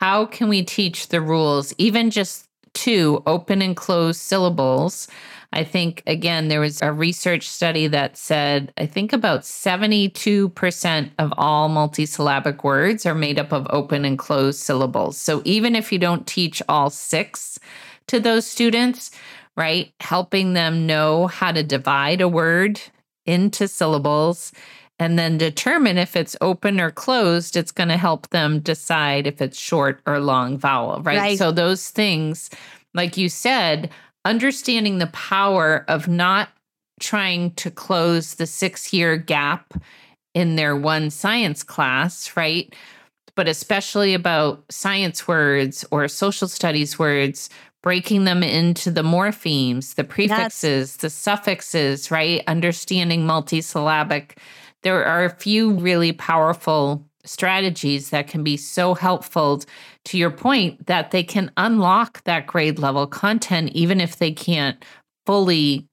how 0.00 0.26
can 0.26 0.48
we 0.48 0.62
teach 0.62 1.08
the 1.08 1.20
rules? 1.20 1.74
Even 1.78 2.10
just 2.10 2.46
two 2.74 3.22
open 3.26 3.62
and 3.62 3.74
closed 3.74 4.20
syllables. 4.20 5.08
I 5.52 5.64
think 5.64 6.02
again 6.06 6.48
there 6.48 6.60
was 6.60 6.82
a 6.82 6.92
research 6.92 7.48
study 7.48 7.86
that 7.86 8.18
said 8.18 8.72
i 8.76 8.84
think 8.84 9.12
about 9.14 9.42
72% 9.42 11.10
of 11.18 11.32
all 11.38 11.70
multisyllabic 11.70 12.62
words 12.62 13.06
are 13.06 13.14
made 13.14 13.38
up 13.38 13.52
of 13.52 13.66
open 13.70 14.04
and 14.04 14.18
closed 14.18 14.60
syllables. 14.60 15.16
So 15.16 15.40
even 15.46 15.74
if 15.74 15.90
you 15.90 15.98
don't 15.98 16.26
teach 16.26 16.62
all 16.68 16.90
six 16.90 17.58
to 18.08 18.20
those 18.20 18.46
students 18.46 19.10
right 19.56 19.94
helping 20.00 20.52
them 20.52 20.86
know 20.86 21.28
how 21.28 21.52
to 21.52 21.62
divide 21.62 22.20
a 22.20 22.28
word 22.28 22.78
into 23.26 23.68
syllables 23.68 24.52
and 24.98 25.18
then 25.18 25.36
determine 25.36 25.98
if 25.98 26.16
it's 26.16 26.36
open 26.40 26.80
or 26.80 26.90
closed, 26.90 27.56
it's 27.56 27.72
going 27.72 27.90
to 27.90 27.98
help 27.98 28.30
them 28.30 28.60
decide 28.60 29.26
if 29.26 29.42
it's 29.42 29.58
short 29.58 30.00
or 30.06 30.20
long 30.20 30.56
vowel, 30.56 31.02
right? 31.02 31.18
right? 31.18 31.38
So, 31.38 31.52
those 31.52 31.90
things, 31.90 32.48
like 32.94 33.16
you 33.16 33.28
said, 33.28 33.90
understanding 34.24 34.98
the 34.98 35.08
power 35.08 35.84
of 35.88 36.08
not 36.08 36.48
trying 36.98 37.50
to 37.52 37.70
close 37.70 38.34
the 38.34 38.46
six 38.46 38.92
year 38.92 39.16
gap 39.18 39.74
in 40.34 40.56
their 40.56 40.74
one 40.74 41.10
science 41.10 41.62
class, 41.62 42.34
right? 42.36 42.74
But 43.34 43.48
especially 43.48 44.14
about 44.14 44.64
science 44.70 45.28
words 45.28 45.84
or 45.90 46.08
social 46.08 46.48
studies 46.48 46.98
words, 46.98 47.50
breaking 47.86 48.24
them 48.24 48.42
into 48.42 48.90
the 48.90 49.04
morphemes, 49.04 49.94
the 49.94 50.02
prefixes, 50.02 50.96
That's- 50.96 50.96
the 50.96 51.08
suffixes, 51.08 52.10
right? 52.10 52.42
Understanding 52.48 53.24
multisyllabic. 53.24 54.38
There 54.82 55.04
are 55.04 55.24
a 55.24 55.30
few 55.30 55.70
really 55.70 56.10
powerful 56.10 57.06
strategies 57.24 58.10
that 58.10 58.26
can 58.26 58.42
be 58.42 58.56
so 58.56 58.94
helpful 58.94 59.62
to 60.06 60.18
your 60.18 60.32
point 60.32 60.84
that 60.86 61.12
they 61.12 61.22
can 61.22 61.52
unlock 61.56 62.24
that 62.24 62.48
grade 62.48 62.80
level 62.80 63.06
content 63.06 63.70
even 63.70 64.00
if 64.00 64.16
they 64.16 64.32
can't 64.32 64.84
fully 65.24 65.86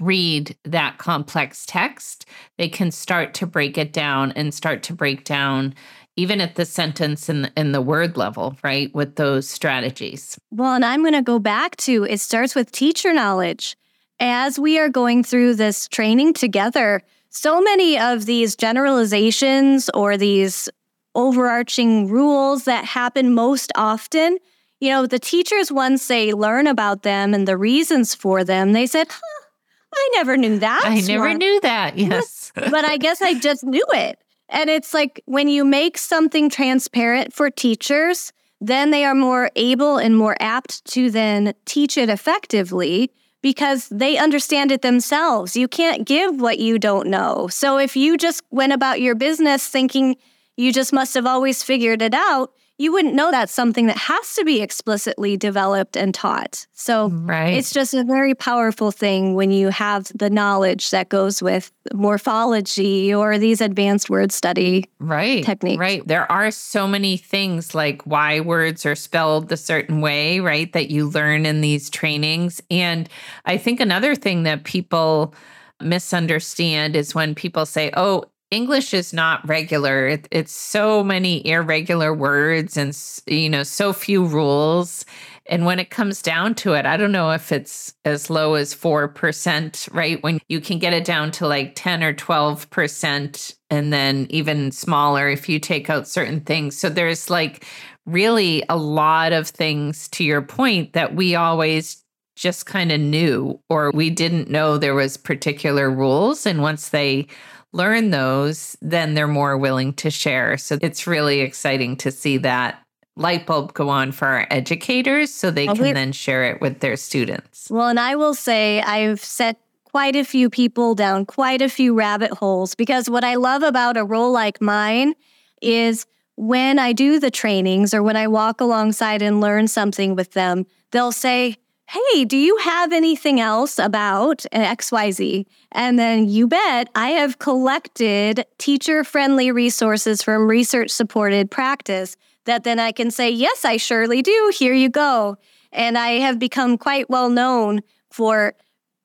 read 0.00 0.56
that 0.64 0.96
complex 0.96 1.66
text 1.66 2.24
they 2.56 2.68
can 2.68 2.90
start 2.90 3.34
to 3.34 3.46
break 3.46 3.76
it 3.76 3.92
down 3.92 4.32
and 4.32 4.54
start 4.54 4.82
to 4.82 4.94
break 4.94 5.24
down 5.24 5.74
even 6.18 6.40
at 6.40 6.56
the 6.56 6.64
sentence 6.64 7.28
and, 7.28 7.50
and 7.54 7.72
the 7.72 7.80
word 7.80 8.16
level, 8.16 8.56
right? 8.64 8.92
With 8.92 9.14
those 9.14 9.48
strategies. 9.48 10.36
Well, 10.50 10.74
and 10.74 10.84
I'm 10.84 11.02
going 11.02 11.12
to 11.14 11.22
go 11.22 11.38
back 11.38 11.76
to 11.76 12.02
it 12.02 12.18
starts 12.18 12.56
with 12.56 12.72
teacher 12.72 13.12
knowledge. 13.12 13.76
As 14.18 14.58
we 14.58 14.80
are 14.80 14.88
going 14.88 15.22
through 15.22 15.54
this 15.54 15.86
training 15.86 16.32
together, 16.32 17.02
so 17.30 17.60
many 17.60 17.96
of 17.96 18.26
these 18.26 18.56
generalizations 18.56 19.88
or 19.94 20.16
these 20.16 20.68
overarching 21.14 22.08
rules 22.08 22.64
that 22.64 22.84
happen 22.84 23.32
most 23.32 23.70
often, 23.76 24.38
you 24.80 24.90
know, 24.90 25.06
the 25.06 25.20
teachers, 25.20 25.70
once 25.70 26.08
they 26.08 26.32
learn 26.32 26.66
about 26.66 27.04
them 27.04 27.32
and 27.32 27.46
the 27.46 27.56
reasons 27.56 28.12
for 28.12 28.42
them, 28.42 28.72
they 28.72 28.86
said, 28.86 29.06
huh, 29.08 29.46
I 29.94 30.10
never 30.16 30.36
knew 30.36 30.58
that. 30.58 30.82
I 30.84 30.98
never 30.98 31.28
one. 31.28 31.38
knew 31.38 31.60
that. 31.60 31.96
Yes. 31.96 32.50
but 32.56 32.84
I 32.84 32.96
guess 32.96 33.22
I 33.22 33.34
just 33.34 33.62
knew 33.62 33.86
it. 33.90 34.18
And 34.48 34.70
it's 34.70 34.94
like 34.94 35.22
when 35.26 35.48
you 35.48 35.64
make 35.64 35.98
something 35.98 36.48
transparent 36.48 37.32
for 37.32 37.50
teachers, 37.50 38.32
then 38.60 38.90
they 38.90 39.04
are 39.04 39.14
more 39.14 39.50
able 39.56 39.98
and 39.98 40.16
more 40.16 40.36
apt 40.40 40.84
to 40.92 41.10
then 41.10 41.54
teach 41.64 41.96
it 41.96 42.08
effectively 42.08 43.12
because 43.40 43.88
they 43.88 44.16
understand 44.16 44.72
it 44.72 44.82
themselves. 44.82 45.56
You 45.56 45.68
can't 45.68 46.06
give 46.06 46.40
what 46.40 46.58
you 46.58 46.78
don't 46.78 47.08
know. 47.08 47.48
So 47.48 47.78
if 47.78 47.96
you 47.96 48.16
just 48.16 48.42
went 48.50 48.72
about 48.72 49.00
your 49.00 49.14
business 49.14 49.66
thinking 49.68 50.16
you 50.56 50.72
just 50.72 50.92
must 50.92 51.14
have 51.14 51.26
always 51.26 51.62
figured 51.62 52.02
it 52.02 52.14
out, 52.14 52.52
you 52.78 52.92
wouldn't 52.92 53.14
know 53.14 53.32
that's 53.32 53.52
something 53.52 53.88
that 53.88 53.96
has 53.96 54.34
to 54.36 54.44
be 54.44 54.62
explicitly 54.62 55.36
developed 55.36 55.96
and 55.96 56.14
taught. 56.14 56.66
So 56.74 57.10
mm-hmm. 57.10 57.28
right. 57.28 57.54
it's 57.54 57.72
just 57.72 57.92
a 57.92 58.04
very 58.04 58.34
powerful 58.34 58.92
thing 58.92 59.34
when 59.34 59.50
you 59.50 59.68
have 59.68 60.10
the 60.14 60.30
knowledge 60.30 60.90
that 60.90 61.08
goes 61.08 61.42
with 61.42 61.72
morphology 61.92 63.12
or 63.12 63.36
these 63.36 63.60
advanced 63.60 64.08
word 64.08 64.30
study 64.30 64.84
right, 65.00 65.44
techniques. 65.44 65.80
Right. 65.80 66.06
There 66.06 66.30
are 66.30 66.52
so 66.52 66.86
many 66.86 67.16
things 67.16 67.74
like 67.74 68.02
why 68.02 68.40
words 68.40 68.86
are 68.86 68.94
spelled 68.94 69.50
a 69.50 69.56
certain 69.56 70.00
way, 70.00 70.38
right, 70.38 70.72
that 70.72 70.88
you 70.88 71.10
learn 71.10 71.46
in 71.46 71.60
these 71.60 71.90
trainings. 71.90 72.62
And 72.70 73.08
I 73.44 73.56
think 73.56 73.80
another 73.80 74.14
thing 74.14 74.44
that 74.44 74.62
people 74.62 75.34
misunderstand 75.80 76.94
is 76.94 77.14
when 77.14 77.34
people 77.34 77.66
say, 77.66 77.90
oh, 77.96 78.24
English 78.50 78.94
is 78.94 79.12
not 79.12 79.46
regular. 79.46 80.06
It, 80.06 80.28
it's 80.30 80.52
so 80.52 81.04
many 81.04 81.46
irregular 81.46 82.14
words 82.14 82.76
and 82.76 82.96
you 83.26 83.50
know 83.50 83.62
so 83.62 83.92
few 83.92 84.24
rules. 84.24 85.04
And 85.50 85.64
when 85.64 85.78
it 85.78 85.90
comes 85.90 86.20
down 86.20 86.54
to 86.56 86.74
it, 86.74 86.84
I 86.84 86.96
don't 86.96 87.12
know 87.12 87.30
if 87.30 87.52
it's 87.52 87.94
as 88.04 88.28
low 88.28 88.54
as 88.54 88.74
4%, 88.74 89.94
right? 89.94 90.22
When 90.22 90.40
you 90.48 90.60
can 90.60 90.78
get 90.78 90.92
it 90.92 91.06
down 91.06 91.30
to 91.32 91.46
like 91.46 91.72
10 91.74 92.04
or 92.04 92.12
12%, 92.12 93.56
and 93.70 93.92
then 93.92 94.26
even 94.28 94.70
smaller 94.72 95.28
if 95.28 95.48
you 95.48 95.58
take 95.58 95.88
out 95.88 96.06
certain 96.06 96.40
things. 96.40 96.76
So 96.78 96.90
there's 96.90 97.30
like 97.30 97.64
really 98.04 98.62
a 98.68 98.76
lot 98.76 99.32
of 99.32 99.48
things 99.48 100.08
to 100.08 100.24
your 100.24 100.42
point 100.42 100.92
that 100.92 101.14
we 101.14 101.34
always 101.34 102.04
just 102.36 102.66
kind 102.66 102.92
of 102.92 103.00
knew 103.00 103.60
or 103.68 103.90
we 103.92 104.10
didn't 104.10 104.48
know 104.48 104.78
there 104.78 104.94
was 104.94 105.16
particular 105.16 105.90
rules. 105.90 106.46
And 106.46 106.62
once 106.62 106.90
they 106.90 107.26
learn 107.72 108.10
those, 108.10 108.76
then 108.80 109.14
they're 109.14 109.26
more 109.28 109.56
willing 109.56 109.92
to 109.94 110.10
share. 110.10 110.56
So 110.56 110.78
it's 110.80 111.06
really 111.06 111.40
exciting 111.40 111.96
to 111.98 112.10
see 112.10 112.38
that 112.38 112.82
light 113.16 113.46
bulb 113.46 113.74
go 113.74 113.88
on 113.88 114.12
for 114.12 114.28
our 114.28 114.46
educators 114.50 115.32
so 115.32 115.50
they 115.50 115.66
can 115.66 115.94
then 115.94 116.12
share 116.12 116.44
it 116.44 116.60
with 116.60 116.80
their 116.80 116.96
students. 116.96 117.68
Well, 117.70 117.88
and 117.88 117.98
I 117.98 118.14
will 118.14 118.34
say 118.34 118.80
I've 118.80 119.20
set 119.20 119.58
quite 119.84 120.14
a 120.16 120.24
few 120.24 120.48
people 120.48 120.94
down 120.94 121.26
quite 121.26 121.60
a 121.60 121.68
few 121.68 121.94
rabbit 121.94 122.30
holes 122.30 122.74
because 122.74 123.10
what 123.10 123.24
I 123.24 123.34
love 123.34 123.62
about 123.62 123.96
a 123.96 124.04
role 124.04 124.30
like 124.30 124.60
mine 124.60 125.14
is 125.60 126.06
when 126.36 126.78
I 126.78 126.92
do 126.92 127.18
the 127.18 127.30
trainings 127.30 127.92
or 127.92 128.02
when 128.02 128.16
I 128.16 128.28
walk 128.28 128.60
alongside 128.60 129.22
and 129.22 129.40
learn 129.40 129.66
something 129.66 130.14
with 130.14 130.32
them, 130.32 130.66
they'll 130.92 131.10
say, 131.10 131.56
hey, 131.88 132.26
do 132.26 132.36
you 132.36 132.58
have 132.58 132.92
anything 132.92 133.40
else 133.40 133.78
about 133.78 134.44
XYZ? 134.52 135.46
And 135.72 135.98
then 135.98 136.28
you 136.28 136.46
bet 136.46 136.90
I 136.94 137.10
have 137.10 137.38
collected 137.38 138.44
teacher 138.58 139.04
friendly 139.04 139.50
resources 139.50 140.22
from 140.22 140.48
research 140.48 140.90
supported 140.90 141.50
practice 141.50 142.14
that 142.44 142.64
then 142.64 142.78
I 142.78 142.92
can 142.92 143.10
say, 143.10 143.30
yes, 143.30 143.64
I 143.64 143.78
surely 143.78 144.20
do. 144.20 144.52
Here 144.54 144.74
you 144.74 144.90
go. 144.90 145.36
And 145.72 145.96
I 145.96 146.18
have 146.18 146.38
become 146.38 146.76
quite 146.76 147.08
well 147.08 147.30
known 147.30 147.80
for 148.10 148.54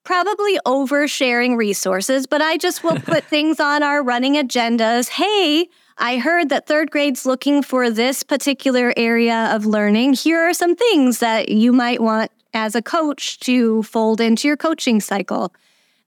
probably 0.03 0.59
oversharing 0.65 1.55
resources, 1.55 2.27
but 2.27 2.41
I 2.41 2.57
just 2.57 2.83
will 2.83 2.99
put 2.99 3.23
things 3.29 3.61
on 3.61 3.81
our 3.81 4.03
running 4.03 4.33
agendas. 4.33 5.07
Hey, 5.07 5.69
I 5.97 6.17
heard 6.17 6.49
that 6.49 6.67
third 6.67 6.91
grade's 6.91 7.25
looking 7.25 7.63
for 7.63 7.89
this 7.89 8.23
particular 8.23 8.93
area 8.97 9.55
of 9.55 9.65
learning. 9.65 10.13
Here 10.13 10.41
are 10.41 10.53
some 10.53 10.75
things 10.75 11.19
that 11.19 11.47
you 11.47 11.71
might 11.71 12.01
want 12.01 12.29
as 12.53 12.75
a 12.75 12.81
coach 12.81 13.39
to 13.39 13.83
fold 13.83 14.21
into 14.21 14.47
your 14.47 14.57
coaching 14.57 14.99
cycle. 14.99 15.53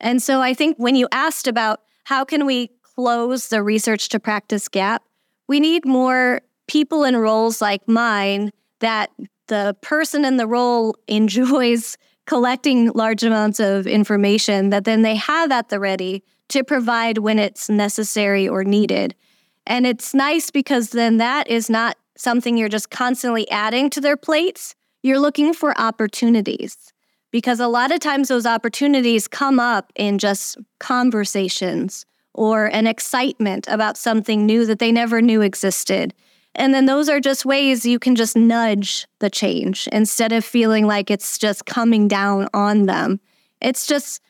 And 0.01 0.23
so 0.23 0.41
I 0.41 0.55
think 0.55 0.77
when 0.79 0.95
you 0.95 1.09
asked 1.13 1.47
about 1.47 1.81
how 2.05 2.25
can 2.25 2.47
we 2.47 2.71
close 2.83 3.49
the 3.49 3.63
research 3.63 4.09
to 4.11 4.21
practice 4.21 4.69
gap, 4.69 5.03
we 5.49 5.61
need 5.61 5.85
more 5.85 6.41
people 6.67 7.05
in 7.05 7.17
roles 7.17 7.61
like 7.61 7.87
mine 7.89 8.53
that 8.81 9.11
the 9.49 9.77
person 9.81 10.25
in 10.25 10.37
the 10.37 10.47
role 10.47 10.97
enjoys 11.09 11.97
collecting 12.27 12.91
large 12.91 13.23
amounts 13.23 13.61
of 13.61 13.87
information 13.87 14.71
that 14.71 14.85
then 14.85 15.03
they 15.03 15.15
have 15.15 15.53
at 15.53 15.69
the 15.69 15.79
ready 15.79 16.25
to 16.49 16.65
provide 16.65 17.19
when 17.19 17.39
it's 17.39 17.69
necessary 17.69 18.49
or 18.49 18.65
needed. 18.65 19.15
And 19.67 19.87
it's 19.87 20.15
nice 20.15 20.51
because 20.51 20.91
then 20.91 21.17
that 21.19 21.49
is 21.49 21.69
not 21.71 21.97
something 22.17 22.57
you're 22.57 22.69
just 22.69 22.91
constantly 22.91 23.49
adding 23.51 23.91
to 23.91 24.01
their 24.01 24.17
plates. 24.17 24.75
You're 25.07 25.21
looking 25.21 25.55
for 25.55 25.73
opportunities 25.79 26.93
because 27.31 27.61
a 27.61 27.69
lot 27.69 27.93
of 27.93 28.01
times 28.01 28.27
those 28.27 28.45
opportunities 28.45 29.29
come 29.29 29.61
up 29.61 29.93
in 29.95 30.19
just 30.19 30.59
conversations 30.81 32.05
or 32.35 32.67
an 32.67 32.89
excitement 32.89 33.69
about 33.69 33.97
something 33.97 34.45
new 34.45 34.67
that 34.67 34.81
they 34.81 34.91
never 34.91 35.23
knew 35.23 35.43
existed. 35.43 36.13
And 36.57 36.75
then 36.75 36.87
those 36.87 37.09
are 37.09 37.21
just 37.21 37.45
ways 37.45 37.87
you 37.87 38.01
can 38.01 38.17
just 38.17 38.37
nudge 38.37 39.07
the 39.21 39.31
change 39.31 39.89
instead 39.93 40.33
of 40.33 40.45
feeling 40.45 40.89
like 40.89 41.09
it's 41.09 41.39
just 41.39 41.67
coming 41.67 42.09
down 42.09 42.49
on 42.53 42.87
them. 42.87 43.21
It's 43.61 43.87
just 43.87 44.21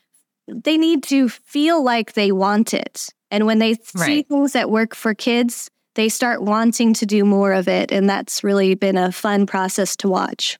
they 0.46 0.76
need 0.76 1.02
to 1.04 1.30
feel 1.30 1.82
like 1.82 2.12
they 2.12 2.32
want 2.32 2.74
it. 2.74 3.14
And 3.30 3.46
when 3.46 3.60
they 3.60 3.78
right. 3.94 4.04
see 4.04 4.22
things 4.24 4.52
that 4.52 4.70
work 4.70 4.94
for 4.94 5.14
kids, 5.14 5.70
they 5.94 6.10
start 6.10 6.42
wanting 6.42 6.92
to 6.92 7.06
do 7.06 7.24
more 7.24 7.54
of 7.54 7.66
it. 7.66 7.90
And 7.92 8.10
that's 8.10 8.44
really 8.44 8.74
been 8.74 8.98
a 8.98 9.10
fun 9.10 9.46
process 9.46 9.96
to 9.96 10.08
watch. 10.10 10.58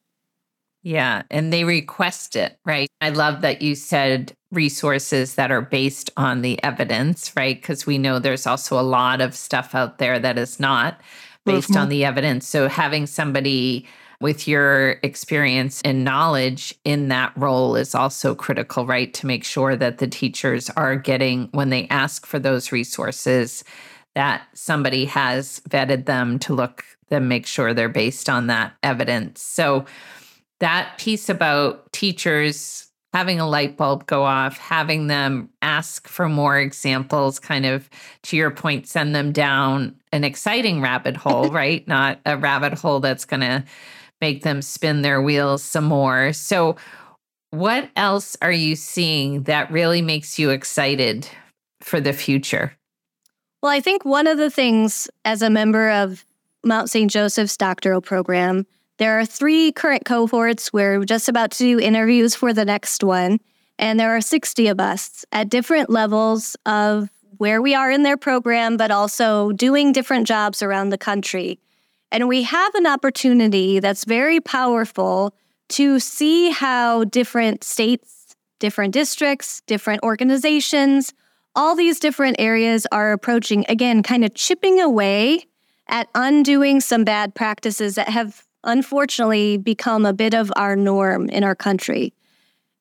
Yeah. 0.83 1.23
And 1.29 1.51
they 1.51 1.63
request 1.63 2.35
it, 2.35 2.59
right? 2.65 2.89
I 3.01 3.09
love 3.09 3.41
that 3.41 3.61
you 3.61 3.75
said 3.75 4.33
resources 4.51 5.35
that 5.35 5.51
are 5.51 5.61
based 5.61 6.09
on 6.15 6.41
the 6.41 6.61
evidence, 6.63 7.33
right? 7.35 7.59
Because 7.59 7.85
we 7.85 7.97
know 7.97 8.19
there's 8.19 8.47
also 8.47 8.79
a 8.79 8.81
lot 8.81 9.19
of 9.19 9.35
stuff 9.35 9.75
out 9.75 9.97
there 9.97 10.19
that 10.19 10.37
is 10.37 10.59
not 10.59 11.01
based 11.45 11.71
mm-hmm. 11.71 11.81
on 11.81 11.89
the 11.89 12.05
evidence. 12.05 12.47
So 12.47 12.69
having 12.69 13.05
somebody 13.05 13.87
with 14.19 14.47
your 14.47 14.91
experience 15.03 15.81
and 15.83 16.03
knowledge 16.03 16.73
in 16.83 17.07
that 17.09 17.33
role 17.35 17.75
is 17.75 17.93
also 17.93 18.33
critical, 18.33 18.85
right? 18.85 19.13
To 19.13 19.27
make 19.27 19.43
sure 19.43 19.75
that 19.75 19.99
the 19.99 20.07
teachers 20.07 20.69
are 20.71 20.95
getting, 20.95 21.49
when 21.51 21.69
they 21.69 21.87
ask 21.89 22.25
for 22.25 22.39
those 22.39 22.71
resources, 22.71 23.63
that 24.15 24.47
somebody 24.53 25.05
has 25.05 25.61
vetted 25.69 26.05
them 26.05 26.39
to 26.39 26.53
look 26.55 26.83
them, 27.09 27.27
make 27.27 27.45
sure 27.45 27.73
they're 27.73 27.89
based 27.89 28.29
on 28.29 28.47
that 28.47 28.73
evidence. 28.83 29.41
So, 29.41 29.85
that 30.59 30.97
piece 30.97 31.29
about 31.29 31.91
teachers 31.91 32.87
having 33.13 33.39
a 33.39 33.47
light 33.47 33.77
bulb 33.77 34.05
go 34.05 34.23
off, 34.23 34.57
having 34.57 35.07
them 35.07 35.49
ask 35.61 36.07
for 36.07 36.27
more 36.27 36.59
examples, 36.59 37.39
kind 37.39 37.65
of 37.65 37.89
to 38.23 38.37
your 38.37 38.51
point, 38.51 38.87
send 38.87 39.15
them 39.15 39.31
down 39.31 39.95
an 40.11 40.23
exciting 40.23 40.81
rabbit 40.81 41.17
hole, 41.25 41.49
right? 41.49 41.87
Not 41.87 42.19
a 42.25 42.37
rabbit 42.37 42.73
hole 42.73 42.99
that's 42.99 43.25
going 43.25 43.41
to 43.41 43.63
make 44.21 44.43
them 44.43 44.61
spin 44.61 45.01
their 45.01 45.21
wheels 45.21 45.63
some 45.63 45.85
more. 45.85 46.33
So, 46.33 46.75
what 47.51 47.89
else 47.95 48.35
are 48.41 48.51
you 48.51 48.75
seeing 48.75 49.43
that 49.43 49.71
really 49.71 50.01
makes 50.01 50.37
you 50.37 50.49
excited 50.49 51.27
for 51.81 52.01
the 52.01 52.11
future? 52.11 52.73
Well, 53.63 53.71
I 53.71 53.79
think 53.79 54.03
one 54.03 54.27
of 54.27 54.37
the 54.37 54.51
things 54.51 55.09
as 55.23 55.41
a 55.41 55.49
member 55.49 55.89
of 55.89 56.25
Mount 56.63 56.89
St. 56.89 57.09
Joseph's 57.09 57.55
doctoral 57.55 58.01
program 58.01 58.67
there 58.97 59.19
are 59.19 59.25
three 59.25 59.71
current 59.71 60.05
cohorts. 60.05 60.73
We're 60.73 61.03
just 61.05 61.29
about 61.29 61.51
to 61.51 61.57
do 61.57 61.79
interviews 61.79 62.35
for 62.35 62.53
the 62.53 62.65
next 62.65 63.03
one. 63.03 63.39
And 63.79 63.99
there 63.99 64.15
are 64.15 64.21
60 64.21 64.67
of 64.67 64.79
us 64.79 65.23
at 65.31 65.49
different 65.49 65.89
levels 65.89 66.55
of 66.65 67.09
where 67.37 67.61
we 67.61 67.75
are 67.75 67.91
in 67.91 68.01
their 68.01 68.17
program, 68.17 68.77
but 68.77 68.89
also 68.89 69.51
doing 69.51 69.91
different 69.91 70.25
jobs 70.25 70.63
around 70.63 70.89
the 70.89 70.97
country. 70.97 71.59
And 72.11 72.27
we 72.27 72.43
have 72.43 72.73
an 72.73 72.87
opportunity 72.87 73.79
that's 73.79 74.05
very 74.05 74.39
powerful 74.39 75.35
to 75.69 75.99
see 75.99 76.49
how 76.49 77.03
different 77.03 77.63
states, 77.63 78.35
different 78.59 78.93
districts, 78.93 79.61
different 79.67 80.01
organizations, 80.01 81.13
all 81.55 81.75
these 81.75 81.99
different 81.99 82.37
areas 82.39 82.87
are 82.91 83.11
approaching, 83.11 83.65
again, 83.67 84.01
kind 84.01 84.23
of 84.23 84.33
chipping 84.33 84.79
away 84.79 85.45
at 85.87 86.07
undoing 86.15 86.79
some 86.79 87.03
bad 87.03 87.35
practices 87.35 87.95
that 87.95 88.09
have 88.09 88.46
unfortunately 88.67 89.57
become 89.57 90.05
a 90.05 90.13
bit 90.13 90.35
of 90.35 90.51
our 90.55 90.75
norm 90.75 91.29
in 91.29 91.43
our 91.43 91.55
country. 91.55 92.13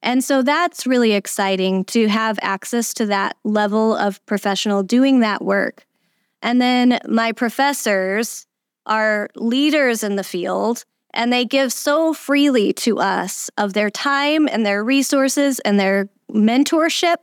And 0.02 0.22
so 0.22 0.42
that's 0.42 0.86
really 0.86 1.12
exciting 1.12 1.84
to 1.86 2.08
have 2.08 2.38
access 2.42 2.92
to 2.94 3.06
that 3.06 3.36
level 3.44 3.94
of 3.96 4.24
professional 4.26 4.82
doing 4.82 5.20
that 5.20 5.42
work. 5.42 5.86
And 6.42 6.60
then 6.60 7.00
my 7.08 7.32
professors 7.32 8.46
are 8.84 9.28
leaders 9.34 10.04
in 10.04 10.16
the 10.16 10.22
field 10.22 10.84
and 11.12 11.32
they 11.32 11.44
give 11.44 11.72
so 11.72 12.12
freely 12.12 12.72
to 12.74 12.98
us 12.98 13.50
of 13.56 13.72
their 13.72 13.90
time 13.90 14.48
and 14.48 14.64
their 14.64 14.84
resources 14.84 15.60
and 15.60 15.80
their 15.80 16.08
mentorship. 16.30 17.16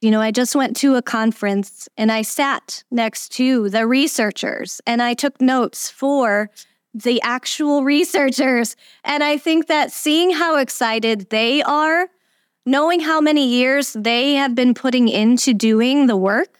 You 0.00 0.10
know, 0.10 0.20
I 0.20 0.30
just 0.32 0.54
went 0.54 0.76
to 0.78 0.96
a 0.96 1.02
conference 1.02 1.88
and 1.96 2.12
I 2.12 2.22
sat 2.22 2.84
next 2.90 3.30
to 3.32 3.68
the 3.68 3.86
researchers 3.86 4.80
and 4.86 5.00
I 5.00 5.14
took 5.14 5.40
notes 5.40 5.88
for 5.88 6.50
the 6.94 7.20
actual 7.22 7.84
researchers. 7.84 8.76
And 9.04 9.24
I 9.24 9.38
think 9.38 9.66
that 9.68 9.92
seeing 9.92 10.30
how 10.30 10.56
excited 10.56 11.30
they 11.30 11.62
are, 11.62 12.08
knowing 12.66 13.00
how 13.00 13.20
many 13.20 13.46
years 13.48 13.92
they 13.94 14.34
have 14.34 14.54
been 14.54 14.74
putting 14.74 15.08
into 15.08 15.54
doing 15.54 16.06
the 16.06 16.16
work, 16.16 16.58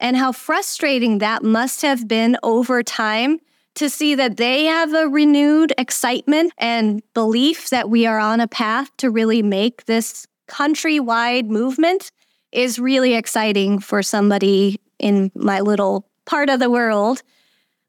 and 0.00 0.16
how 0.16 0.32
frustrating 0.32 1.18
that 1.18 1.42
must 1.42 1.82
have 1.82 2.06
been 2.06 2.36
over 2.42 2.82
time 2.82 3.38
to 3.74 3.88
see 3.88 4.14
that 4.14 4.36
they 4.36 4.64
have 4.64 4.92
a 4.92 5.08
renewed 5.08 5.72
excitement 5.78 6.52
and 6.58 7.02
belief 7.12 7.70
that 7.70 7.90
we 7.90 8.06
are 8.06 8.18
on 8.18 8.40
a 8.40 8.46
path 8.46 8.90
to 8.98 9.10
really 9.10 9.42
make 9.42 9.86
this 9.86 10.26
countrywide 10.48 11.48
movement 11.48 12.12
is 12.52 12.78
really 12.78 13.14
exciting 13.14 13.78
for 13.78 14.02
somebody 14.02 14.80
in 14.98 15.30
my 15.34 15.60
little 15.60 16.06
part 16.24 16.48
of 16.48 16.60
the 16.60 16.70
world 16.70 17.22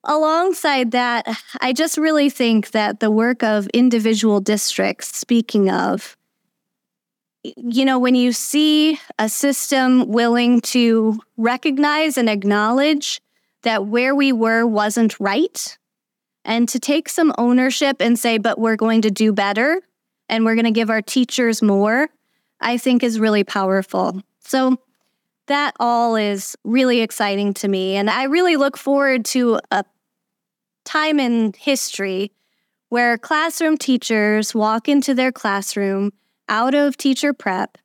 Alongside 0.07 0.91
that, 0.91 1.27
I 1.61 1.73
just 1.73 1.97
really 1.97 2.29
think 2.29 2.71
that 2.71 2.99
the 2.99 3.09
work 3.09 3.41
of 3.41 3.67
individual 3.73 4.39
districts, 4.39 5.17
speaking 5.17 5.69
of, 5.69 6.15
you 7.43 7.85
know, 7.85 7.97
when 7.97 8.13
you 8.13 8.31
see 8.31 8.99
a 9.17 9.27
system 9.27 10.07
willing 10.07 10.61
to 10.61 11.19
recognize 11.37 12.17
and 12.17 12.29
acknowledge 12.29 13.19
that 13.63 13.87
where 13.87 14.13
we 14.13 14.31
were 14.31 14.65
wasn't 14.65 15.19
right, 15.19 15.77
and 16.43 16.69
to 16.69 16.79
take 16.79 17.09
some 17.09 17.33
ownership 17.39 17.97
and 17.99 18.19
say, 18.19 18.37
but 18.37 18.59
we're 18.59 18.75
going 18.75 19.01
to 19.01 19.09
do 19.09 19.33
better 19.33 19.81
and 20.29 20.45
we're 20.45 20.53
going 20.53 20.65
to 20.65 20.71
give 20.71 20.91
our 20.91 21.01
teachers 21.01 21.63
more, 21.63 22.09
I 22.61 22.77
think 22.77 23.01
is 23.01 23.19
really 23.19 23.43
powerful. 23.43 24.21
So, 24.39 24.77
that 25.47 25.75
all 25.79 26.15
is 26.15 26.55
really 26.63 27.01
exciting 27.01 27.53
to 27.55 27.67
me. 27.67 27.95
And 27.95 28.09
I 28.09 28.23
really 28.23 28.55
look 28.55 28.77
forward 28.77 29.25
to 29.25 29.59
a 29.69 29.85
time 30.85 31.19
in 31.19 31.53
history 31.57 32.31
where 32.89 33.17
classroom 33.17 33.77
teachers 33.77 34.55
walk 34.55 34.87
into 34.87 35.13
their 35.13 35.31
classroom 35.31 36.13
out 36.47 36.73
of 36.73 36.95
teacher 36.95 37.33
prep 37.33 37.77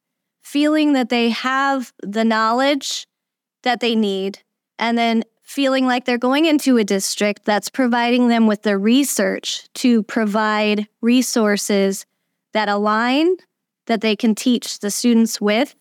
feeling 0.43 0.93
that 0.93 1.09
they 1.09 1.31
have 1.31 1.93
the 2.03 2.25
knowledge 2.25 3.07
that 3.63 3.81
they 3.81 3.95
need 3.95 4.41
and 4.79 4.97
then 4.97 5.23
feeling 5.43 5.87
like 5.87 6.05
they're 6.05 6.19
going 6.19 6.45
into 6.45 6.77
a 6.77 6.85
district 6.85 7.45
that's 7.45 7.69
providing 7.69 8.29
them 8.29 8.47
with 8.47 8.63
the 8.63 8.79
research 8.79 9.69
to 9.75 10.03
provide 10.05 10.87
resources 11.01 12.07
that 12.53 12.69
align 12.69 13.37
that 13.87 14.01
they 14.01 14.15
can 14.15 14.35
teach 14.35 14.79
the 14.79 14.91
students 14.91 15.41
with 15.41 15.75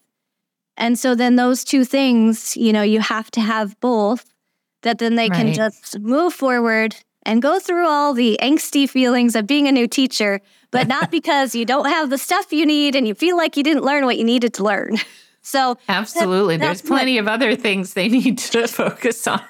and 0.78 0.98
so 0.98 1.14
then 1.14 1.36
those 1.36 1.64
two 1.64 1.84
things 1.84 2.56
you 2.58 2.74
know 2.74 2.82
you 2.82 3.00
have 3.00 3.30
to 3.30 3.42
have 3.42 3.80
both 3.80 4.34
that 4.82 4.98
then 4.98 5.16
they 5.16 5.30
right. 5.30 5.38
can 5.38 5.54
just 5.54 6.00
move 6.00 6.34
forward 6.34 6.96
and 7.24 7.42
go 7.42 7.60
through 7.60 7.88
all 7.88 8.14
the 8.14 8.38
angsty 8.42 8.90
feelings 8.90 9.36
of 9.36 9.48
being 9.48 9.68
a 9.68 9.72
new 9.72 9.88
teacher, 9.88 10.42
but 10.72 10.88
not 10.88 11.12
because 11.12 11.56
you 11.56 11.66
don't 11.66 11.90
have 11.90 12.10
the 12.10 12.18
stuff 12.18 12.52
you 12.52 12.66
need 12.66 12.96
and 12.96 13.08
you 13.08 13.14
feel 13.14 13.38
like 13.38 13.58
you 13.58 13.64
didn't 13.64 13.84
learn 13.84 14.06
what 14.06 14.18
you 14.18 14.24
needed 14.24 14.54
to 14.56 14.64
learn. 14.64 14.98
So 15.42 15.78
absolutely, 15.88 16.58
that, 16.58 16.66
there's 16.66 16.82
plenty 16.82 17.16
what, 17.16 17.22
of 17.22 17.28
other 17.30 17.56
things 17.56 17.94
they 17.94 18.08
need 18.10 18.38
to 18.40 18.68
focus 18.68 19.26
on, 19.26 19.42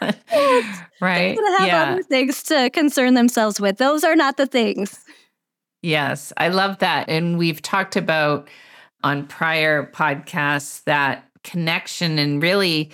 right? 1.02 1.38
Yeah. 1.60 1.92
other 1.92 2.04
things 2.04 2.44
to 2.44 2.70
concern 2.70 3.16
themselves 3.16 3.60
with. 3.60 3.78
Those 3.80 4.04
are 4.04 4.16
not 4.16 4.38
the 4.38 4.46
things. 4.46 5.04
Yes, 5.82 6.32
I 6.38 6.50
love 6.50 6.78
that, 6.80 7.10
and 7.10 7.38
we've 7.38 7.62
talked 7.62 7.96
about 7.96 8.48
on 9.04 9.26
prior 9.28 9.92
podcasts 9.92 10.84
that 10.84 11.28
connection, 11.44 12.20
and 12.20 12.42
really 12.42 12.92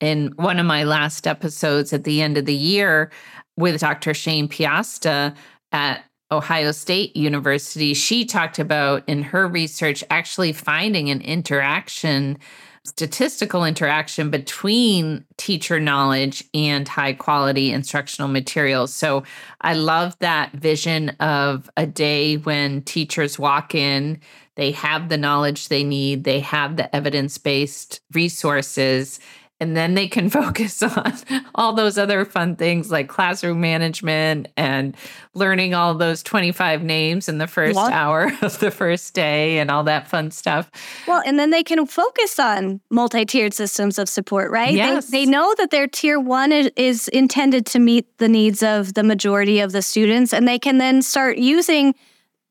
in 0.00 0.32
one 0.36 0.58
of 0.58 0.66
my 0.66 0.84
last 0.84 1.26
episodes 1.26 1.92
at 1.92 2.04
the 2.04 2.22
end 2.22 2.38
of 2.38 2.44
the 2.44 2.54
year, 2.54 3.10
with 3.56 3.80
Dr. 3.80 4.14
Shayne 4.14 4.48
Piasta 4.48 5.34
at 5.72 6.04
Ohio 6.30 6.72
State 6.72 7.16
University, 7.16 7.94
she 7.94 8.24
talked 8.24 8.58
about 8.58 9.04
in 9.06 9.22
her 9.22 9.46
research 9.46 10.02
actually 10.10 10.52
finding 10.52 11.08
an 11.08 11.20
interaction, 11.20 12.38
statistical 12.84 13.64
interaction 13.64 14.30
between 14.30 15.24
teacher 15.36 15.78
knowledge 15.78 16.42
and 16.52 16.88
high 16.88 17.12
quality 17.12 17.72
instructional 17.72 18.28
materials. 18.28 18.92
So 18.92 19.22
I 19.60 19.74
love 19.74 20.18
that 20.18 20.52
vision 20.52 21.10
of 21.20 21.70
a 21.76 21.86
day 21.86 22.38
when 22.38 22.82
teachers 22.82 23.38
walk 23.38 23.74
in, 23.74 24.20
they 24.56 24.72
have 24.72 25.08
the 25.08 25.18
knowledge 25.18 25.68
they 25.68 25.84
need, 25.84 26.24
they 26.24 26.40
have 26.40 26.76
the 26.76 26.94
evidence 26.94 27.38
based 27.38 28.00
resources 28.12 29.20
and 29.58 29.76
then 29.76 29.94
they 29.94 30.08
can 30.08 30.28
focus 30.36 30.82
on 30.82 31.12
all 31.54 31.72
those 31.72 31.98
other 31.98 32.24
fun 32.24 32.56
things 32.56 32.90
like 32.90 33.08
classroom 33.08 33.60
management 33.60 34.48
and 34.56 34.96
learning 35.34 35.74
all 35.74 35.94
those 35.94 36.22
25 36.22 36.82
names 36.82 37.28
in 37.28 37.38
the 37.38 37.46
first 37.46 37.76
what? 37.76 37.92
hour 37.92 38.32
of 38.42 38.58
the 38.60 38.70
first 38.70 39.14
day 39.14 39.58
and 39.58 39.70
all 39.70 39.84
that 39.84 40.08
fun 40.08 40.30
stuff. 40.30 40.70
Well, 41.06 41.22
and 41.24 41.38
then 41.38 41.50
they 41.50 41.62
can 41.62 41.86
focus 41.86 42.38
on 42.38 42.80
multi-tiered 42.90 43.54
systems 43.54 43.98
of 43.98 44.08
support, 44.08 44.50
right? 44.50 44.74
Yes. 44.74 45.10
They, 45.10 45.24
they 45.24 45.30
know 45.30 45.54
that 45.58 45.70
their 45.70 45.86
tier 45.86 46.20
1 46.20 46.52
is, 46.52 46.70
is 46.76 47.08
intended 47.08 47.66
to 47.66 47.78
meet 47.78 48.18
the 48.18 48.28
needs 48.28 48.62
of 48.62 48.94
the 48.94 49.02
majority 49.02 49.60
of 49.60 49.72
the 49.72 49.82
students 49.82 50.32
and 50.32 50.46
they 50.46 50.58
can 50.58 50.78
then 50.78 51.02
start 51.02 51.38
using 51.38 51.94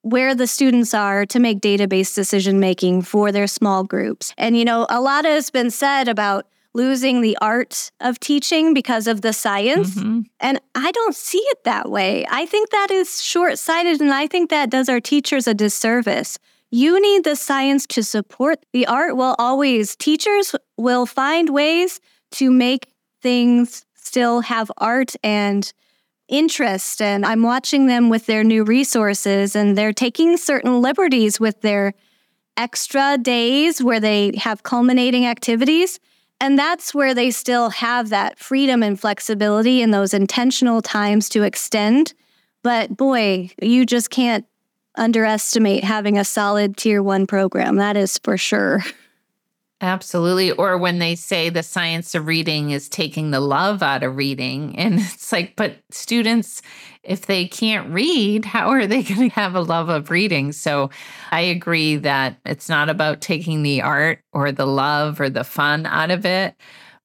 where 0.02 0.36
the 0.36 0.46
students 0.46 0.94
are 0.94 1.26
to 1.26 1.40
make 1.40 1.60
database 1.62 2.14
decision 2.14 2.60
making 2.60 3.02
for 3.02 3.32
their 3.32 3.48
small 3.48 3.84
groups. 3.84 4.34
And 4.38 4.56
you 4.56 4.64
know, 4.64 4.86
a 4.88 5.02
lot 5.02 5.26
has 5.26 5.50
been 5.50 5.72
said 5.72 6.08
about 6.08 6.46
losing 6.76 7.22
the 7.22 7.38
art 7.42 7.92
of 8.00 8.20
teaching 8.20 8.74
because 8.74 9.08
of 9.08 9.22
the 9.22 9.34
science. 9.34 9.96
Mm-hmm. 9.96 10.22
And 10.40 10.62
I 10.76 10.92
don't 10.92 11.16
see 11.16 11.40
it 11.40 11.64
that 11.64 11.90
way. 11.90 12.26
I 12.30 12.46
think 12.46 12.70
that 12.70 12.92
is 12.92 13.24
short 13.24 13.58
sighted, 13.58 14.02
and 14.02 14.14
I 14.14 14.28
think 14.28 14.50
that 14.50 14.70
does 14.70 14.90
our 14.90 15.00
teachers 15.00 15.48
a 15.48 15.54
disservice. 15.54 16.38
You 16.72 17.02
need 17.02 17.24
the 17.24 17.36
science 17.36 17.88
to 17.88 18.04
support 18.04 18.66
the 18.74 18.86
art. 18.86 19.16
Will 19.16 19.36
always, 19.40 19.96
teachers 19.96 20.54
will 20.78 21.06
find 21.06 21.50
ways 21.50 22.02
to 22.32 22.52
make 22.52 22.92
things 23.22 23.86
still 23.96 24.42
have 24.42 24.70
art 24.78 25.16
and 25.24 25.72
interest. 26.28 27.02
And 27.02 27.26
I'm 27.26 27.44
watching 27.44 27.88
them 27.88 28.10
with 28.10 28.26
their 28.26 28.44
new 28.44 28.64
resources, 28.64 29.56
and 29.56 29.78
they're 29.78 29.94
taking 29.94 30.38
certain 30.38 30.82
liberties 30.82 31.40
with 31.40 31.62
their 31.62 31.94
extra 32.58 33.18
days 33.18 33.82
where 33.82 34.00
they 34.00 34.34
have 34.38 34.64
culminating 34.64 35.26
activities. 35.26 36.00
And 36.40 36.60
that's 36.60 36.94
where 36.94 37.14
they 37.14 37.32
still 37.32 37.70
have 37.70 38.10
that 38.10 38.38
freedom 38.38 38.84
and 38.84 39.00
flexibility 39.00 39.82
in 39.82 39.92
those 39.92 40.14
intentional 40.14 40.82
times 40.82 41.30
to 41.30 41.44
extend. 41.44 42.14
But 42.62 42.96
boy, 42.98 43.52
you 43.62 43.86
just 43.86 44.10
can't 44.10 44.46
underestimate 44.96 45.84
having 45.84 46.18
a 46.18 46.26
solid 46.26 46.78
tier 46.78 47.02
one 47.02 47.28
program. 47.28 47.78
That 47.78 47.98
is 47.98 48.18
for 48.18 48.38
sure. 48.38 48.84
Absolutely. 49.82 50.52
Or 50.52 50.78
when 50.78 51.00
they 51.00 51.16
say 51.16 51.50
the 51.50 51.62
science 51.62 52.16
of 52.16 52.28
reading 52.28 52.72
is 52.72 52.88
taking 52.88 53.32
the 53.32 53.42
love 53.42 53.84
out 53.84 54.04
of 54.04 54.16
reading. 54.16 54.76
And 54.86 55.00
it's 55.00 55.32
like, 55.32 55.56
but 55.56 55.78
students, 55.90 56.62
if 57.04 57.26
they 57.26 57.48
can't 57.48 57.92
read, 57.94 58.46
how 58.46 58.70
are 58.70 58.88
they 58.88 59.04
going 59.04 59.30
to 59.30 59.36
have 59.36 59.56
a 59.56 59.62
love 59.62 59.90
of 59.90 60.10
reading? 60.10 60.52
So 60.52 60.90
I 61.32 61.42
agree 61.42 61.98
that 61.98 62.38
it's 62.46 62.70
not 62.70 62.90
about 62.90 63.22
taking 63.22 63.64
the 63.64 63.82
art 63.82 64.20
or 64.32 64.52
the 64.52 64.68
love 64.68 65.20
or 65.20 65.30
the 65.30 65.44
fun 65.44 65.86
out 65.86 66.12
of 66.12 66.26
it, 66.26 66.56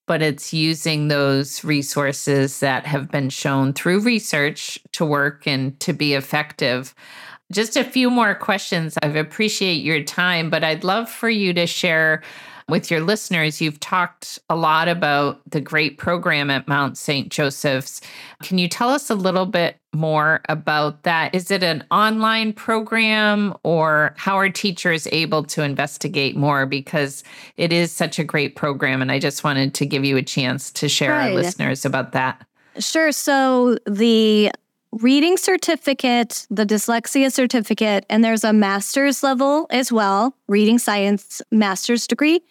but 0.06 0.22
it's 0.22 0.52
using 0.52 1.08
those 1.08 1.64
resources 1.64 2.60
that 2.60 2.86
have 2.86 3.10
been 3.10 3.30
shown 3.30 3.72
through 3.72 4.00
research 4.00 4.78
to 4.92 5.04
work 5.04 5.46
and 5.46 5.78
to 5.80 5.92
be 5.92 6.14
effective. 6.14 6.94
Just 7.50 7.76
a 7.76 7.82
few 7.84 8.10
more 8.10 8.34
questions. 8.34 8.96
I 9.02 9.08
appreciate 9.08 9.82
your 9.82 10.02
time, 10.04 10.50
but 10.50 10.62
I'd 10.62 10.84
love 10.84 11.10
for 11.10 11.28
you 11.28 11.52
to 11.54 11.66
share 11.66 12.22
with 12.70 12.90
your 12.90 13.00
listeners. 13.00 13.60
You've 13.60 13.80
talked 13.80 14.38
a 14.48 14.56
lot 14.56 14.88
about 14.88 15.40
the 15.48 15.60
great 15.60 15.98
program 15.98 16.50
at 16.50 16.68
Mount 16.68 16.96
St. 16.96 17.28
Joseph's. 17.30 18.00
Can 18.42 18.58
you 18.58 18.68
tell 18.68 18.88
us 18.88 19.10
a 19.10 19.14
little 19.14 19.46
bit 19.46 19.76
more 19.92 20.40
about 20.48 21.02
that? 21.02 21.34
Is 21.34 21.50
it 21.50 21.62
an 21.62 21.84
online 21.90 22.52
program 22.52 23.54
or 23.64 24.14
how 24.16 24.36
are 24.38 24.48
teachers 24.48 25.08
able 25.10 25.42
to 25.44 25.62
investigate 25.62 26.36
more? 26.36 26.66
Because 26.66 27.24
it 27.56 27.72
is 27.72 27.90
such 27.92 28.18
a 28.18 28.24
great 28.24 28.56
program. 28.56 29.02
And 29.02 29.10
I 29.10 29.18
just 29.18 29.44
wanted 29.44 29.74
to 29.74 29.86
give 29.86 30.04
you 30.04 30.16
a 30.16 30.22
chance 30.22 30.70
to 30.72 30.88
share 30.88 31.12
right. 31.12 31.30
our 31.30 31.34
listeners 31.34 31.84
about 31.84 32.12
that. 32.12 32.46
Sure. 32.78 33.12
So 33.12 33.76
the 33.86 34.52
reading 34.92 35.36
certificate, 35.36 36.46
the 36.50 36.66
dyslexia 36.66 37.32
certificate, 37.32 38.04
and 38.08 38.24
there's 38.24 38.44
a 38.44 38.52
master's 38.52 39.22
level 39.22 39.66
as 39.70 39.92
well, 39.92 40.34
reading 40.48 40.78
science 40.78 41.42
master's 41.50 42.06
degree 42.06 42.42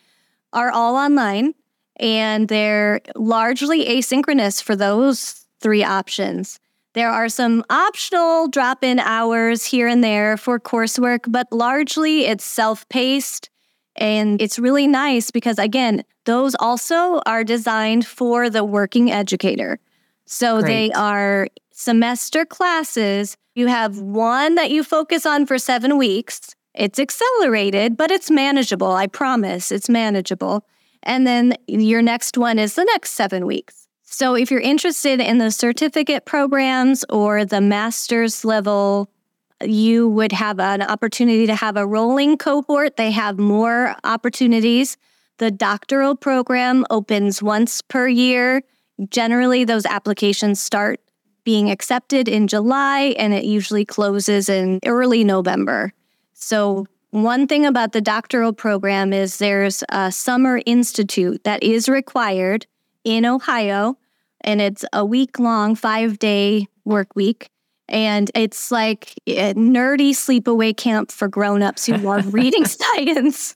are 0.54 0.72
all 0.72 0.95
online 0.95 1.54
and 2.00 2.47
they're 2.47 3.02
largely 3.16 3.86
asynchronous 3.86 4.64
for 4.64 4.76
those 4.76 5.45
three 5.60 5.84
options. 5.84 6.60
There 6.93 7.10
are 7.10 7.30
some 7.30 7.64
optional 7.70 8.47
drop 8.47 8.84
in 8.84 9.00
hours 9.00 9.66
here 9.66 9.88
and 9.88 10.04
there 10.04 10.38
for 10.38 10.60
coursework, 10.60 11.20
but 11.28 11.47
largely 11.52 12.26
it's 12.26 12.43
self 12.43 12.88
paced. 12.89 13.50
And 13.95 14.41
it's 14.41 14.58
really 14.58 14.88
nice 14.88 15.30
because, 15.30 15.60
again, 15.60 16.04
those 16.26 16.56
also 16.56 17.22
are 17.26 17.43
designed 17.43 18.08
for 18.08 18.50
the 18.50 18.64
working 18.64 19.12
educator. 19.12 19.80
So 20.26 20.62
Great. 20.62 20.68
they 20.68 20.91
are 20.93 21.47
semester 21.72 22.45
classes. 22.45 23.36
You 23.56 23.68
have 23.68 24.00
one 24.00 24.56
that 24.56 24.72
you 24.72 24.84
focus 24.84 25.26
on 25.26 25.45
for 25.45 25.58
seven 25.58 25.97
weeks, 25.97 26.56
it's 26.80 26.98
accelerated, 26.98 27.98
but 27.98 28.10
it's 28.10 28.32
manageable. 28.32 28.94
I 28.94 29.08
promise 29.08 29.70
it's 29.70 29.90
manageable. 29.90 30.66
And 31.04 31.28
then 31.28 31.56
your 31.68 32.02
next 32.02 32.38
one 32.38 32.58
is 32.58 32.76
the 32.76 32.86
next 32.86 33.12
seven 33.12 33.46
weeks. 33.46 33.88
So 34.04 34.34
if 34.34 34.50
you're 34.50 34.62
interested 34.62 35.20
in 35.20 35.40
the 35.40 35.52
certificate 35.52 36.26
programs 36.26 37.04
or 37.10 37.44
the 37.44 37.60
master's 37.60 38.46
level, 38.46 39.12
you 39.62 40.08
would 40.08 40.32
have 40.32 40.60
an 40.62 40.82
opportunity 40.82 41.46
to 41.48 41.56
have 41.56 41.76
a 41.76 41.86
rolling 41.86 42.38
cohort. 42.38 42.96
They 42.96 43.12
have 43.12 43.38
more 43.38 43.96
opportunities. 44.06 44.96
The 45.38 45.52
doctoral 45.52 46.16
program 46.16 46.86
opens 46.90 47.44
once 47.44 47.82
per 47.82 48.08
year. 48.08 48.64
Generally, 49.10 49.66
those 49.66 49.86
applications 49.86 50.62
start 50.62 51.02
being 51.44 51.70
accepted 51.70 52.30
in 52.30 52.48
July 52.48 53.16
and 53.18 53.34
it 53.34 53.44
usually 53.44 53.84
closes 53.84 54.48
in 54.48 54.80
early 54.86 55.26
November. 55.26 55.92
So, 56.40 56.88
one 57.12 57.48
thing 57.48 57.66
about 57.66 57.92
the 57.92 58.02
doctoral 58.02 58.54
program 58.54 59.14
is 59.14 59.38
there's 59.38 59.84
a 59.90 60.12
summer 60.12 60.62
institute 60.66 61.44
that 61.44 61.64
is 61.64 61.90
required 61.90 62.66
in 63.04 63.26
Ohio, 63.26 63.98
and 64.42 64.62
it's 64.62 64.86
a 64.94 65.04
week 65.04 65.38
long, 65.38 65.76
five 65.76 66.18
day 66.18 66.68
work 66.86 67.16
week. 67.16 67.50
And 67.90 68.30
it's 68.36 68.72
like 68.72 69.16
a 69.28 69.54
nerdy 69.56 70.12
sleepaway 70.12 70.78
camp 70.78 71.12
for 71.12 71.28
grown-ups 71.28 71.88
who 71.88 71.98
love 71.98 72.34
reading 72.34 72.66
science. 72.66 73.56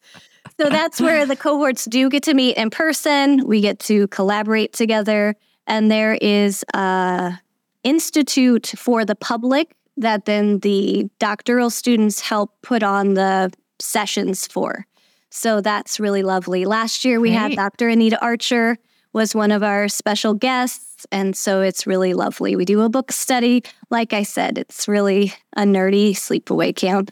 So 0.59 0.69
that's 0.69 0.99
where 0.99 1.25
the 1.25 1.35
cohorts 1.35 1.85
do 1.85 2.09
get 2.09 2.23
to 2.23 2.33
meet 2.33 2.57
in 2.57 2.69
person. 2.69 3.47
We 3.47 3.61
get 3.61 3.79
to 3.81 4.07
collaborate 4.07 4.73
together. 4.73 5.35
And 5.67 5.89
there 5.89 6.15
is 6.15 6.65
a 6.73 7.39
institute 7.83 8.73
for 8.75 9.05
the 9.05 9.15
public 9.15 9.75
that 9.97 10.25
then 10.25 10.59
the 10.59 11.09
doctoral 11.19 11.69
students 11.69 12.19
help 12.19 12.51
put 12.61 12.83
on 12.83 13.13
the 13.13 13.51
sessions 13.79 14.47
for. 14.47 14.85
So 15.29 15.61
that's 15.61 15.99
really 15.99 16.23
lovely. 16.23 16.65
Last 16.65 17.05
year 17.05 17.19
we 17.19 17.29
Great. 17.29 17.39
had 17.39 17.55
Dr. 17.55 17.89
Anita 17.89 18.21
Archer 18.21 18.77
was 19.13 19.35
one 19.35 19.51
of 19.51 19.63
our 19.63 19.87
special 19.87 20.33
guests 20.33 21.05
and 21.11 21.35
so 21.35 21.61
it's 21.61 21.85
really 21.85 22.13
lovely. 22.13 22.55
We 22.55 22.65
do 22.65 22.81
a 22.81 22.89
book 22.89 23.11
study. 23.11 23.63
Like 23.89 24.13
I 24.13 24.23
said, 24.23 24.57
it's 24.57 24.87
really 24.87 25.33
a 25.55 25.63
nerdy 25.63 26.11
sleepaway 26.11 26.75
camp. 26.75 27.11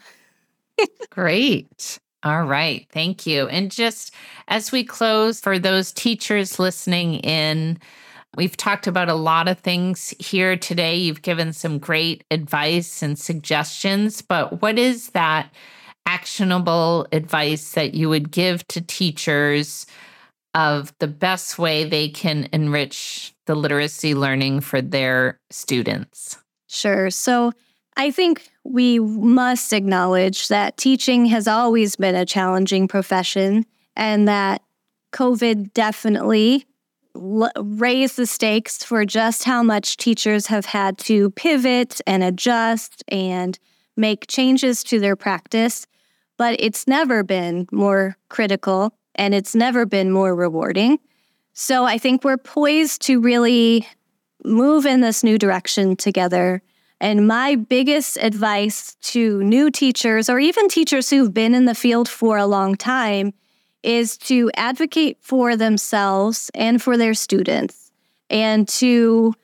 Great. 1.10 1.98
All 2.24 2.44
right. 2.44 2.86
Thank 2.92 3.26
you. 3.26 3.48
And 3.48 3.70
just 3.70 4.14
as 4.48 4.70
we 4.70 4.84
close, 4.84 5.40
for 5.40 5.58
those 5.58 5.92
teachers 5.92 6.58
listening 6.58 7.14
in, 7.16 7.78
We've 8.36 8.56
talked 8.56 8.86
about 8.86 9.10
a 9.10 9.14
lot 9.14 9.46
of 9.46 9.58
things 9.58 10.14
here 10.18 10.56
today. 10.56 10.96
You've 10.96 11.22
given 11.22 11.52
some 11.52 11.78
great 11.78 12.24
advice 12.30 13.02
and 13.02 13.18
suggestions, 13.18 14.22
but 14.22 14.62
what 14.62 14.78
is 14.78 15.10
that 15.10 15.52
actionable 16.06 17.06
advice 17.12 17.72
that 17.72 17.94
you 17.94 18.08
would 18.08 18.30
give 18.30 18.66
to 18.68 18.80
teachers 18.80 19.86
of 20.54 20.92
the 20.98 21.08
best 21.08 21.58
way 21.58 21.84
they 21.84 22.08
can 22.08 22.48
enrich 22.52 23.34
the 23.46 23.54
literacy 23.54 24.14
learning 24.14 24.60
for 24.60 24.80
their 24.80 25.38
students? 25.50 26.38
Sure. 26.68 27.10
So 27.10 27.52
I 27.96 28.10
think 28.10 28.48
we 28.64 28.98
must 28.98 29.74
acknowledge 29.74 30.48
that 30.48 30.78
teaching 30.78 31.26
has 31.26 31.46
always 31.46 31.96
been 31.96 32.14
a 32.14 32.24
challenging 32.24 32.88
profession 32.88 33.66
and 33.94 34.26
that 34.26 34.62
COVID 35.12 35.74
definitely 35.74 36.66
l- 37.14 37.50
raise 37.56 38.16
the 38.16 38.26
stakes 38.26 38.82
for 38.84 39.04
just 39.04 39.44
how 39.44 39.62
much 39.62 39.96
teachers 39.96 40.46
have 40.46 40.66
had 40.66 40.98
to 40.98 41.30
pivot 41.30 42.00
and 42.06 42.22
adjust 42.22 43.02
and 43.08 43.58
make 43.96 44.26
changes 44.26 44.82
to 44.84 45.00
their 45.00 45.16
practice. 45.16 45.86
But 46.36 46.56
it's 46.58 46.86
never 46.86 47.22
been 47.22 47.68
more 47.70 48.16
critical 48.28 48.94
and 49.14 49.34
it's 49.34 49.54
never 49.54 49.86
been 49.86 50.10
more 50.10 50.34
rewarding. 50.34 50.98
So 51.52 51.84
I 51.84 51.98
think 51.98 52.24
we're 52.24 52.38
poised 52.38 53.02
to 53.02 53.20
really 53.20 53.86
move 54.44 54.86
in 54.86 55.00
this 55.00 55.22
new 55.22 55.38
direction 55.38 55.96
together. 55.96 56.62
And 57.00 57.26
my 57.26 57.56
biggest 57.56 58.16
advice 58.18 58.96
to 59.02 59.42
new 59.42 59.70
teachers 59.70 60.30
or 60.30 60.38
even 60.38 60.68
teachers 60.68 61.10
who've 61.10 61.34
been 61.34 61.54
in 61.54 61.66
the 61.66 61.74
field 61.74 62.08
for 62.08 62.38
a 62.38 62.46
long 62.46 62.76
time 62.76 63.34
is 63.82 64.16
to 64.16 64.50
advocate 64.54 65.18
for 65.20 65.56
themselves 65.56 66.50
and 66.54 66.80
for 66.80 66.96
their 66.96 67.14
students 67.14 67.90
and 68.30 68.68
to 68.68 69.34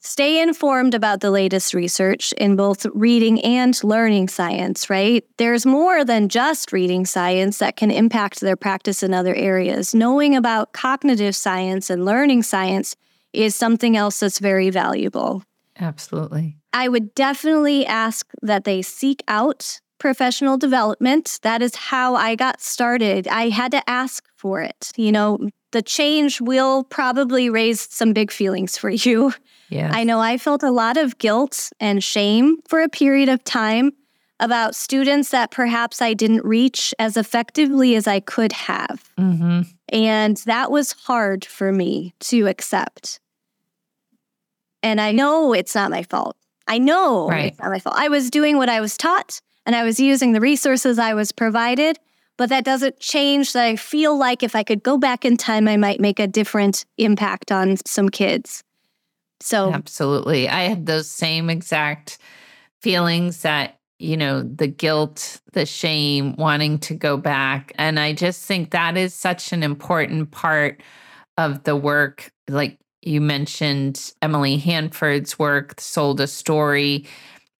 stay 0.00 0.40
informed 0.40 0.94
about 0.94 1.20
the 1.20 1.30
latest 1.30 1.74
research 1.74 2.32
in 2.34 2.56
both 2.56 2.86
reading 2.94 3.40
and 3.42 3.82
learning 3.82 4.28
science, 4.28 4.88
right? 4.88 5.24
There's 5.36 5.66
more 5.66 6.04
than 6.04 6.28
just 6.28 6.72
reading 6.72 7.04
science 7.04 7.58
that 7.58 7.76
can 7.76 7.90
impact 7.90 8.40
their 8.40 8.56
practice 8.56 9.02
in 9.02 9.12
other 9.12 9.34
areas. 9.34 9.94
Knowing 9.94 10.36
about 10.36 10.72
cognitive 10.72 11.36
science 11.36 11.90
and 11.90 12.04
learning 12.04 12.44
science 12.44 12.96
is 13.32 13.54
something 13.54 13.96
else 13.96 14.20
that's 14.20 14.38
very 14.38 14.70
valuable. 14.70 15.42
Absolutely. 15.78 16.56
I 16.72 16.88
would 16.88 17.14
definitely 17.14 17.84
ask 17.84 18.30
that 18.42 18.64
they 18.64 18.82
seek 18.82 19.22
out 19.28 19.80
professional 19.98 20.56
development. 20.56 21.38
That 21.42 21.62
is 21.62 21.74
how 21.74 22.14
I 22.14 22.34
got 22.34 22.60
started. 22.60 23.28
I 23.28 23.48
had 23.48 23.72
to 23.72 23.88
ask 23.90 24.24
for 24.36 24.60
it. 24.62 24.92
You 24.96 25.12
know, 25.12 25.38
the 25.72 25.82
change 25.82 26.40
will 26.40 26.84
probably 26.84 27.50
raise 27.50 27.80
some 27.92 28.12
big 28.12 28.30
feelings 28.30 28.78
for 28.78 28.90
you. 28.90 29.32
Yeah. 29.68 29.90
I 29.92 30.04
know 30.04 30.20
I 30.20 30.38
felt 30.38 30.62
a 30.62 30.70
lot 30.70 30.96
of 30.96 31.18
guilt 31.18 31.70
and 31.78 32.02
shame 32.02 32.56
for 32.68 32.80
a 32.80 32.88
period 32.88 33.28
of 33.28 33.44
time 33.44 33.92
about 34.40 34.74
students 34.76 35.30
that 35.30 35.50
perhaps 35.50 36.00
I 36.00 36.14
didn't 36.14 36.44
reach 36.44 36.94
as 36.98 37.16
effectively 37.16 37.96
as 37.96 38.06
I 38.06 38.20
could 38.20 38.52
have. 38.52 39.04
Mm-hmm. 39.18 39.62
And 39.90 40.36
that 40.46 40.70
was 40.70 40.92
hard 40.92 41.44
for 41.44 41.72
me 41.72 42.14
to 42.20 42.46
accept. 42.46 43.20
And 44.82 45.00
I 45.00 45.12
know 45.12 45.52
it's 45.52 45.74
not 45.74 45.90
my 45.90 46.02
fault. 46.04 46.36
I 46.66 46.78
know 46.78 47.28
Right. 47.28 47.46
it's 47.46 47.58
not 47.58 47.70
my 47.70 47.78
fault. 47.80 47.96
I 47.98 48.08
was 48.08 48.30
doing 48.30 48.56
what 48.58 48.68
I 48.68 48.80
was 48.80 48.96
taught 48.96 49.40
and 49.68 49.76
I 49.76 49.84
was 49.84 50.00
using 50.00 50.32
the 50.32 50.40
resources 50.40 50.98
I 50.98 51.12
was 51.12 51.30
provided, 51.30 51.98
but 52.38 52.48
that 52.48 52.64
doesn't 52.64 53.00
change 53.00 53.52
that 53.52 53.66
I 53.66 53.76
feel 53.76 54.16
like 54.16 54.42
if 54.42 54.56
I 54.56 54.62
could 54.62 54.82
go 54.82 54.96
back 54.96 55.26
in 55.26 55.36
time, 55.36 55.68
I 55.68 55.76
might 55.76 56.00
make 56.00 56.18
a 56.18 56.26
different 56.26 56.86
impact 56.96 57.52
on 57.52 57.76
some 57.84 58.08
kids. 58.08 58.64
So, 59.40 59.70
Absolutely. 59.70 60.48
I 60.48 60.62
had 60.62 60.86
those 60.86 61.10
same 61.10 61.50
exact 61.50 62.16
feelings 62.80 63.42
that, 63.42 63.78
you 63.98 64.16
know, 64.16 64.42
the 64.42 64.68
guilt, 64.68 65.38
the 65.52 65.66
shame, 65.66 66.34
wanting 66.36 66.78
to 66.78 66.94
go 66.94 67.18
back. 67.18 67.72
And 67.76 68.00
I 68.00 68.14
just 68.14 68.46
think 68.46 68.70
that 68.70 68.96
is 68.96 69.12
such 69.12 69.52
an 69.52 69.62
important 69.62 70.30
part 70.30 70.80
of 71.36 71.64
the 71.64 71.76
work. 71.76 72.32
Like 72.48 72.78
you 73.02 73.20
mentioned, 73.20 74.14
Emily 74.22 74.56
Hanford's 74.56 75.38
work, 75.38 75.78
Sold 75.78 76.22
a 76.22 76.26
Story. 76.26 77.04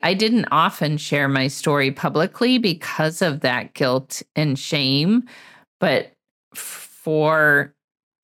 I 0.01 0.15
didn't 0.15 0.47
often 0.51 0.97
share 0.97 1.29
my 1.29 1.49
story 1.49 1.91
publicly 1.91 2.59
because 2.59 3.21
of 3.21 3.41
that 3.41 3.75
guilt 3.75 4.23
and 4.37 4.59
shame. 4.59 5.25
But 5.81 6.13
for 6.55 7.75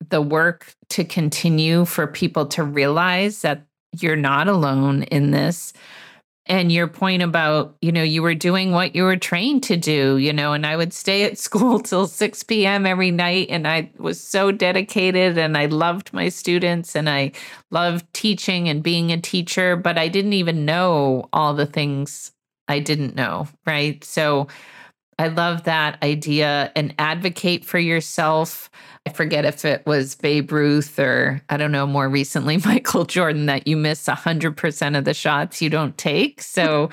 the 0.09 0.21
work 0.21 0.73
to 0.89 1.03
continue 1.03 1.85
for 1.85 2.07
people 2.07 2.45
to 2.47 2.63
realize 2.63 3.41
that 3.41 3.65
you're 3.99 4.15
not 4.15 4.47
alone 4.47 5.03
in 5.03 5.31
this 5.31 5.73
and 6.47 6.71
your 6.71 6.87
point 6.87 7.21
about 7.21 7.75
you 7.81 7.91
know 7.91 8.03
you 8.03 8.21
were 8.21 8.35
doing 8.35 8.71
what 8.71 8.95
you 8.95 9.03
were 9.03 9.17
trained 9.17 9.63
to 9.63 9.77
do 9.77 10.17
you 10.17 10.31
know 10.31 10.53
and 10.53 10.65
i 10.65 10.75
would 10.75 10.93
stay 10.93 11.23
at 11.23 11.37
school 11.47 11.79
till 11.79 12.07
6 12.07 12.43
p.m 12.43 12.85
every 12.85 13.11
night 13.11 13.47
and 13.49 13.67
i 13.67 13.89
was 13.97 14.19
so 14.19 14.51
dedicated 14.51 15.37
and 15.37 15.57
i 15.57 15.65
loved 15.65 16.13
my 16.13 16.29
students 16.29 16.95
and 16.95 17.09
i 17.09 17.31
loved 17.71 18.05
teaching 18.13 18.69
and 18.69 18.83
being 18.83 19.11
a 19.11 19.19
teacher 19.19 19.75
but 19.75 19.97
i 19.97 20.07
didn't 20.07 20.33
even 20.33 20.65
know 20.65 21.27
all 21.33 21.53
the 21.53 21.65
things 21.65 22.31
i 22.67 22.79
didn't 22.79 23.15
know 23.15 23.47
right? 23.65 24.03
So 24.03 24.47
I 25.17 25.27
love 25.27 25.63
that 25.63 26.01
idea 26.03 26.71
and 26.75 26.93
advocate 26.99 27.63
for 27.63 27.79
yourself. 27.79 28.69
I 29.07 29.11
forget 29.11 29.45
if 29.45 29.63
it 29.63 29.85
was 29.85 30.15
Babe 30.15 30.51
Ruth 30.51 30.99
or 30.99 31.41
I 31.49 31.55
don't 31.57 31.71
know, 31.71 31.87
more 31.87 32.09
recently, 32.09 32.57
Michael 32.65 33.05
Jordan, 33.05 33.45
that 33.45 33.65
you 33.67 33.77
miss 33.77 34.05
100% 34.07 34.97
of 34.97 35.05
the 35.05 35.13
shots 35.13 35.61
you 35.61 35.69
don't 35.69 35.97
take. 35.97 36.41
So 36.41 36.89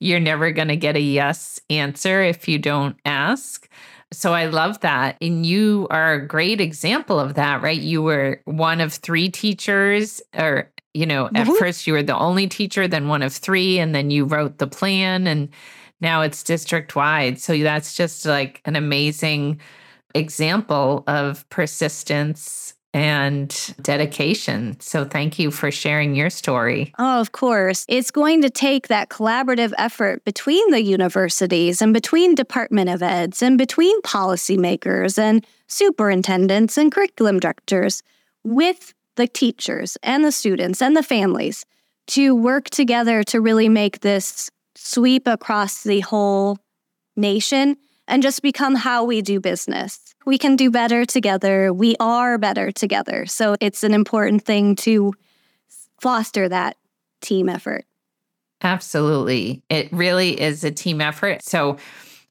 you're 0.00 0.20
never 0.20 0.50
going 0.50 0.68
to 0.68 0.76
get 0.76 0.96
a 0.96 1.00
yes 1.00 1.60
answer 1.70 2.22
if 2.22 2.46
you 2.46 2.58
don't 2.58 2.96
ask. 3.06 3.68
So 4.12 4.34
I 4.34 4.46
love 4.46 4.80
that. 4.80 5.16
And 5.22 5.46
you 5.46 5.86
are 5.90 6.12
a 6.12 6.26
great 6.26 6.60
example 6.60 7.18
of 7.18 7.34
that, 7.34 7.62
right? 7.62 7.80
You 7.80 8.02
were 8.02 8.42
one 8.44 8.82
of 8.82 8.92
three 8.92 9.30
teachers, 9.30 10.20
or, 10.36 10.70
you 10.92 11.06
know, 11.06 11.30
at 11.34 11.46
Mhm. 11.46 11.56
first 11.58 11.86
you 11.86 11.94
were 11.94 12.02
the 12.02 12.18
only 12.18 12.46
teacher, 12.48 12.86
then 12.86 13.08
one 13.08 13.22
of 13.22 13.32
three, 13.32 13.78
and 13.78 13.94
then 13.94 14.10
you 14.10 14.26
wrote 14.26 14.58
the 14.58 14.66
plan. 14.66 15.26
And 15.26 15.48
now 16.02 16.20
it's 16.20 16.42
district 16.42 16.94
wide. 16.94 17.40
So 17.40 17.56
that's 17.56 17.94
just 17.94 18.26
like 18.26 18.60
an 18.66 18.76
amazing 18.76 19.60
example 20.14 21.04
of 21.06 21.48
persistence 21.48 22.74
and 22.94 23.74
dedication. 23.80 24.78
So 24.80 25.06
thank 25.06 25.38
you 25.38 25.50
for 25.50 25.70
sharing 25.70 26.14
your 26.14 26.28
story. 26.28 26.92
Oh, 26.98 27.20
of 27.20 27.32
course. 27.32 27.86
It's 27.88 28.10
going 28.10 28.42
to 28.42 28.50
take 28.50 28.88
that 28.88 29.08
collaborative 29.08 29.72
effort 29.78 30.24
between 30.26 30.70
the 30.70 30.82
universities 30.82 31.80
and 31.80 31.94
between 31.94 32.34
Department 32.34 32.90
of 32.90 33.02
Eds 33.02 33.40
and 33.40 33.56
between 33.56 33.98
policymakers 34.02 35.18
and 35.18 35.46
superintendents 35.68 36.76
and 36.76 36.92
curriculum 36.92 37.40
directors 37.40 38.02
with 38.44 38.92
the 39.16 39.26
teachers 39.26 39.96
and 40.02 40.22
the 40.24 40.32
students 40.32 40.82
and 40.82 40.94
the 40.94 41.02
families 41.02 41.64
to 42.08 42.34
work 42.34 42.68
together 42.68 43.22
to 43.22 43.40
really 43.40 43.68
make 43.68 44.00
this 44.00 44.50
sweep 44.84 45.26
across 45.26 45.82
the 45.82 46.00
whole 46.00 46.58
nation 47.16 47.76
and 48.08 48.22
just 48.22 48.42
become 48.42 48.74
how 48.74 49.04
we 49.04 49.22
do 49.22 49.40
business. 49.40 50.00
We 50.26 50.38
can 50.38 50.56
do 50.56 50.70
better 50.70 51.04
together. 51.04 51.72
We 51.72 51.94
are 52.00 52.38
better 52.38 52.70
together. 52.70 53.26
So 53.26 53.56
it's 53.60 53.84
an 53.84 53.94
important 53.94 54.44
thing 54.44 54.76
to 54.76 55.12
foster 56.00 56.48
that 56.48 56.76
team 57.20 57.48
effort. 57.48 57.84
Absolutely. 58.62 59.62
It 59.68 59.92
really 59.92 60.40
is 60.40 60.64
a 60.64 60.70
team 60.70 61.00
effort. 61.00 61.42
So 61.42 61.78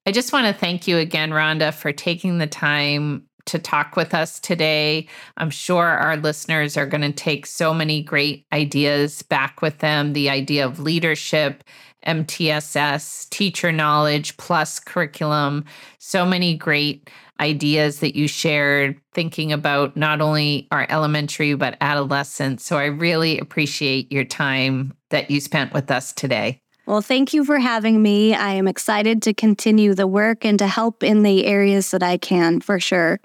I 0.05 0.11
just 0.11 0.33
want 0.33 0.47
to 0.47 0.53
thank 0.53 0.87
you 0.87 0.97
again, 0.97 1.31
Rhonda, 1.31 1.73
for 1.73 1.91
taking 1.91 2.37
the 2.37 2.47
time 2.47 3.27
to 3.45 3.59
talk 3.59 3.95
with 3.95 4.13
us 4.13 4.39
today. 4.39 5.07
I'm 5.37 5.49
sure 5.49 5.85
our 5.85 6.17
listeners 6.17 6.77
are 6.77 6.85
going 6.85 7.01
to 7.01 7.11
take 7.11 7.45
so 7.45 7.73
many 7.73 8.01
great 8.01 8.45
ideas 8.53 9.21
back 9.23 9.61
with 9.61 9.79
them 9.79 10.13
the 10.13 10.29
idea 10.29 10.65
of 10.65 10.79
leadership, 10.79 11.63
MTSS, 12.05 13.29
teacher 13.29 13.71
knowledge, 13.71 14.37
plus 14.37 14.79
curriculum. 14.79 15.65
So 15.99 16.25
many 16.25 16.55
great 16.55 17.09
ideas 17.39 17.99
that 17.99 18.15
you 18.15 18.27
shared, 18.27 18.99
thinking 19.13 19.51
about 19.51 19.97
not 19.97 20.21
only 20.21 20.67
our 20.71 20.85
elementary, 20.89 21.55
but 21.55 21.77
adolescents. 21.81 22.63
So 22.63 22.77
I 22.77 22.85
really 22.85 23.39
appreciate 23.39 24.11
your 24.11 24.23
time 24.25 24.93
that 25.09 25.31
you 25.31 25.41
spent 25.41 25.73
with 25.73 25.89
us 25.91 26.13
today. 26.13 26.61
Well, 26.85 27.01
thank 27.01 27.33
you 27.33 27.43
for 27.45 27.59
having 27.59 28.01
me. 28.01 28.33
I 28.33 28.51
am 28.51 28.67
excited 28.67 29.21
to 29.23 29.33
continue 29.33 29.93
the 29.93 30.07
work 30.07 30.45
and 30.45 30.57
to 30.59 30.67
help 30.67 31.03
in 31.03 31.23
the 31.23 31.45
areas 31.45 31.91
that 31.91 32.03
I 32.03 32.17
can 32.17 32.59
for 32.59 32.79
sure. 32.79 33.19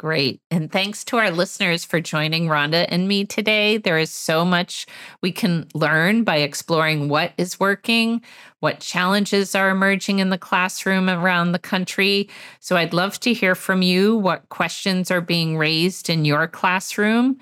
Great. 0.00 0.40
And 0.50 0.72
thanks 0.72 1.04
to 1.04 1.18
our 1.18 1.30
listeners 1.30 1.84
for 1.84 2.00
joining 2.00 2.46
Rhonda 2.46 2.86
and 2.88 3.06
me 3.06 3.26
today. 3.26 3.76
There 3.76 3.98
is 3.98 4.10
so 4.10 4.46
much 4.46 4.86
we 5.20 5.30
can 5.30 5.68
learn 5.74 6.24
by 6.24 6.36
exploring 6.36 7.10
what 7.10 7.32
is 7.36 7.60
working, 7.60 8.22
what 8.60 8.80
challenges 8.80 9.54
are 9.54 9.68
emerging 9.68 10.18
in 10.18 10.30
the 10.30 10.38
classroom 10.38 11.10
around 11.10 11.52
the 11.52 11.58
country. 11.58 12.30
So 12.60 12.78
I'd 12.78 12.94
love 12.94 13.20
to 13.20 13.34
hear 13.34 13.54
from 13.54 13.82
you 13.82 14.16
what 14.16 14.48
questions 14.48 15.10
are 15.10 15.20
being 15.20 15.58
raised 15.58 16.08
in 16.08 16.24
your 16.24 16.48
classroom. 16.48 17.36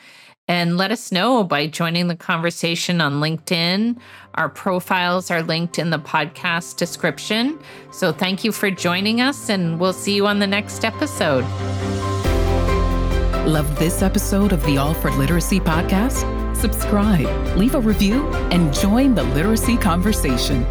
And 0.49 0.77
let 0.77 0.91
us 0.91 1.13
know 1.13 1.45
by 1.45 1.69
joining 1.69 2.09
the 2.09 2.17
conversation 2.17 3.01
on 3.01 3.21
LinkedIn. 3.21 4.01
Our 4.35 4.49
profiles 4.49 5.31
are 5.31 5.45
linked 5.45 5.79
in 5.79 5.91
the 5.91 6.01
podcast 6.01 6.77
description. 6.77 7.57
So 7.93 8.11
thank 8.11 8.43
you 8.43 8.51
for 8.51 8.69
joining 8.69 9.21
us, 9.21 9.49
and 9.49 9.79
we'll 9.79 9.93
see 9.93 10.17
you 10.17 10.27
on 10.27 10.41
the 10.41 10.47
next 10.49 10.85
episode. 10.85 11.45
Love 13.49 13.78
this 13.78 14.03
episode 14.03 14.53
of 14.53 14.62
the 14.66 14.76
All 14.76 14.92
for 14.92 15.11
Literacy 15.12 15.59
podcast? 15.59 16.55
Subscribe, 16.55 17.57
leave 17.57 17.74
a 17.74 17.80
review, 17.80 18.26
and 18.51 18.74
join 18.74 19.14
the 19.14 19.22
literacy 19.22 19.78
conversation. 19.78 20.66